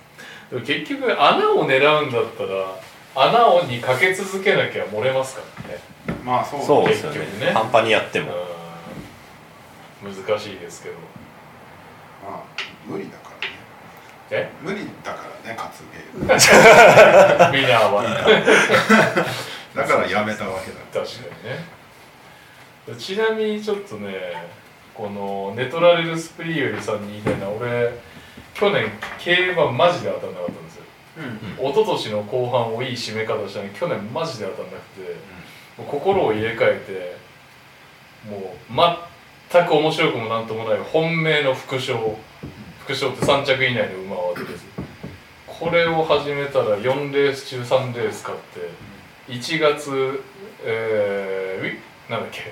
[0.65, 2.79] 結局穴を狙うんだったら
[3.15, 5.79] 穴をにかけ続けなきゃ漏れますからね。
[6.23, 7.19] まあそうですよね。
[7.19, 7.51] ね。
[7.53, 8.31] 半端にやっても。
[10.03, 10.15] うん。
[10.15, 10.95] 難しいですけど。
[12.25, 12.43] まあ
[12.87, 13.17] 無理だ
[14.31, 14.49] え？
[14.61, 18.03] 無理だからね勝つゲームみんなは。
[19.75, 21.05] だからやめたわけだ。
[21.05, 22.99] 確かにね。
[22.99, 24.47] ちなみにちょっとね
[24.93, 27.93] このネトラレルスプリーウェルさんに言いたいのは俺
[28.53, 30.83] 去年競馬マジで当たんなかったんですよ。
[31.57, 35.15] 一昨年の後半をいい締め方したのに去年マジで当たんなくて、
[35.77, 37.17] もう心を入れ替え
[38.25, 38.97] てもう
[39.51, 42.17] 全く面白くもなんともない本命の副賞
[42.89, 44.47] 副賞って3着以内の馬を当て
[45.45, 48.39] これを始めたら4レース中3レース勝っ
[49.27, 50.23] て1月
[50.63, 52.51] えー、なんだっけ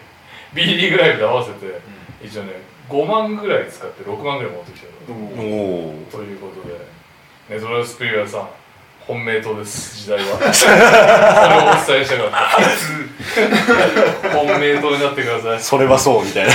[0.54, 1.82] ？B リーグライブで合わせて
[2.24, 2.52] 一応ね
[2.88, 5.24] 5万ぐらい使って6万ぐらい持ってきたおの。
[5.26, 6.88] おということで
[7.50, 8.50] ネトラスプリアさん
[9.00, 10.54] 本命党です時代は。
[10.54, 10.80] それをお
[11.88, 12.32] 伝えしたかっ。
[14.22, 15.60] た本命党になってください。
[15.60, 16.54] それはそうみたいな。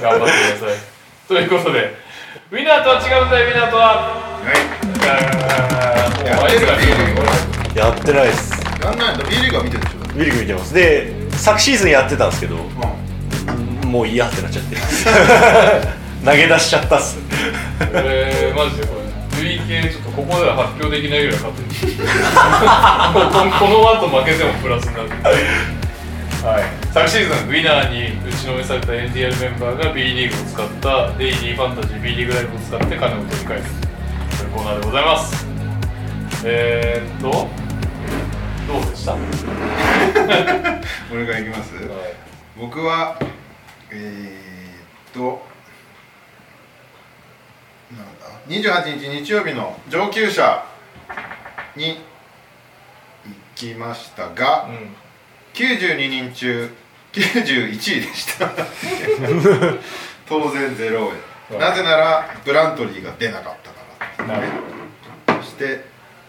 [0.00, 0.92] 頑張ってください。
[1.26, 2.01] ということで
[2.52, 4.12] ウィナーとは違うんだよウィナーとは。
[4.44, 4.60] はい。
[7.74, 8.52] やってないっす。
[8.84, 9.24] やんないんだ。
[9.24, 9.96] B リーグは見てるでしょ。
[9.96, 10.74] ウィリグ見てます。
[10.74, 13.88] で昨シーズンやってたんですけどうん。
[13.90, 14.76] もういいやってなっちゃって。
[16.28, 17.16] 投げ出しちゃったっす。
[17.90, 19.00] 俺マジでこ
[19.40, 19.42] れ。
[19.42, 21.96] 累計ちょっとここでは発表できないぐらい勝ってる。
[21.96, 22.04] こ
[23.64, 25.08] この後負けてもプラスになる
[26.42, 33.80] はい、昨シーズンウィナーに打ちのめされた NTR メンバーが B リーグを使ったデイリーファンタジー B リーグライブを使って金を取り返す。
[34.38, 35.46] というコーナーでございます。
[36.44, 37.30] えー、っと
[38.66, 39.20] どうでした、はい、
[41.14, 41.74] 俺がいきます。
[42.58, 43.20] 僕は
[43.92, 45.46] えー、っと
[47.92, 50.64] なんだ？28日日曜日の上級者
[51.76, 52.00] に行
[53.54, 55.01] きましたがうん
[55.54, 56.70] 92人中
[57.12, 58.48] 91位でした。
[60.26, 61.12] 当然0はい。
[61.52, 63.76] 円なぜならブラントリーが出なかったか
[64.18, 64.38] ら。
[64.38, 64.48] なる
[65.42, 65.84] そして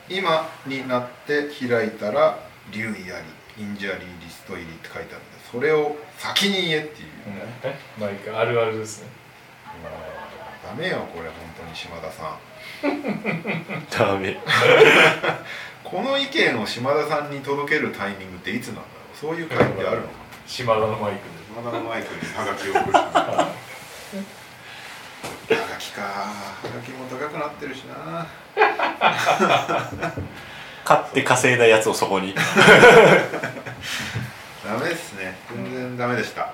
[0.09, 2.37] 今になって開いたら
[2.71, 3.19] 「留意あ
[3.57, 9.07] りインジャリーリスト入り」って書いてあるんでそれを先に言えっていう、ほど、うん、え毎回あるあるですね。
[10.65, 14.13] ダメよこれ本当に島田さん。
[14.13, 14.37] ダメ。
[15.83, 18.92] この意見を島田さんに届けるタイミングっていつなんだろう
[19.23, 20.07] そういう回ってあるの？
[20.07, 20.13] か
[20.45, 21.19] 島田のマイク
[21.55, 23.53] 島田のマイクにハガキを送るハ
[25.47, 26.01] ガキか。
[26.01, 28.27] ハガキも高くなってるしな。
[30.83, 32.33] 買って稼いだやつをそこに。
[32.33, 32.41] ダ
[34.77, 35.37] メですね。
[35.55, 36.53] 全然ダメでした。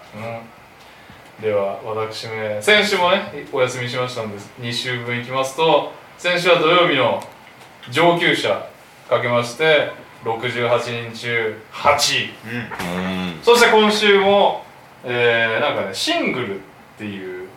[1.41, 7.19] で、うん、では私め先週もねお休みしましたんで2週分いきますと先週は土曜日の
[7.89, 8.69] 上級者
[9.09, 9.91] かけまして
[10.23, 13.39] 68人中8位うんうん。
[13.41, 14.63] そして今週も、
[15.03, 16.59] えー、なんかねシングルっ
[16.97, 17.47] ていう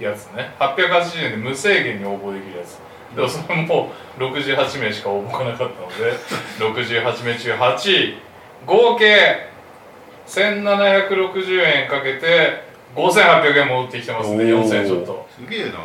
[0.00, 0.54] やつね。
[0.58, 2.78] 880円で無制限に応募できるやつ。
[3.14, 6.12] でもそれも68名しか応募がなかったので
[6.58, 8.18] 68名中8位
[8.66, 9.48] 合計
[10.26, 12.64] 1760円かけて
[12.94, 14.52] 5800円戻ってきてますね。
[14.52, 14.68] おー。
[14.68, 15.28] 4000円ちょっと。
[15.34, 15.78] すげえな。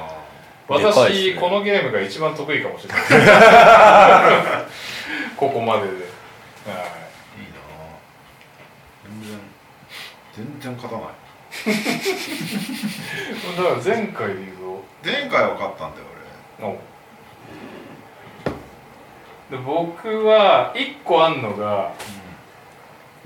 [0.68, 1.40] 私、すね。
[1.40, 3.04] このゲームが一番得意かもしれない。
[5.38, 6.13] ここまでで、は
[6.72, 6.76] い。
[7.42, 7.60] いいな。
[9.04, 9.40] 全然
[10.36, 11.08] 全然勝たない。
[13.58, 14.54] だから前回で言う
[15.04, 16.06] 前回は勝ったんだよ
[16.60, 16.80] とお
[19.52, 21.94] で僕は1個あんのが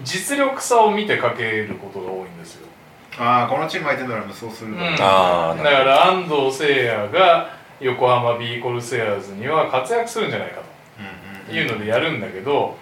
[0.04, 2.68] 実力差を見てかけることが多いんですよ、
[3.18, 5.56] 俺ああこのチーム相手なら無双するんだ、う。
[5.56, 5.58] ん。
[5.58, 10.62] だから安藤誠也が横浜ビーコルセアーズには活躍するんじゃないか
[11.00, 12.76] うんというのでやるんだけど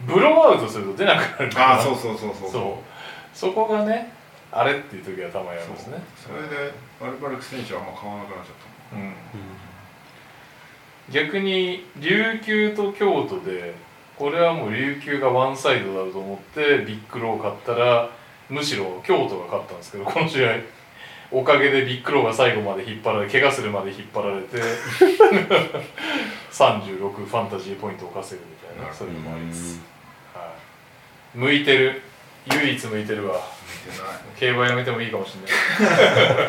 [0.00, 1.70] ブローアウトすると出なくなるから。
[1.76, 2.50] ああそうそうそうそう。
[2.50, 3.36] そう。
[3.36, 4.12] そこがね
[4.52, 5.98] あれっていう時はたまにあるんですね。
[6.16, 6.72] それで
[7.02, 8.54] アルバルク選手はあんま買わなくなっちゃっ
[8.94, 9.14] うん。
[11.10, 13.74] 逆に琉球と京都で
[14.16, 18.10] これはもう琉球がワンサイドだと思ってビッグロー買ったら
[18.48, 20.50] むしろ京都が勝ったんですけどこの試合。
[21.32, 24.58] おかげでビッグローが最後まで引っ張られ怪我するまで引っ張られて
[26.52, 29.80] 36ファンタジーポイントを稼ぐいなそういうのもあります、
[30.34, 30.54] は
[31.34, 32.02] い、向いてる。
[32.52, 33.40] 唯一向いてるわ。
[34.38, 36.46] 競馬やめてもいいかもしれない。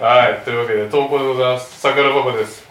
[0.00, 0.40] はい。
[0.44, 1.80] というわけで投稿でございます。
[1.80, 2.66] 桜パパです。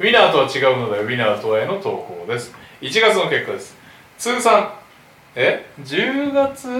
[0.00, 1.02] ウィナーとは違うのだよ。
[1.04, 2.52] ウィナーとはへの投稿です。
[2.80, 3.76] 1月の結果です。
[4.18, 4.72] 通算
[5.36, 6.68] え？10月？
[6.68, 6.72] ん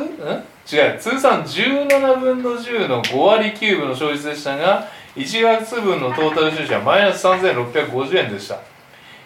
[0.70, 0.98] 違う。
[0.98, 8.60] 通算17分の10の5割9分の勝率でしたが1月分のトータル収支はマイナス3650円でした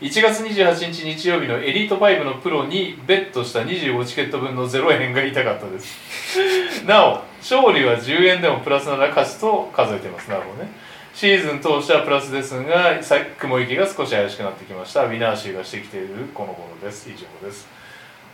[0.03, 6.83] 1月28日日曜日のエリート5のプロにベットした25チケット分の0円が痛かったです。
[6.85, 10.29] なお勝利は10円でもプラスなら勝ちと数えてます。
[10.29, 10.73] なるほどね。
[11.15, 12.99] シーズン通してはプラスですが
[13.39, 15.05] 雲行きが少し怪しくなってきました。
[15.05, 17.09] ウィナーシーがしてきているこの頃です。
[17.09, 17.69] 以上です。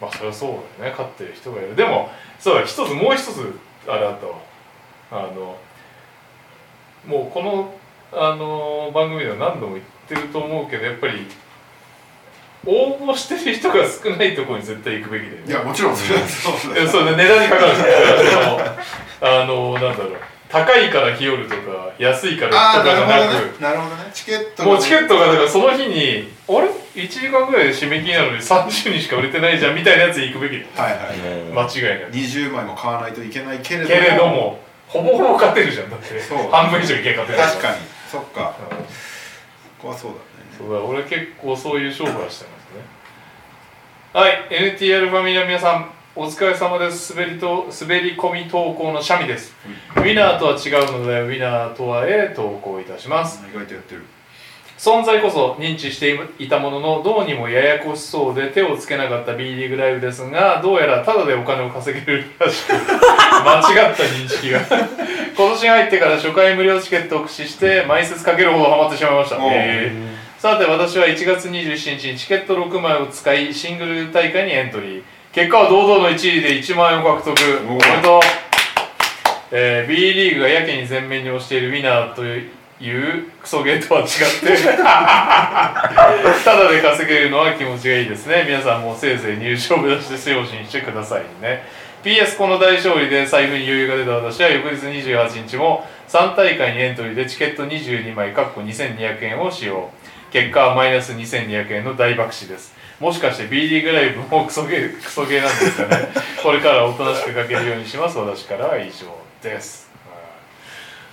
[0.01, 0.51] まあそれはそう
[0.81, 0.97] だよね。
[0.97, 1.77] 勝ってる人がいる。
[1.77, 2.63] でもそうだ。
[2.63, 4.37] 一つもう一つあれあったわ。
[5.11, 5.59] あの
[7.07, 7.75] もうこの
[8.11, 11.27] あの番組では何度も言ってると思うけどやっぱり
[12.67, 15.43] 応募してる人が少ないところに絶対行くべきだよね。
[15.47, 16.83] いやもちろんそれはそうだよ。
[16.83, 17.83] いやそうね値段にかかるんで
[18.29, 18.61] すよ
[19.21, 20.17] あのなんだろう。
[20.49, 23.53] 高いから日和とか安いからとかじゃななるほどね。
[23.53, 24.11] くなるほどね。
[24.15, 33.89] チケットもうチケットがだからその日にあれ1時間ぐらいで締め切りなのに30人しか売れてないじゃんみたいなやつに行くべきはいはい、うん間違いない20枚も買わないといけないけれども。
[33.89, 35.91] けれどもほぼほぼ勝てるじゃん。
[35.91, 36.19] だって。
[36.21, 36.39] そう。
[36.51, 37.77] 半分以上いけ勝てる確かに。
[38.11, 38.57] そっか。
[38.71, 38.78] うん
[39.79, 40.23] ここはそうだね。
[40.57, 42.83] そうだ俺結構そういう勝負はしてますね。
[44.13, 47.15] はい NTR ファミリーの皆さんお疲れ様です。
[47.15, 49.55] 滑りと滑り込み投稿のシャミです。
[49.97, 53.41] ウィナーとは違うのでウィナーとはへ投稿いたします。
[53.49, 54.03] 意外とやってる
[54.79, 64.61] 存在こそ認知していたもののどうにもややこしそうで手をつけなかった B リーグライブですがどうやらタダでお金を稼げるらしく 間違った認識が。
[65.37, 69.37] 今年に入ってから初回無料チケットを駆使して毎節かけるほどハマってしまいました、
[70.39, 75.03] さて私は1月27日にチケット6枚を使いシングル大会にエントリー。
[75.33, 77.61] 結果は堂々の1位で1万円を獲得。
[77.69, 78.21] おおめでとう、
[79.51, 82.51] えー B リーグがやけに前面に押しているウィナーという
[82.81, 84.17] クソゲーとは違って。
[86.45, 88.45] ただで稼げるのは気持ちがいいですね。
[88.47, 91.65] 皆さんもせいぜい入賞を目指して精進してくださいね。
[92.05, 99.91] PS この大勝利で財布に余裕が出た私は翌日28日も3大会にエントリーでチケット22枚かっこ2200円を使用。
[100.31, 102.77] 結果はマイナス2200円の大爆死です。
[103.01, 106.09] もしかして B リーグライブもクソゲークソゲーなんですかね。
[106.41, 108.19] これからおとなしくかけるようにします。
[108.19, 109.07] 私からは以上
[109.43, 110.17] です、は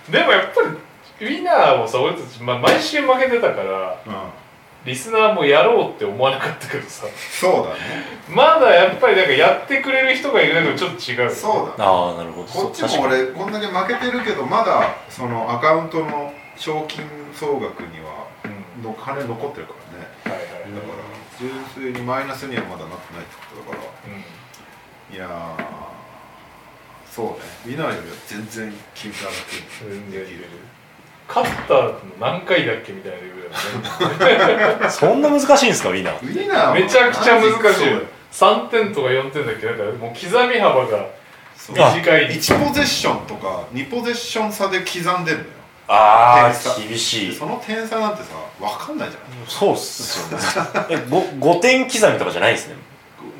[0.08, 0.12] い。
[0.12, 0.85] でもやっぱり
[1.20, 4.12] ウィナーをさ俺たち、まあ、毎週負けてたからうん
[4.86, 7.06] リスナーもやろうって思わなかったけどさ。
[7.40, 7.80] そうだね。
[8.30, 11.72] まだやっぱりなんかやってくれる人がいるのとちょっと違うよそうだね。
[11.78, 12.48] ああなるほど。
[12.48, 13.24] こっちそう確かに。
[13.24, 17.02] も俺こんだけ負けてるけどまだそのアカウントの賞金
[17.34, 18.28] 総額には
[18.78, 18.84] うん。
[18.84, 20.06] の金残ってるからね。
[20.22, 24.12] はいはいだから純粋にマイナスにはまだなってないってことだから。
[24.14, 25.16] うん。
[25.16, 27.34] いやーそうね。
[27.66, 29.34] ウィナーよりは全然金が楽
[29.90, 30.48] 全然入れる
[31.28, 34.90] 勝ったの何回だっけみたいなレベルだね。
[34.90, 36.14] そんな難しいんですかウィナー。
[36.20, 36.74] ウィナーは。
[36.74, 37.64] めちゃくちゃ難しい。
[37.64, 38.00] よそうだよ。
[38.32, 39.66] 3点とか4点だっけ？
[39.66, 41.06] だからもう刻み幅が
[41.68, 42.30] 短い。
[42.30, 45.46] 1ポゼッションとか2ポゼッション差で刻んでんのよ。
[45.88, 47.34] ああ厳しい。
[47.34, 50.44] その点差なんてさ分かんないじゃないそうっすよね。
[50.90, 52.74] え 5, 5点刻みとかじゃないですね。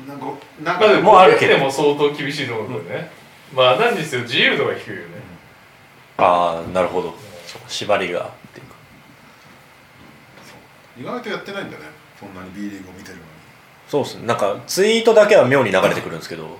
[0.07, 0.25] なんか
[0.63, 1.57] なでかも5もうあるけど。
[1.57, 3.11] も相当厳しいと思うんだよね、
[3.53, 4.23] まあ何にせよ。
[4.23, 5.03] 自由度が低いよね。
[6.17, 7.13] ああなるほど
[7.47, 8.59] そう縛りがって。
[8.59, 8.67] いう。
[8.67, 8.75] か
[10.99, 11.85] 意外とやってないんだね。
[12.19, 13.27] そんなに B リーグを見てるのに。
[13.87, 14.27] そうっすね。
[14.27, 16.59] なんかツイートだけは妙に流れてくるんですけど。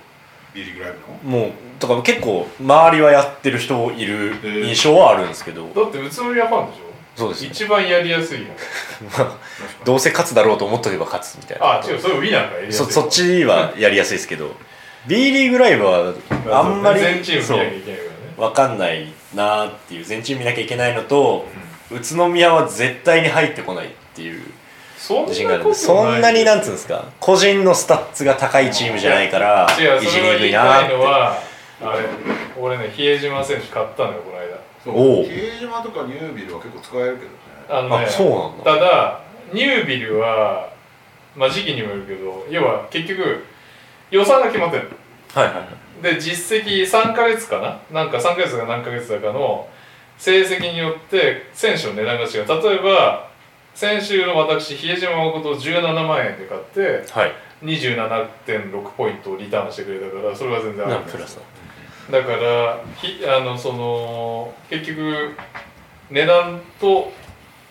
[0.54, 1.38] B リーグライブの？
[1.40, 4.34] もうとか結構周りはやってる人いる
[4.64, 6.88] 印象はあるんですけど、だって宇都宮ファンでしょ？
[7.16, 7.48] そうですね。
[7.50, 8.46] 一番やりやすいよ
[9.84, 11.80] どうせ勝つだろうと思っとけば勝つみたいな。
[11.80, 14.54] あ違うそれウィナーがそそっちはやりやすいですけど。
[15.06, 16.14] B リーグライブは
[16.50, 18.10] あんまり全チームそう見なきゃいけないから。
[18.10, 21.46] ね分かんないなーっていう全チーム見なきゃいけないのと、
[21.90, 24.42] 宇都宮は絶対に入ってこないっていう。
[24.96, 27.04] そん自信があるそんなになんつうんですか？
[27.20, 31.40] 個人のスタッツが高いチームじゃないからいじりにくいなーっていのは
[31.80, 32.04] あれ
[32.58, 34.58] 俺ね比江島選手買ったのよこの間。
[34.84, 35.24] そう。
[35.24, 37.36] 比江島とかニュービルは結構使えるけどね。
[37.68, 38.86] あのねあそうなんだ。
[38.86, 39.20] ただ
[39.52, 40.72] ニュービルは
[41.36, 43.44] まあ時期にもよるけど要は結局
[44.10, 44.90] 予算が決まってる
[45.32, 45.66] はいはいはい
[46.02, 48.02] で実績3ヶ月かな？
[48.02, 49.68] なんか3ヶ月が何ヶ月だかの
[50.16, 52.62] 成績によって選手の値段が違う。
[52.62, 53.28] 例えば
[53.74, 57.32] 先週の私比江島誠を17万円で買ってはい。
[57.60, 61.40] 27.6ポイントをリターンしてくれたからそれは全然あるなんプラス
[62.08, 62.22] だ。
[62.22, 65.34] からひあのその結局
[66.10, 67.12] 値段と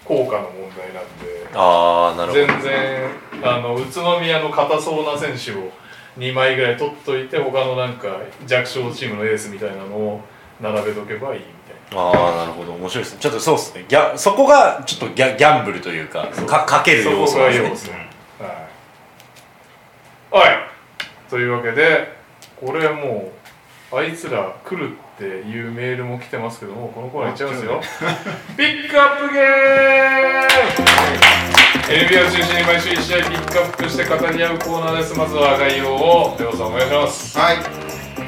[0.04, 2.46] 効果の問題なんでああなるほど。
[2.48, 3.10] 全然
[3.44, 5.72] あの宇都宮の硬そうな選手を
[6.18, 10.22] 2枚ぐらい取っといて他のなんか弱小チームのエースみたいなのを
[10.60, 11.46] 並べとけばいいみ
[11.92, 12.02] たいな。
[12.02, 12.74] ああなるほど。
[12.74, 13.20] 面白いですね。
[13.22, 13.86] ちょっとそうですね。
[13.88, 18.08] ギャそこがちょっとギャギャンブルというかかかける要素ですね。
[20.30, 20.58] はい、
[21.30, 22.18] というわけで
[22.60, 23.32] これも
[23.92, 27.82] うあいつら来るっていうメールも来てますけどもこのコーナーいっちゃいますよ。
[28.58, 29.44] ピックアップゲー
[30.42, 35.18] ム NBA を中心に毎週1試合ピックアップして語り合うコーナーです。
[35.18, 37.38] まずは概要をレオさんお願いします。
[37.38, 37.58] はい。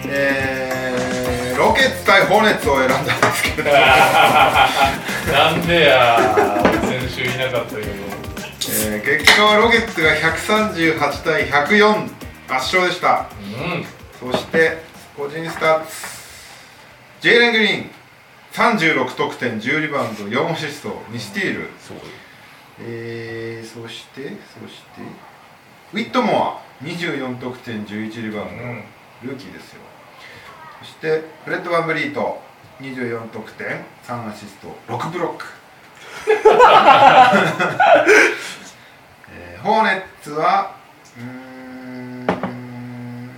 [0.08, 7.88] えー、ロケッツ対ホーネッツを選んだんですけど、なんでや先週いなかったけど
[8.88, 13.30] えー、結果はロケッツが138対104圧勝でした。
[14.24, 14.32] うん。
[14.32, 14.78] そして
[15.18, 16.06] 個人スタッツ。
[17.20, 17.92] ジェイレン・グリーン。
[18.54, 21.68] 36得点10リバウンド4アシスト2スティール。
[21.78, 22.19] すごい
[22.82, 25.02] えー、そしてそして
[25.94, 28.84] ウィットモア24得点11リバウンド、うん。
[29.24, 29.82] ルーキーですよ。
[30.80, 32.40] そしてフレッド・バンブリート
[32.80, 35.46] 24得点3アシスト6ブロック。
[39.32, 40.72] えーホーネッツは
[41.18, 42.26] うーん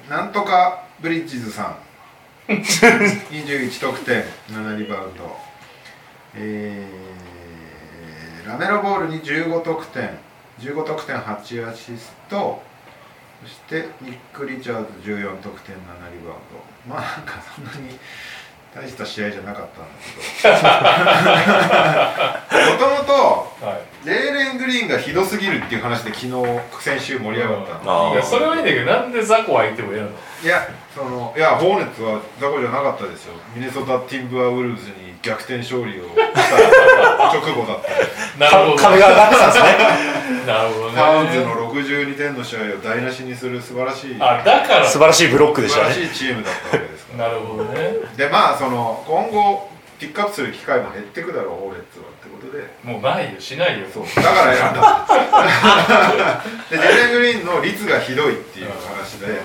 [0.07, 1.75] なんとかブリッジズさん。
[2.51, 5.35] 21得点7リバウンド。
[6.35, 7.10] えー
[8.45, 10.09] ラメロボールに15得点。
[10.59, 12.61] 15得点8アシスト。
[13.43, 15.83] そしてニック・リチャーズ14得点7リ
[16.25, 16.37] バウン
[16.87, 16.93] ド。
[16.93, 17.97] まあなんかそんなに
[18.73, 19.89] 大した試合じゃなかったんだ
[20.41, 20.47] け
[22.67, 22.71] ど。
[22.71, 23.11] もともと
[23.65, 24.07] はい。
[24.07, 26.31] レーレン・グリーンがひどすぎるっていう話で昨日
[26.79, 28.13] 先週盛り上がったあのー。
[28.13, 30.17] いやそれはいいんだけどなんで雑魚相手もやるの？
[30.43, 33.33] いやそのいやホーネッツは雑魚じゃなかったですよ。
[33.55, 37.91] ミネソタ・ティンブア・ウルブズに逆転勝利をした直後だった。
[38.37, 38.75] なるほど。
[38.77, 39.77] 壁が上がってたんですね。
[40.47, 40.95] なるほどね。
[40.95, 44.85] タウンズの62点の試合を台無しにする素晴らしいあだから。
[44.85, 47.27] 素晴らしいブロックでし素晴たねらしいチームだったわけですから。
[47.27, 47.91] なるほどね。
[48.17, 49.69] でまあその今後
[49.99, 52.65] ピックアップする機会も減ってくだろうホーネッツはってことで。
[52.83, 53.85] もうないよしないよ。
[53.93, 54.03] そう。
[54.15, 56.41] だから選んだ。
[56.71, 59.41] でジェレン・グリーンの率がひどいっていう話で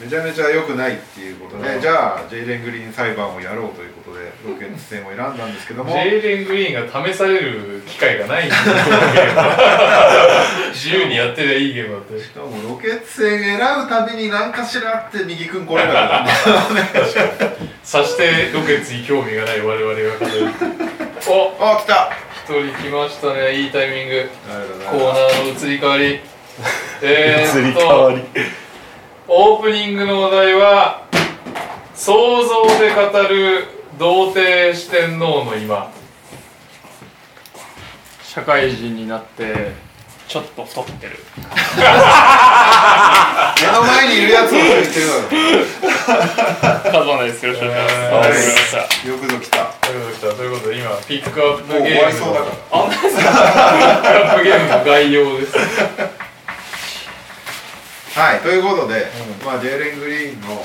[0.00, 1.80] めちゃめちゃ良くないっていうことで、うん。
[1.80, 5.92] じゃあジェイレン・グリーン裁判をやろうということでロケッツ戦を選んだんですけども。
[5.92, 8.46] ジェイレン・グリーンが試される機会がない。
[8.46, 12.24] んだよこのゲームは自由にやってりゃいいゲームだって。
[12.24, 16.30] しかもロケッツ戦選ぶたびに何かしらって右くんこれだからね
[17.82, 20.00] さしてロケッツに興味がない我々が
[21.28, 22.10] おあ来た。
[22.44, 23.54] 一人来ましたね。
[23.54, 24.30] いいタイミング。
[24.90, 26.20] コーナなーの移り変わり。
[27.02, 27.80] え移りーっと。
[27.80, 28.69] 変わり
[29.32, 31.06] オープニングのお題は
[31.94, 33.64] 想像で語る
[33.96, 35.92] 童貞四天王の今。
[38.24, 39.70] 社会人になって
[40.26, 41.20] ちょっと太ってる。
[41.38, 41.44] 目
[43.70, 45.06] の前にいるやつを言ってる
[46.60, 47.46] だカズマです。
[47.46, 47.94] よろしくお願いし
[48.74, 49.06] ます。
[49.06, 49.58] よくぞ来た。
[49.80, 51.90] ということでということで今ピックアップゲーム。
[51.94, 52.52] のわりそうだから。
[52.90, 53.30] ピックア
[54.34, 55.52] ップゲームの概要です
[58.14, 58.40] はい。
[58.40, 59.06] ということで、
[59.44, 60.62] まあジェイレン・グリーンの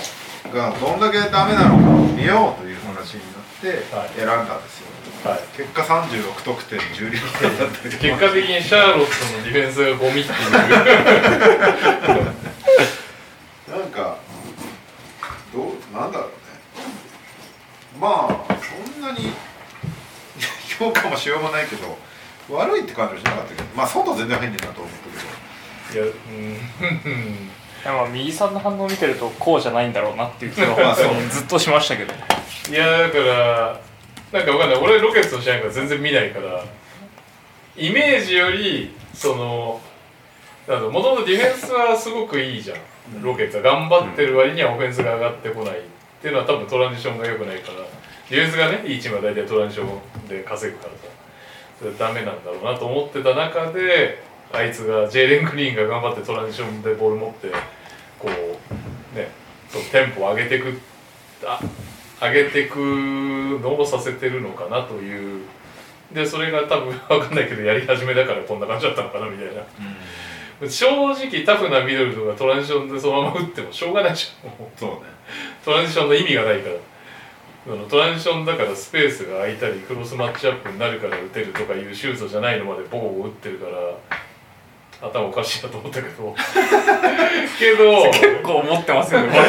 [0.52, 4.10] がどんだけダメなのかを見ようという話になってはい。
[4.16, 4.88] 選んだんですよ、
[5.30, 5.40] はい。
[5.56, 10.52] 結果36得点12点だったけど結果的にシャーロットのディフェンスがゴミっていう
[13.80, 14.18] なんか
[15.54, 16.34] どうなんだろうね。
[18.00, 19.32] まあそんなに
[20.78, 21.98] 評価もしようもないけど
[22.50, 25.45] 悪いって感じはしなかったけどまあ外全然入んねえなと思ったけど
[25.94, 27.50] いやうん。
[27.84, 30.96] でも右さんの反応を見てるとこうじゃないんだろうなっていう気は
[31.30, 32.14] ずっとしましたけど
[32.70, 33.80] いやだから
[34.34, 34.80] なんかわかんない。
[34.80, 36.64] 俺ロケッツの試合なんか全然見ないから
[37.78, 39.82] イメージよりその
[40.68, 42.80] なんだもともとディフェンスはすごくいいじゃん。
[43.22, 43.64] ロケッツは。
[43.64, 45.82] 頑張ってる割にはオフェンスが上がってこないっ
[46.20, 47.78] ていうのは多分トランジションが良くないから。
[48.32, 50.98] ディフェンスがねいいチームは大体トランジションで稼ぐからさ。
[51.78, 54.24] それダメなんだろうなと思ってた中で
[54.54, 57.50] あいつがジェイレン・グリーンが頑張ってトランジションでボール持って
[58.20, 59.30] こうね
[59.70, 60.80] そのテンポを上げてく
[61.44, 61.60] あ
[62.22, 65.44] 上げてくのをさせてるのかなという。
[66.14, 70.70] でそれが多分わかんないけどやり始めだからこんな感じだったのかなみたいな。
[70.70, 74.96] 正直タフなミドルとかトランジションでそのまま打ってもしょうがないじゃんそうね。
[75.66, 76.76] トランジションの意味がないから。
[77.68, 83.72] あのトランジションだからスペースが空いたりクロスマッチアップになるから打てるとかいうシュートじゃないのまでボコボコ打ってるから
[85.02, 86.36] 頭おかしいなと思ったけど。
[87.58, 89.40] けど結構思ってますよね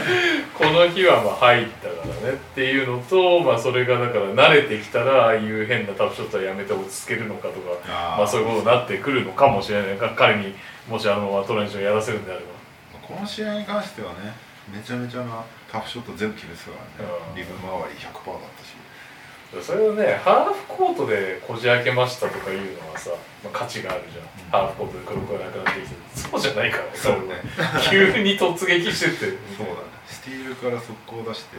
[0.56, 9.96] この日はまあ入ったからねっていうのと、まあ、それがだから慣れてきたらああいう変なタフショットはやめて落ち着けるのかとかまあ、そういうことになってくるのかもしれない。
[9.96, 10.54] か彼に
[10.88, 12.46] もしあのままトランジションやらせるんであれば。
[13.06, 14.32] この試合に関してはね
[14.72, 17.12] めちゃめちゃなタフショット全部決めてたからね。
[17.30, 18.63] うんリブ周り100%だった。
[18.63, 18.63] し
[19.62, 23.10] それをねハーフコートでこじ開けましたとかいうのはさ、
[23.42, 25.94] まあ、価値があるじゃん、ハーフコートで黒子がなくなってきて。
[26.14, 27.42] そうじゃないからそうね。
[27.90, 29.38] 急に突撃してって。
[29.56, 29.94] そうだね。
[30.06, 31.56] スティールから速攻出して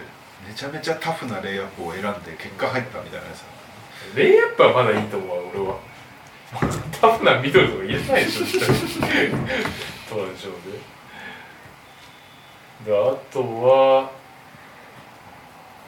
[0.48, 5.80] めちゃめちゃタフなレイアップを選んで結果入ったみたいなやつレイアップはまだいいと思う俺は。
[7.02, 8.60] タフなミドルとか入れないでしょ絶
[9.00, 9.30] 対。
[10.10, 10.96] トランジションで。
[12.86, 14.12] であとは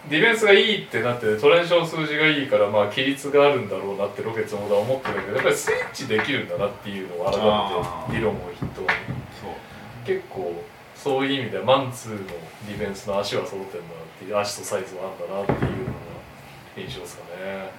[0.10, 7.36] ディフェンスがいいってなってトランジション数字がいいからまあ規律があるんだろうなってロケッツのことは思ってたけどやっぱりスイッチできるんだなっていうのを改
[8.12, 8.88] めて理論を筆頭に。
[10.06, 10.64] 結構
[10.96, 15.92] そういう意味ではマンツーのディフェンスの足は揃ってるんだなっていう足とサイズはあんだなっていうのが
[16.78, 17.70] 印象ですかね。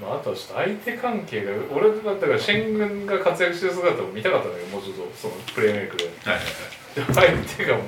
[0.00, 6.04] まあ、あとはちょっと相手関係が俺だったからシェン軍が活躍してる姿を見たかったんだけどもうちょっとそのプレーメイクで。
[6.04, 7.84] はいはいはい相手がもう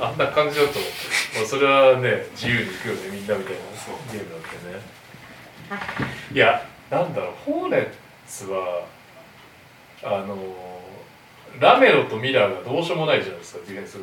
[0.00, 3.60] あんな感じだともうそれはね自由に行くよねみんなみたいな
[4.12, 6.16] ゲームだってね。
[6.32, 7.88] いやなんだろうホーネッ
[8.26, 8.84] ツは
[10.02, 10.36] あの
[11.58, 14.00] ラメロとミラーがどうしようもないじゃないですかディフェンスが。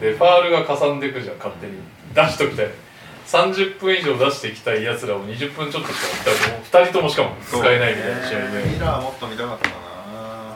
[0.00, 1.74] でファールがかさんでいくじゃん勝手に。
[2.14, 2.70] 出しときたい。
[3.26, 8.64] 30分以上出していきたいやつらを20分ちょっとしか2人ともしかも使えないみたいな試合で。
[8.64, 9.89] ミラーもっと見たかったかな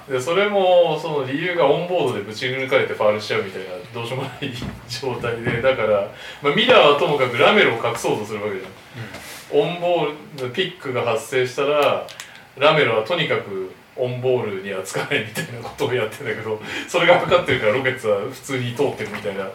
[0.08, 4.52] でそれもその理由がオンボードでぶち抜かれてファールしちゃうみたいなどうしようもない
[4.88, 6.10] 状態で だから、
[6.42, 12.06] まあ、ミラーはともかくラメルを隠そうとするわけじゃん、オンボールピックが発生したら
[12.58, 19.48] ラメルはとにかくオンボールにはつかないみたいなことをやってんだけどそれがかかってるからロケッツは普通に通ってるみたいな。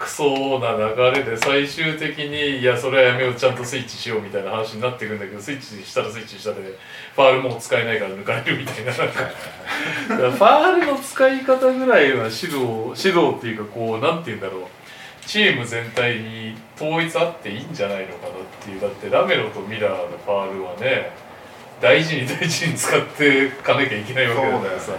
[0.00, 6.62] クソな流れで最終的にいやそれはやめようちゃんとスイッチしようみたいな話になっていくんだけどスイッチしたらスイッチしたで
[7.14, 8.92] ファールもう使えないから抜かれるみたいな。
[8.92, 14.62] ファールの使い方ぐらいは指導指導っていうかこうなんて言うんだろう。
[15.26, 18.80] チーム全体に統一あっていいんじゃないのかなっていう。
[18.80, 21.12] だってラメロとミラーのファールはね
[21.82, 24.92] 大事に大事に使っていかなきゃいけないわけだからさ。
[24.92, 24.96] っ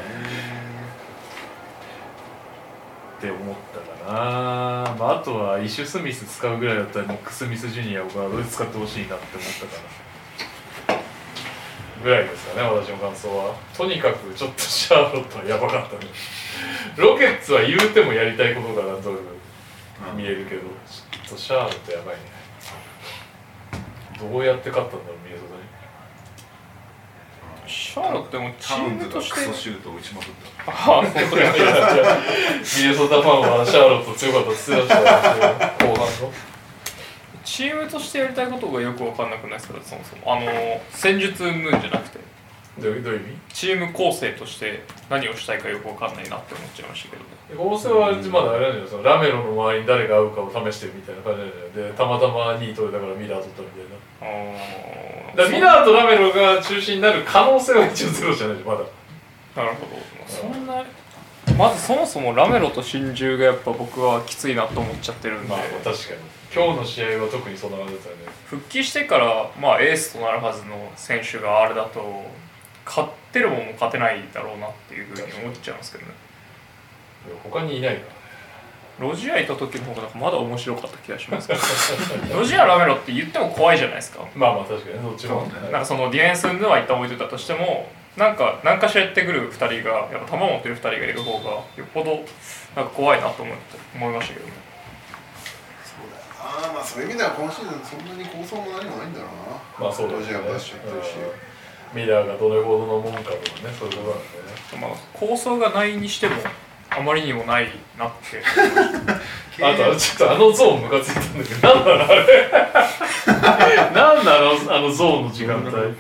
[3.20, 3.80] て思った。
[3.80, 10.02] かな、まあ、あとはイシュ・スミス使うぐらいだったらニック・スミス・ジュニアをガードで使ってほしいなって思ったかな。
[12.04, 13.56] ぐらいですかね私の感想は。
[13.78, 16.12] とにかくちょっとシャーロットはやばかったね
[16.98, 19.22] ロケッツは言うてもやりたいことがなんとなく
[20.16, 22.22] 見えるけどちょっとシャーロットやばいね。
[24.20, 25.21] どうやって勝ったんだろう。
[27.72, 30.28] シャーロットもチームとしてクソシュートを打ちまくっ
[30.66, 30.72] た。
[30.72, 32.18] ああそういやいやいや
[32.84, 36.06] ミネソタファンはシャーロット強かった強かった後半の
[37.44, 42.20] チームとしてやりたいことがよく分かんなくないですかそもそもあの戦術ムーンじゃなくて
[42.82, 43.38] どういう意味？
[43.54, 47.24] チーム構成として何をしたいかよく分かんないなって思っちゃいましたけど。
[47.24, 55.46] ね構成はまだあれなんじゃないそのラメロの周りに誰が合うかを試してるみたいな感じなんじゃないでたまたま2位取れたからミラー取ったみたいな。
[55.46, 58.80] あミラーとラメロが中心になる可能性は一応ゼロじゃないでまだ。
[59.56, 60.00] なるほど。
[60.28, 60.84] そんな
[61.58, 65.96] まずそもそもラメロと真珠がやっぱ僕はきついなと思っちゃってるんで、まあ確かに。
[66.54, 68.24] 今日の試合は特にそんな感じだったよね。
[68.46, 72.26] 復帰してから、まあ、エースとなるはずの選手があれだと
[72.92, 76.12] 勝ってるもんも勝てないだろうなっていうふうに思っちゃいますけどね。
[77.42, 78.02] 他にいないか
[79.00, 81.60] ロジアいた時の方がなんかまだ面白かった気がしますけど。
[82.36, 84.20] ロジアラメロって言っても怖いじゃないですか。
[84.20, 85.54] らまあまあ確かにねどっちもね。
[85.72, 92.12] なんかそのディフェンスでは一旦置いてたとしてもなんか何かしらやってくる2人がやっぱ球持ってる2人がいる方がよっぽど
[92.76, 94.54] なんか怖いなと思って思いましたけどね。
[95.82, 96.24] そうだよ
[96.66, 99.28] ああまあそういう意味では今シーズンそんなに構想も何もないんだろ
[99.80, 99.88] うな。
[99.88, 100.26] まあそうだよね。
[100.26, 101.16] ロジャーも出しちゃってるし
[101.94, 104.82] ミラーがどれほどのもんかとかねそういうことなんだよね。
[104.82, 106.36] まあ構想がないにしても
[106.90, 108.42] あまりにもないなって。
[109.64, 112.16] あとちょっとあのゾーンムカついたんだけど何なのあ
[113.66, 115.96] れ何なのあのゾーンの時間帯。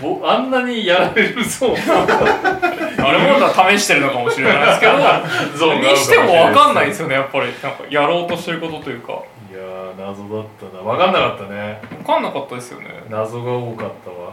[0.00, 4.92] ぼあんなにやられるゾーンあれもだ試してるのかもしれないですけど
[5.56, 7.46] ゾーンにしても分かんないんですよねやっぱり。
[7.62, 9.12] なんかやろうとしてることというか。
[9.50, 10.82] いやー謎だったな。
[10.82, 11.80] 分かんなかったね。
[11.98, 12.88] 分かんなかったですよね。
[13.08, 14.32] 謎が多かったわ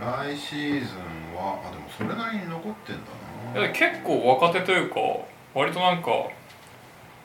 [0.00, 2.96] 来シーズンはあでもそれなりに残ってん
[3.54, 5.00] だいや結構若手というか
[5.54, 6.10] 割となんか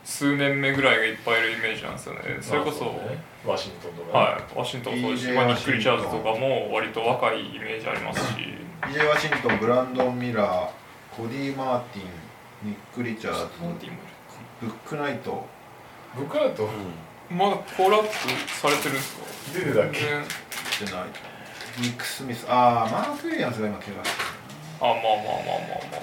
[0.03, 2.21] 数年目ぐらいがいっぱいいるイメージなんですよね。
[2.41, 3.23] それこそ、ね。
[3.45, 8.37] ワシントンとか、はい、ワシントンそうですし、DJ まあ、ニック・リチャーズとかも割と若いイメージありますし。
[8.81, 10.69] な DJ ワシントンブランドン・ミラー
[11.15, 12.01] コディ・マーティ
[12.65, 13.47] ンニック・リチャーズ
[14.59, 15.45] ブックナイト。
[16.17, 16.69] 僕らと
[17.29, 18.09] まだコールアップ
[18.49, 19.23] されてるんですか？
[19.59, 19.99] 出てたっけ？
[19.99, 20.25] 全然。
[20.87, 21.07] じゃない
[21.79, 22.45] ニック・スミス。
[22.47, 24.23] ああマーク・ウィリアムスが今怪我して
[24.79, 25.97] あまあまあまあまあま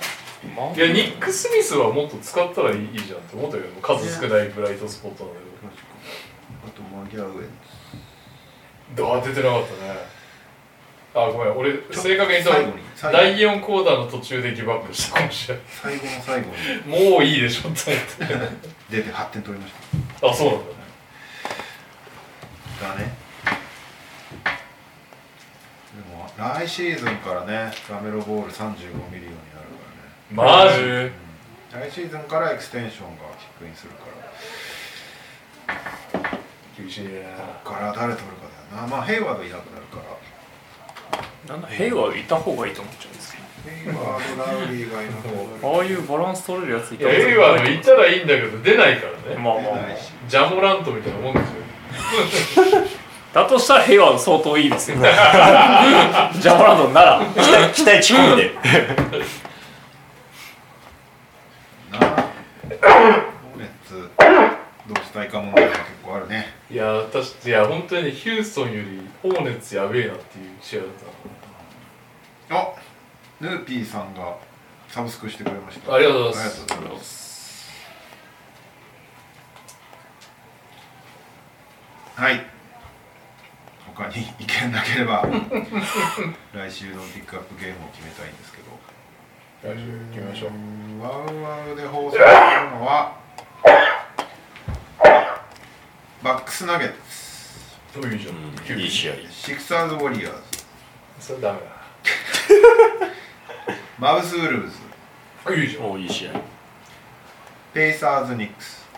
[0.64, 0.76] あまあ。
[0.76, 5.46] いやニック・スミスはもっと使ったらいいじゃんって思ったけど数少ないブライトスポットなんだる
[6.66, 7.48] あとマギャウェン
[8.94, 10.20] けどあ出てなかったね。
[11.12, 11.56] あごめん。
[11.56, 12.72] 俺正確に言う最後に。
[12.72, 13.18] と最後。
[13.18, 15.64] 第4クォーターの途中でギブアップしたかもしれない。
[15.68, 16.48] 最後の最後
[16.86, 17.10] に。
[17.12, 18.56] もういいでしょって思って。
[18.96, 19.72] 出て8点取りまし
[20.22, 20.80] あそうなんだね。
[22.80, 23.14] たがね
[25.94, 28.72] でも来シーズンからねラメロボール35
[29.12, 29.68] million になる
[30.32, 30.72] からね。
[30.72, 30.80] マジ？
[30.80, 31.12] へ
[31.70, 34.06] 来シーズンから extension が kick in するか
[35.68, 36.40] ら。
[36.78, 38.88] 厳しいねこっから誰取るかだよな。
[38.88, 40.04] まあヘイワードいなくなるから。
[41.46, 43.34] ーなんだヘイワードいた方がいいと思っちゃうんです
[43.64, 45.12] けヘイワードラウリーがいな
[45.68, 49.42] ああいうバランス取れるやついいた方がやヘイワードいたらいいんだけど出ないからね。
[49.42, 49.96] まあまあ。
[50.26, 52.99] ジャモラントみたいなもんですよ
[53.32, 54.96] だとしたら平和は相当いいですよ。
[54.98, 57.24] ジャパランのなら。
[57.72, 58.50] 期待値込みで。
[64.88, 66.54] どうしたいか問題が結構あるね。
[66.68, 70.88] いや私いや本当にヒューストンよりホーネッツやべえなっていう試合だっ
[72.48, 72.56] た。
[72.56, 72.68] あ
[73.40, 74.34] ヌーピーさんが
[74.88, 75.94] サブスクしてくれました。
[75.94, 76.50] ありがとうございま
[77.00, 77.70] す。
[82.16, 82.59] はい。
[84.00, 85.22] 他に意見なければ
[86.54, 88.70] 来週のピックアップゲームを決めたいんですけど。
[89.62, 90.50] 来週決めましょう。
[91.02, 93.12] ワウワウで放送するのは
[96.22, 97.98] バックスナゲッツ。
[97.98, 99.12] おいいじゃん、うんいい試合。
[99.30, 100.64] シクサーズ・ウォリアーズ。
[101.20, 101.58] それダメ
[103.98, 104.78] マブス・ウルブズ。
[105.44, 106.40] だいいじゃんおいい試合。
[107.74, 108.88] ペイサーズ・ニックス。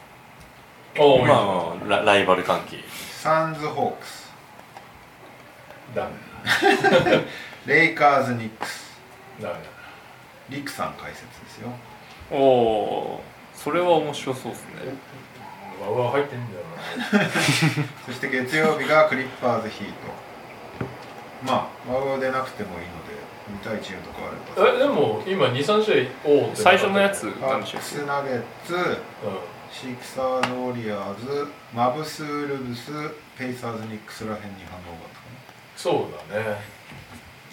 [0.96, 2.84] おおまあまあラライバル関係。
[3.20, 4.21] サンズ・ホークス
[5.94, 6.10] ダメ。
[7.66, 9.00] レイカーズ・ニックス。
[9.40, 9.54] ダメ
[10.48, 11.70] リクさん解説ですよ。
[12.30, 14.72] おおーそれは面白そうですね。
[15.80, 16.62] だわわ入ってんだよ
[18.06, 19.92] そして月曜日がクリッパーズ・ヒート。
[21.44, 23.12] まあワウワウでなくてもいいので
[23.48, 24.72] 見たいチームとかあれば。
[24.72, 28.98] なえでも今23試合お最初のやつバック何でしたっスナゲッツう
[29.72, 32.92] シクサーズ・ウォリアーズマブス・ウルブス
[33.38, 35.21] ペイサーズ・ニックスらへんに反応があった
[35.82, 36.60] そうだね。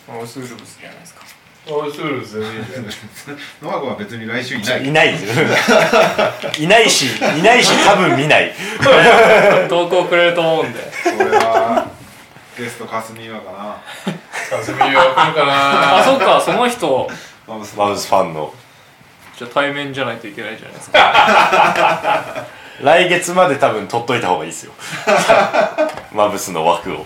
[0.07, 1.21] マウスウルブスじゃないですか。
[1.67, 2.91] 俺スール全然いいじゃんな
[3.63, 4.87] ノアゴは別に来週いない。
[4.87, 6.61] いないです。
[6.61, 7.07] いないし
[7.39, 8.53] いないし多分見ない。
[9.67, 10.79] 投稿くれると思うんで。
[11.17, 11.89] これは
[12.55, 14.57] ゲストかすみわかな。
[14.57, 15.97] かすみは来るかな。
[15.97, 17.09] あそっかその人。
[17.47, 17.75] マブス。
[17.75, 18.53] マウスファンの。
[19.35, 22.45] じゃあ対面じゃないといけないじゃないですか。
[22.81, 24.73] 来月まで多分取っといた方がいいですよ。
[26.13, 27.05] マブスの枠を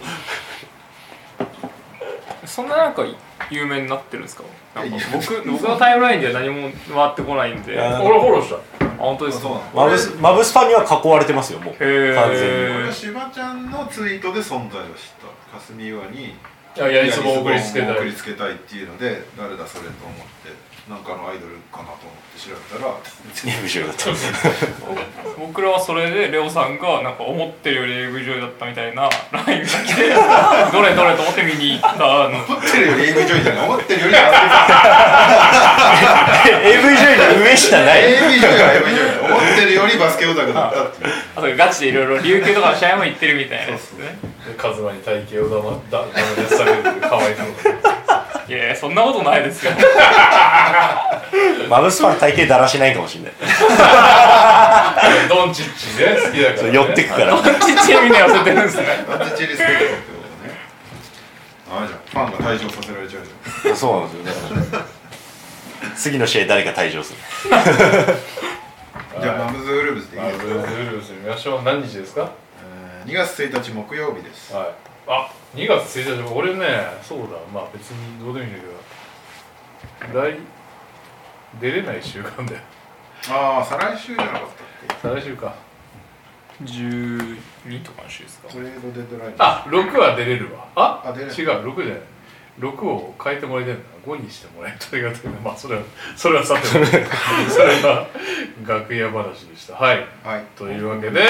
[2.45, 3.03] そんななんか
[3.49, 4.43] 有名になってるんですか？
[4.75, 7.79] なんか僕僕のタイムラインでは何も回ってこないんで。
[7.81, 8.57] あ俺フォローした。
[8.97, 9.49] 本当ですか？
[9.73, 11.75] マブスマブスファンには囲われてますよもう。
[11.79, 14.93] へ完全にしばちゃんのツイートで存在を知っ
[15.51, 15.57] た。
[15.57, 16.33] かすみわにい
[16.75, 17.97] ややりつぼを送りつけたい。
[17.97, 22.99] 送りつけたいっていうので誰だそれと思ってなんかのアイドルかなと思って調べたらい
[23.47, 24.11] や後ろだった。
[25.39, 31.95] 僕らはそれでレオさんがなんか思ってるより AV 女優だったみたいな LINE が来てどれどれと思って見に行った
[32.27, 32.35] の。
[32.35, 33.69] 思ってるより AV 女優じゃない。
[33.69, 34.15] 思ってるより
[36.67, 38.03] AV 女優の上下ない。
[38.03, 41.13] AV 女優は AV 女優思ってるよりバスケオタクだったっていう。
[41.37, 44.19] あとガチでいろいろ琉球とかの試合も行ってるみたいなですね。
[44.45, 46.11] でカズマに体型をだまだダメ
[46.43, 47.47] 出しされるかわいそう
[48.47, 49.71] いやいやそんなことないですよ。
[51.69, 53.33] マブスファン体型だらしないかもしれない。
[55.29, 57.37] ドンチッチね好きだから、ね、寄ってくから。
[57.41, 59.05] ちっちゃいみんな寄せてるんですね。
[59.09, 59.99] なんでチリスペクトってこ
[60.41, 60.53] とね。
[61.71, 63.23] あじゃんファンが退場させられちゃう
[63.63, 63.75] じゃん。
[63.77, 64.57] そうなんですよ。
[64.57, 64.85] ね
[65.95, 67.19] 次の試合誰か退場する？
[69.21, 72.29] じゃあマブズ・ウルブズでいいまあ、ですブルーズルース見ましょう何日ですか？
[73.05, 74.53] えー2月1日木曜日です。
[74.53, 74.67] はい
[75.07, 76.65] あ2月1日俺ね
[77.01, 78.73] そうだまあ別にどうでもいいんだけど。
[79.99, 80.39] 来
[81.61, 82.61] 出れない週間だよ。
[83.29, 84.41] ああ再来週じゃなかっ
[84.87, 85.53] たっ再来週か。
[86.63, 87.37] 12
[87.83, 88.47] とかの週ですか？
[88.47, 89.35] けトレードデッドライン。
[89.37, 90.67] あ6は出れるわ。
[90.75, 91.31] ああ出れる。
[91.31, 92.03] 違う6じゃない
[92.59, 95.81] 6を変えてもらいたいんだ5にしてもらえるとありがたいなまあそれは
[96.15, 96.85] それはさてそれ
[97.81, 98.07] は
[98.67, 99.75] 楽屋話でした。
[99.75, 100.05] はい。
[100.23, 100.43] はい。
[100.55, 101.21] というわけで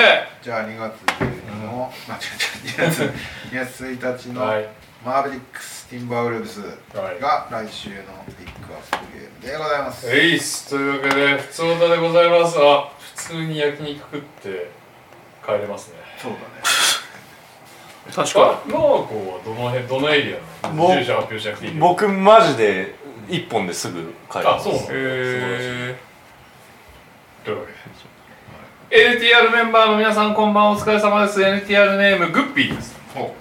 [0.41, 3.11] じゃあ2月12の、あ違う違う
[3.51, 4.67] 2月2月1日のはい。
[5.05, 6.65] マーベリックス・ティンバーウルブスは
[7.13, 7.19] い。
[7.19, 10.09] が来週のピックアップゲームでございます。
[10.09, 12.57] えいっすというわけで普通歌でございます。
[12.59, 14.71] あ普通に焼肉食って
[15.45, 15.97] 帰れますね。
[16.17, 16.43] そうだね
[18.11, 22.95] 確かあノアコはどの辺どのエリアなのもう住所発表しなくていいけど僕マジで
[23.29, 24.85] 一本ですぐ帰りますあそうなの？
[24.89, 25.95] へ
[27.45, 27.71] というわけ
[28.95, 31.41] で NTR メンバーの皆さんこんばんはお疲れ様です。
[31.41, 32.95] NTR ネームグッピーです。
[33.15, 33.33] ほ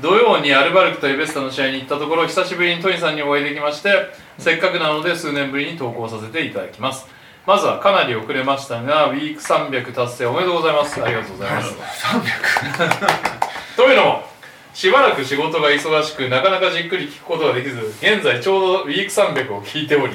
[0.00, 3.90] 土曜にアルバルクとエベスタの試合に行ったところ久しぶりにトニさんにお会いできまして
[4.38, 7.06] せっかくなので数年ぶりに投稿させていただきます。
[7.46, 11.02] まずはかなり遅れましたがウィーク300達成おめでとうございます。
[11.04, 11.74] ありがとうございます
[13.76, 14.34] というのも
[14.72, 20.14] しばらく仕事が忙しくなかなかじっくり聞くことができず現在ちょうどウィーク300を聞いており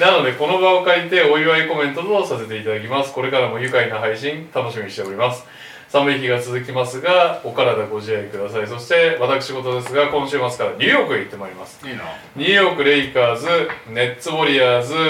[0.00, 3.12] なのでこの場を借りてお祝いコメントとさせていただきます。
[3.12, 5.44] これからも愉快な配信楽しみにしております
[5.92, 8.66] 寒い日が続きますがお体ご自愛ください。
[8.66, 11.84] そして私事ですが今週末からニューヨークへ行ってまいります。
[11.84, 12.04] ういいな。
[12.34, 13.46] ニューヨークレイカーズ
[13.90, 15.00] ネッツウォリアーズネ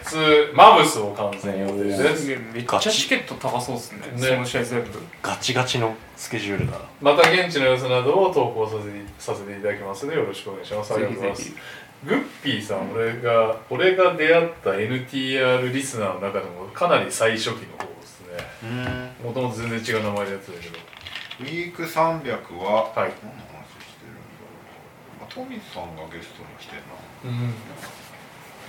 [0.04, 2.32] ツマブスを観戦予定です。
[2.32, 3.98] えめっちゃチケット高そうですね。
[4.14, 4.28] ね。
[4.28, 4.90] その試合全部。
[5.20, 6.84] ガチガチのスケジュールだな。
[7.00, 10.94] また現地の様子などを投稿させてさせていただきますのでよろしくお願いします。
[10.94, 11.42] ありがとうございます。
[11.42, 11.60] ぜひぜ
[12.04, 17.87] グッピーさん、俺が俺が出会った NTR リスナーの中でもかなり最初期の
[19.22, 20.78] もともと全然違う名前のやつだけど。
[21.40, 23.14] ウィーク300ははい。
[23.22, 24.50] 何の話してるんだろ
[25.14, 26.94] う、まあ、トミさんがゲストに来てるな。
[27.24, 27.54] うん。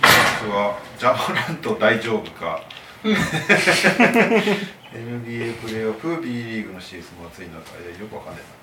[0.00, 2.62] 僕はジャマラント大丈夫か。
[4.92, 7.56] NBA プレーオフ B リーグのシーズンも熱い中。
[7.56, 8.59] よくわかんないな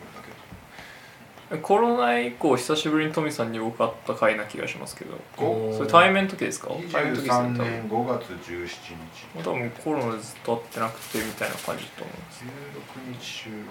[1.61, 5.17] コロナ以降久しぶりにトミさんに僕会った回な気がしますけど。
[5.37, 6.67] ごそれ対面の時ですか？
[6.91, 12.43] 対面の時です23ね多分年5月17日多分コロナでずっと会ってなくてみたいな感じだと思います。
[12.43, 13.63] 16日収録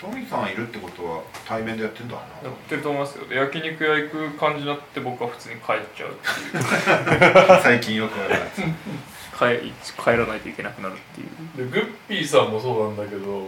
[0.00, 2.20] トミさんいるってことは対面でやってんだな。
[2.20, 3.26] やってると思いますよ。
[3.26, 7.60] で焼肉屋行く感じになって僕は普通に帰っちゃうっていう。
[7.62, 8.60] 最近よくあるやつ
[9.36, 9.72] 帰
[10.02, 11.70] 帰らないといけなくなるっていう。
[11.70, 13.46] でグッピーさんもそうなんだけど。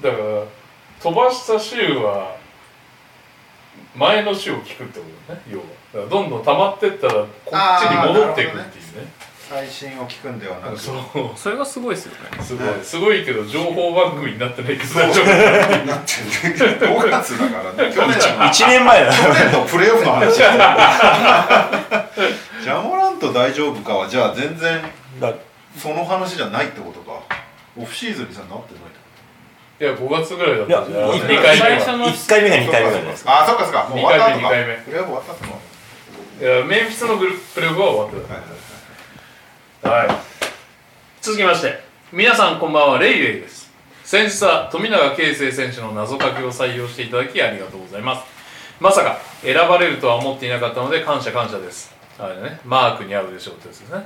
[0.00, 0.44] だから
[1.02, 2.36] 飛ばした週は
[3.94, 5.64] 前の週を聞くってことね要は。
[5.92, 7.26] だからどんどん溜まってったらこっ
[7.80, 9.12] ちに戻っていくっていうね。
[9.48, 10.78] 最新を聞くんではなく。
[10.78, 10.98] そう。
[11.34, 12.42] それがすごいですよね。
[12.42, 12.68] すごい。
[12.82, 15.26] すごいけど情報番組になってないけど大丈夫
[15.86, 16.12] なって
[16.52, 17.92] る5月だからね。
[17.94, 19.12] 去年1年前だ。
[19.12, 20.36] 去年のプレーオフの話。
[22.62, 24.82] ジャモラント大丈夫かはじゃあ全然
[25.18, 25.32] だ。
[25.78, 27.22] その話じゃないってことか。
[27.78, 28.97] オフシーズンにさなってない
[29.80, 31.18] いや5月ぐらいだったじゃんい？
[31.18, 33.88] や2回最初の1回目が2こと回目ないですかあそっかそっか。
[33.88, 34.36] もう終わった後か。
[34.38, 34.74] 二回目。
[34.74, 35.58] 二回目プレーオフ終わった後か。
[36.40, 38.34] いやメンフィスのグループプレーオフは終わってた。
[38.34, 38.50] はいはい
[40.02, 40.18] はいはい。
[41.20, 41.80] 続きまして、
[42.12, 43.70] 皆さんこんばんは、レイレイです。
[44.04, 48.26] 先日は富永啓生選手の謎かけを採用していただきありがとうございます。
[48.80, 51.97] まさか選ばれるとは思っていなかったので感謝感謝です。
[52.20, 54.04] あれね、マークに合うでしょうってやつですね。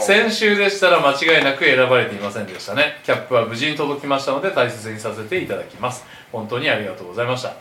[0.00, 3.00] 先週でしたら間違いなく選ばれていませんでしたね。
[3.04, 6.04] キャップは無事に届きましたので大切にさせていただきます。
[6.32, 7.54] 本当にありがとうございました。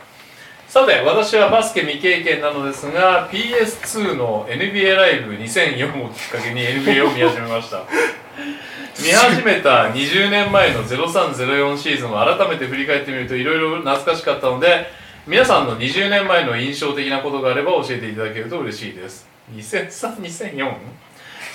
[0.68, 7.84] さて、私はバスケ未経験なのですが、PS2 の NBA ライブ2004をきっかけに NBA を見始めました。
[9.04, 14.90] 見始めた20年前の0304シーズンを改めて振り返ってみるといろいろ懐かしかったので、
[15.28, 19.31] 皆さんの20年前の印象的なことがあれば教えていただけると嬉しいです。
[19.54, 20.76] 2003、2004?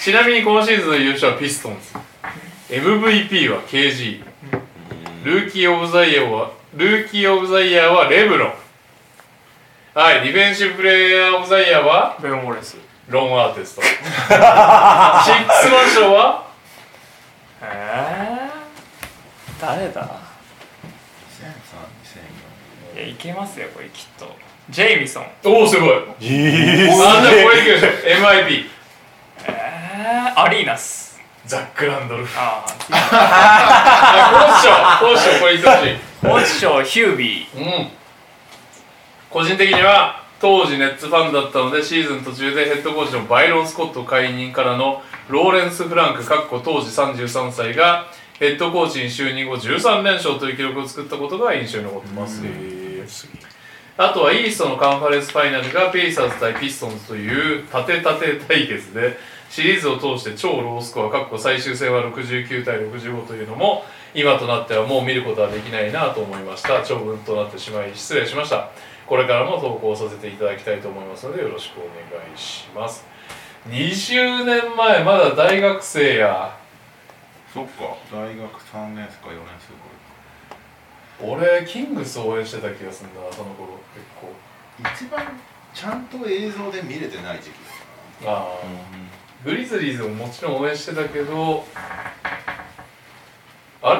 [0.02, 2.74] ちなみに今シーズンの優勝はピストンズ。
[2.74, 4.22] MVP は KG。
[5.24, 8.52] Rookie of the Year は、 Rookie of the Year はレブロン。
[9.94, 12.76] はい、 Defensive Player of the Year はベン・ウォレス
[13.08, 13.80] ロン・アーテスト。
[13.82, 14.04] シック
[14.34, 16.46] スマン賞は
[17.62, 21.46] えー、誰だ？2003
[22.94, 24.36] 2004いやいけますよこれきっと
[24.70, 25.90] ジェイミソンおお、すごい。
[26.20, 27.92] えーあ、じゃあこれいきましょう。
[28.22, 28.64] MIP。
[29.46, 32.38] えー、アリーナスザック・ランドルフ。
[32.38, 33.02] ああ、
[34.32, 35.06] コーチ賞。
[35.06, 35.94] コーチ賞、これ言ってほしい。
[35.94, 37.88] あポーチ賞ヒュービーうん。
[39.30, 48.06] 個人的には当時ネッツファンだったのでシーズン途中でヘッドコーチのバイロン・スコット解任からのローレンス・フランクかっこ当時33歳が
[48.38, 53.45] ヘッドコーチに就任後13連勝という記録を作ったことが印象に残ってます、へー
[53.98, 59.16] あとはイーストのカンファレンスファイナルがペイサーズ対ピストンズという縦縦対決で
[59.48, 66.82] シリーズを通して超ロースコアかっこ最終戦は69対65というのも今となってはもう見ることはできないなと思いました。
[66.82, 68.70] 長文となってしまい失礼しました。
[69.06, 73.04] これからも投稿させていただきたいと思いますのでよろしくお願いします。
[73.68, 76.56] 20年前まだ大学生や。
[77.54, 77.96] そっか。
[78.12, 79.85] 大学3年生か4年生か。
[81.22, 84.32] 俺キングス応援してた気がするんだなその頃結構。
[84.78, 85.40] 一番
[85.72, 87.54] ちゃんと映像で見れてない時期
[88.24, 88.58] だああ、
[89.44, 91.64] グリズリーズももちろん応援してたけど
[93.82, 93.94] あ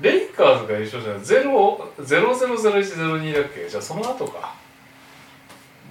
[0.00, 0.10] れ？
[0.12, 1.24] レイカーズが優勝じゃない。
[1.24, 3.68] ゼロ000102だっけ？
[3.68, 4.54] じゃあその後か。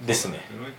[0.06, 0.40] ですね。
[0.50, 0.70] ゼロゼ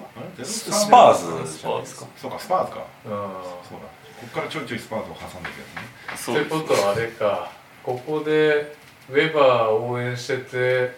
[0.00, 1.94] ロあれゼロス三パーズスパーズ？
[1.94, 2.86] かそうかスパーズか。
[3.04, 3.86] うんそうだ。
[4.20, 6.40] こっからちょいちょいスパーズを挟んでいくやつね。
[6.40, 7.52] ってことはあれか
[7.88, 8.76] ここで
[9.08, 10.94] ウェバー応援してて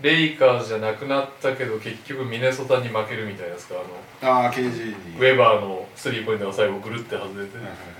[0.00, 3.74] レイカーズじゃなくなったけど結局ミネソタに負けるみたいなやつか
[4.22, 5.18] あのああ KG に。
[5.18, 7.90] ウェバーのスリーポイントが最後ぐるって外れて、なるほ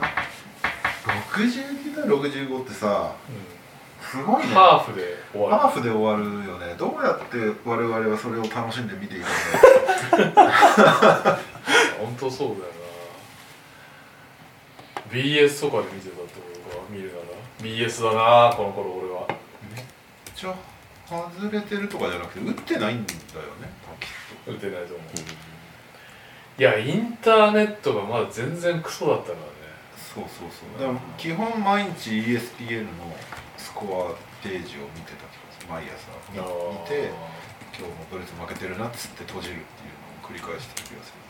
[0.00, 0.06] ど。
[1.32, 3.14] 69対65ってさ
[4.02, 6.90] すごいねハーフで終わるハーフで終わるよねど。
[6.90, 9.20] うやって我々はそれを楽しんで見てい
[10.12, 11.55] たんだ
[12.00, 12.66] 本当そうだよな。
[15.12, 17.24] BS とかで見てたってことか見るなら。
[17.60, 19.26] BS だなこの頃俺は。
[20.34, 20.54] じゃあ
[21.08, 23.18] 外れてるとかじゃなくて打ってないんだよ
[23.62, 23.70] ね
[24.46, 29.46] 打てないと思う、いやインターネットがまだ全然クソだったからね。
[29.96, 30.80] そうそうそう。
[30.80, 33.16] でも基本毎日 ESPN の
[33.56, 35.68] スコアページを見てた気がする。
[35.68, 36.10] 毎朝。
[36.32, 36.44] 見見
[36.86, 37.10] て
[37.78, 41.25] 今日もドイツ負けてるなっつって閉じるっていうのを繰り返してる気がする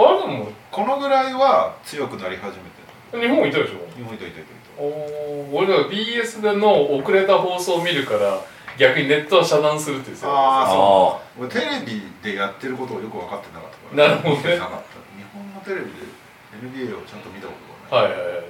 [0.00, 2.82] あれでもこのぐらいは強くなり始めて
[3.18, 3.20] る。
[3.20, 3.78] 日本いたでしょ？
[3.96, 8.40] 日本いたいたいたいたおー俺だから BS での遅れた放送を見るから
[8.78, 11.42] 逆にネットは遮断するっていうあああそう。
[11.42, 14.08] 俺テレビでやってることをよく分かってなかったから。
[14.08, 14.86] なるほどね見てなかった
[15.18, 15.96] 日本のテレビで
[16.86, 17.54] NBA をちゃんと見たこ
[17.90, 18.12] とがない。
[18.12, 18.44] はいはいはいなる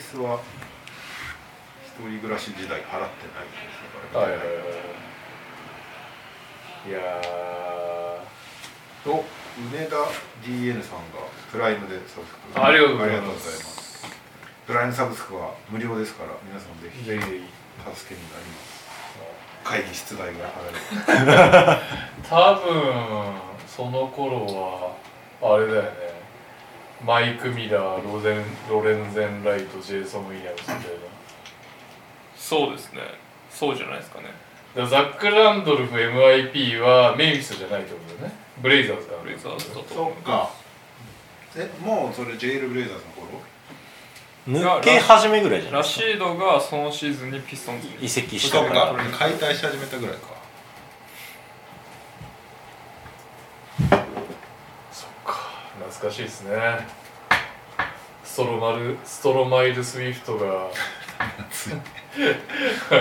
[0.00, 0.40] し BS は
[1.84, 3.10] 一人暮らし時代払ってないで
[3.66, 3.70] す
[4.14, 4.48] だからほどはいはいはい。
[6.88, 7.00] いや
[9.04, 9.24] と
[9.58, 9.96] 梅田
[10.42, 14.06] DN さんがプライムでサブスクありがとうございます。
[14.66, 17.00] プライムサブスクは無料ですから皆さんぜひ。
[17.00, 18.86] 助けになります
[19.62, 21.80] 会議室代が払える
[22.28, 23.34] 多分
[23.66, 24.96] その頃は
[25.42, 25.88] あれだよね。
[27.04, 30.82] マイク・ミラーロゼンロレンゼン・ライトジェイソン・ウィリアムスみたいな
[32.36, 33.02] そうですね。
[33.50, 34.26] そうじゃないですかね。
[34.74, 40.50] ザック・ランドルフ MIP はメンフィスじゃないってことだよねブレイザーズだブレイザーズだとそっか。
[41.56, 43.42] えもうそれジェイル・ブレイザーズの頃？
[44.46, 49.04] 抜け始めぐらいじゃないラシードがそのシーズンにピストンズに移籍しそったから。
[49.10, 50.36] か解体し始めたぐらいか。
[54.92, 55.32] そっか。
[55.78, 56.56] 懐かしいですね。
[58.22, 60.70] ストロマルストロマイル・スウィフトが
[61.18, 61.24] あ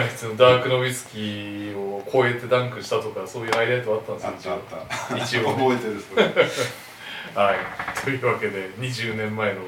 [0.06, 4.84] いつのダークノビスキーを超えてダンクしたとかそういうハイライトあったんですよあったあっ
[5.20, 5.24] た。
[5.24, 5.54] 一応。
[5.56, 6.24] 覚えてるそれ
[7.36, 7.56] はい。
[8.04, 9.62] というわけで20年前の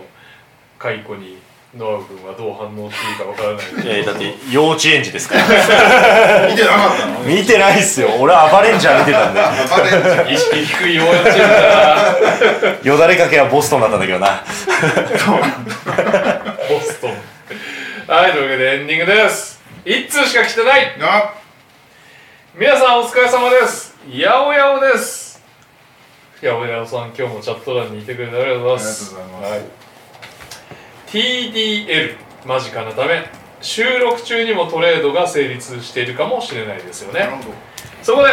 [0.80, 1.38] 解雇に
[1.76, 3.98] ノア君はどう反応していいかわからない。
[3.98, 5.44] いやだって幼稚園児ですから。
[6.49, 7.19] 見てなかったの？
[7.26, 8.10] 見てないっすよ。
[8.19, 9.41] 俺はアバレンジャー見てたんで。
[9.41, 9.52] バ
[9.82, 11.44] レンジャー意識低い幼稚園だ
[12.61, 14.44] なよだれかけはボストンだったんだけどな。
[16.69, 17.11] ボストン
[18.07, 19.61] はいというわけでエンディングです。
[19.84, 20.95] 一通しか来てない。
[21.01, 21.34] あ。
[22.57, 23.97] 皆さんお疲れ様です。
[24.09, 25.43] やおやおです。
[26.41, 29.13] やおやおさん今日もチャット欄にいてくれてありがとうございます。
[29.13, 29.65] ありがとうございます。
[29.65, 29.69] はい。
[31.07, 32.15] TDL
[32.45, 33.29] 間近なため
[33.61, 37.19] 収録中にもトレードが成立しているかもしれないですよね。
[37.19, 37.49] なるほど。
[38.03, 38.31] そこで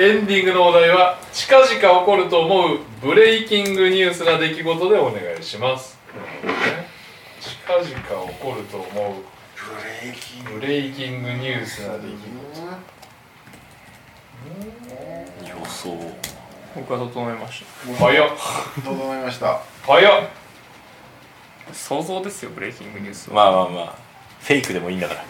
[0.00, 5.98] エンディングのお題は近々起こると思うブレイキングニュースな出来事でお願いします、
[7.66, 8.92] 近々起こると思う。
[8.92, 8.94] ブ
[10.04, 12.12] レイキングブレイキングニュースな出来
[15.48, 15.98] 予想。
[16.76, 18.28] 僕は整えまし事早っ。
[18.84, 19.60] 整いました。
[19.84, 20.28] 早っ。
[21.66, 23.34] た想像ですよブレイキングニュースは。
[23.34, 23.96] まあまあまあ。
[24.38, 25.24] フェイクでもいいんだから。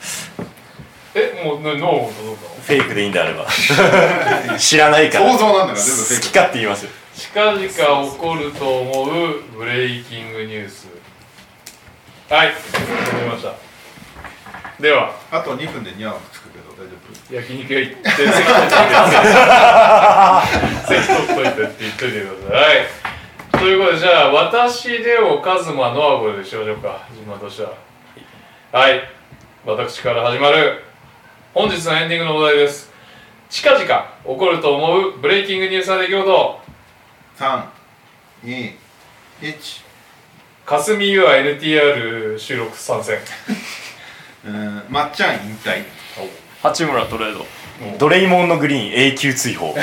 [1.14, 2.48] えもうね脳を届くの？
[2.60, 3.46] フェイクでいいんであれば。
[4.58, 5.32] 知らないから。
[5.32, 6.26] 想像なんだから全部フェイク。
[6.26, 6.90] 好きかって言いますよ。
[7.14, 10.88] 近々起こると思うブレイキングニュース
[12.28, 13.54] はい決めました。
[14.82, 15.14] では。
[15.30, 16.96] あと2分でニャーつくけど大丈
[17.30, 17.34] 夫？
[17.34, 18.16] 焼肉屋行って席
[21.06, 22.62] 取っといてって言っといてください。
[22.62, 22.76] はい。
[23.52, 27.74] ということでじゃあ私レオカズマノアゴでしましょうか順番としては。
[28.72, 29.08] はい。
[29.64, 30.82] 私から始まる。
[31.54, 32.90] 本日のエンディングのお題です。
[33.48, 33.92] 近々起
[34.24, 36.60] こると思うブレイキングニュースな出来事。
[37.38, 37.66] 321
[40.66, 43.18] 霞湯は NTR 収録参戦。
[44.44, 45.84] うんまっちゃん引退。
[46.60, 47.46] 八村トレード。
[47.98, 49.72] ドレイモンのグリーン永久追放。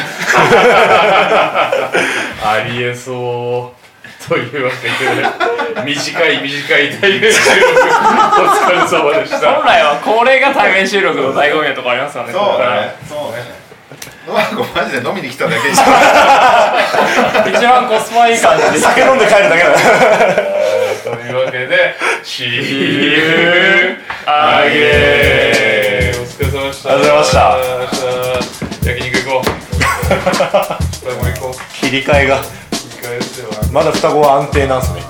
[2.44, 4.28] ありえそう。
[4.28, 7.80] というわけで短い短い対面収録。
[7.80, 9.54] お疲れ様でした。
[9.54, 12.96] 本来はこれが対面収録の醍醐味なとこありますよねそうだね。
[13.08, 13.63] そうね
[14.28, 16.76] ノアコマジで飲みに来ただけじゃ
[17.46, 18.36] 一番コスパい。
[18.36, 18.40] い。
[18.40, 19.74] 感じで酒飲んで帰るだけだ
[21.04, 21.32] とい。
[21.32, 27.18] うわけで See you again お疲れ様でしたありがとうござい。
[27.18, 29.46] ました焼肉行こう
[31.04, 32.40] これも行こう切り替えが
[32.72, 35.02] 一回ですよまだ双子は安定なんすね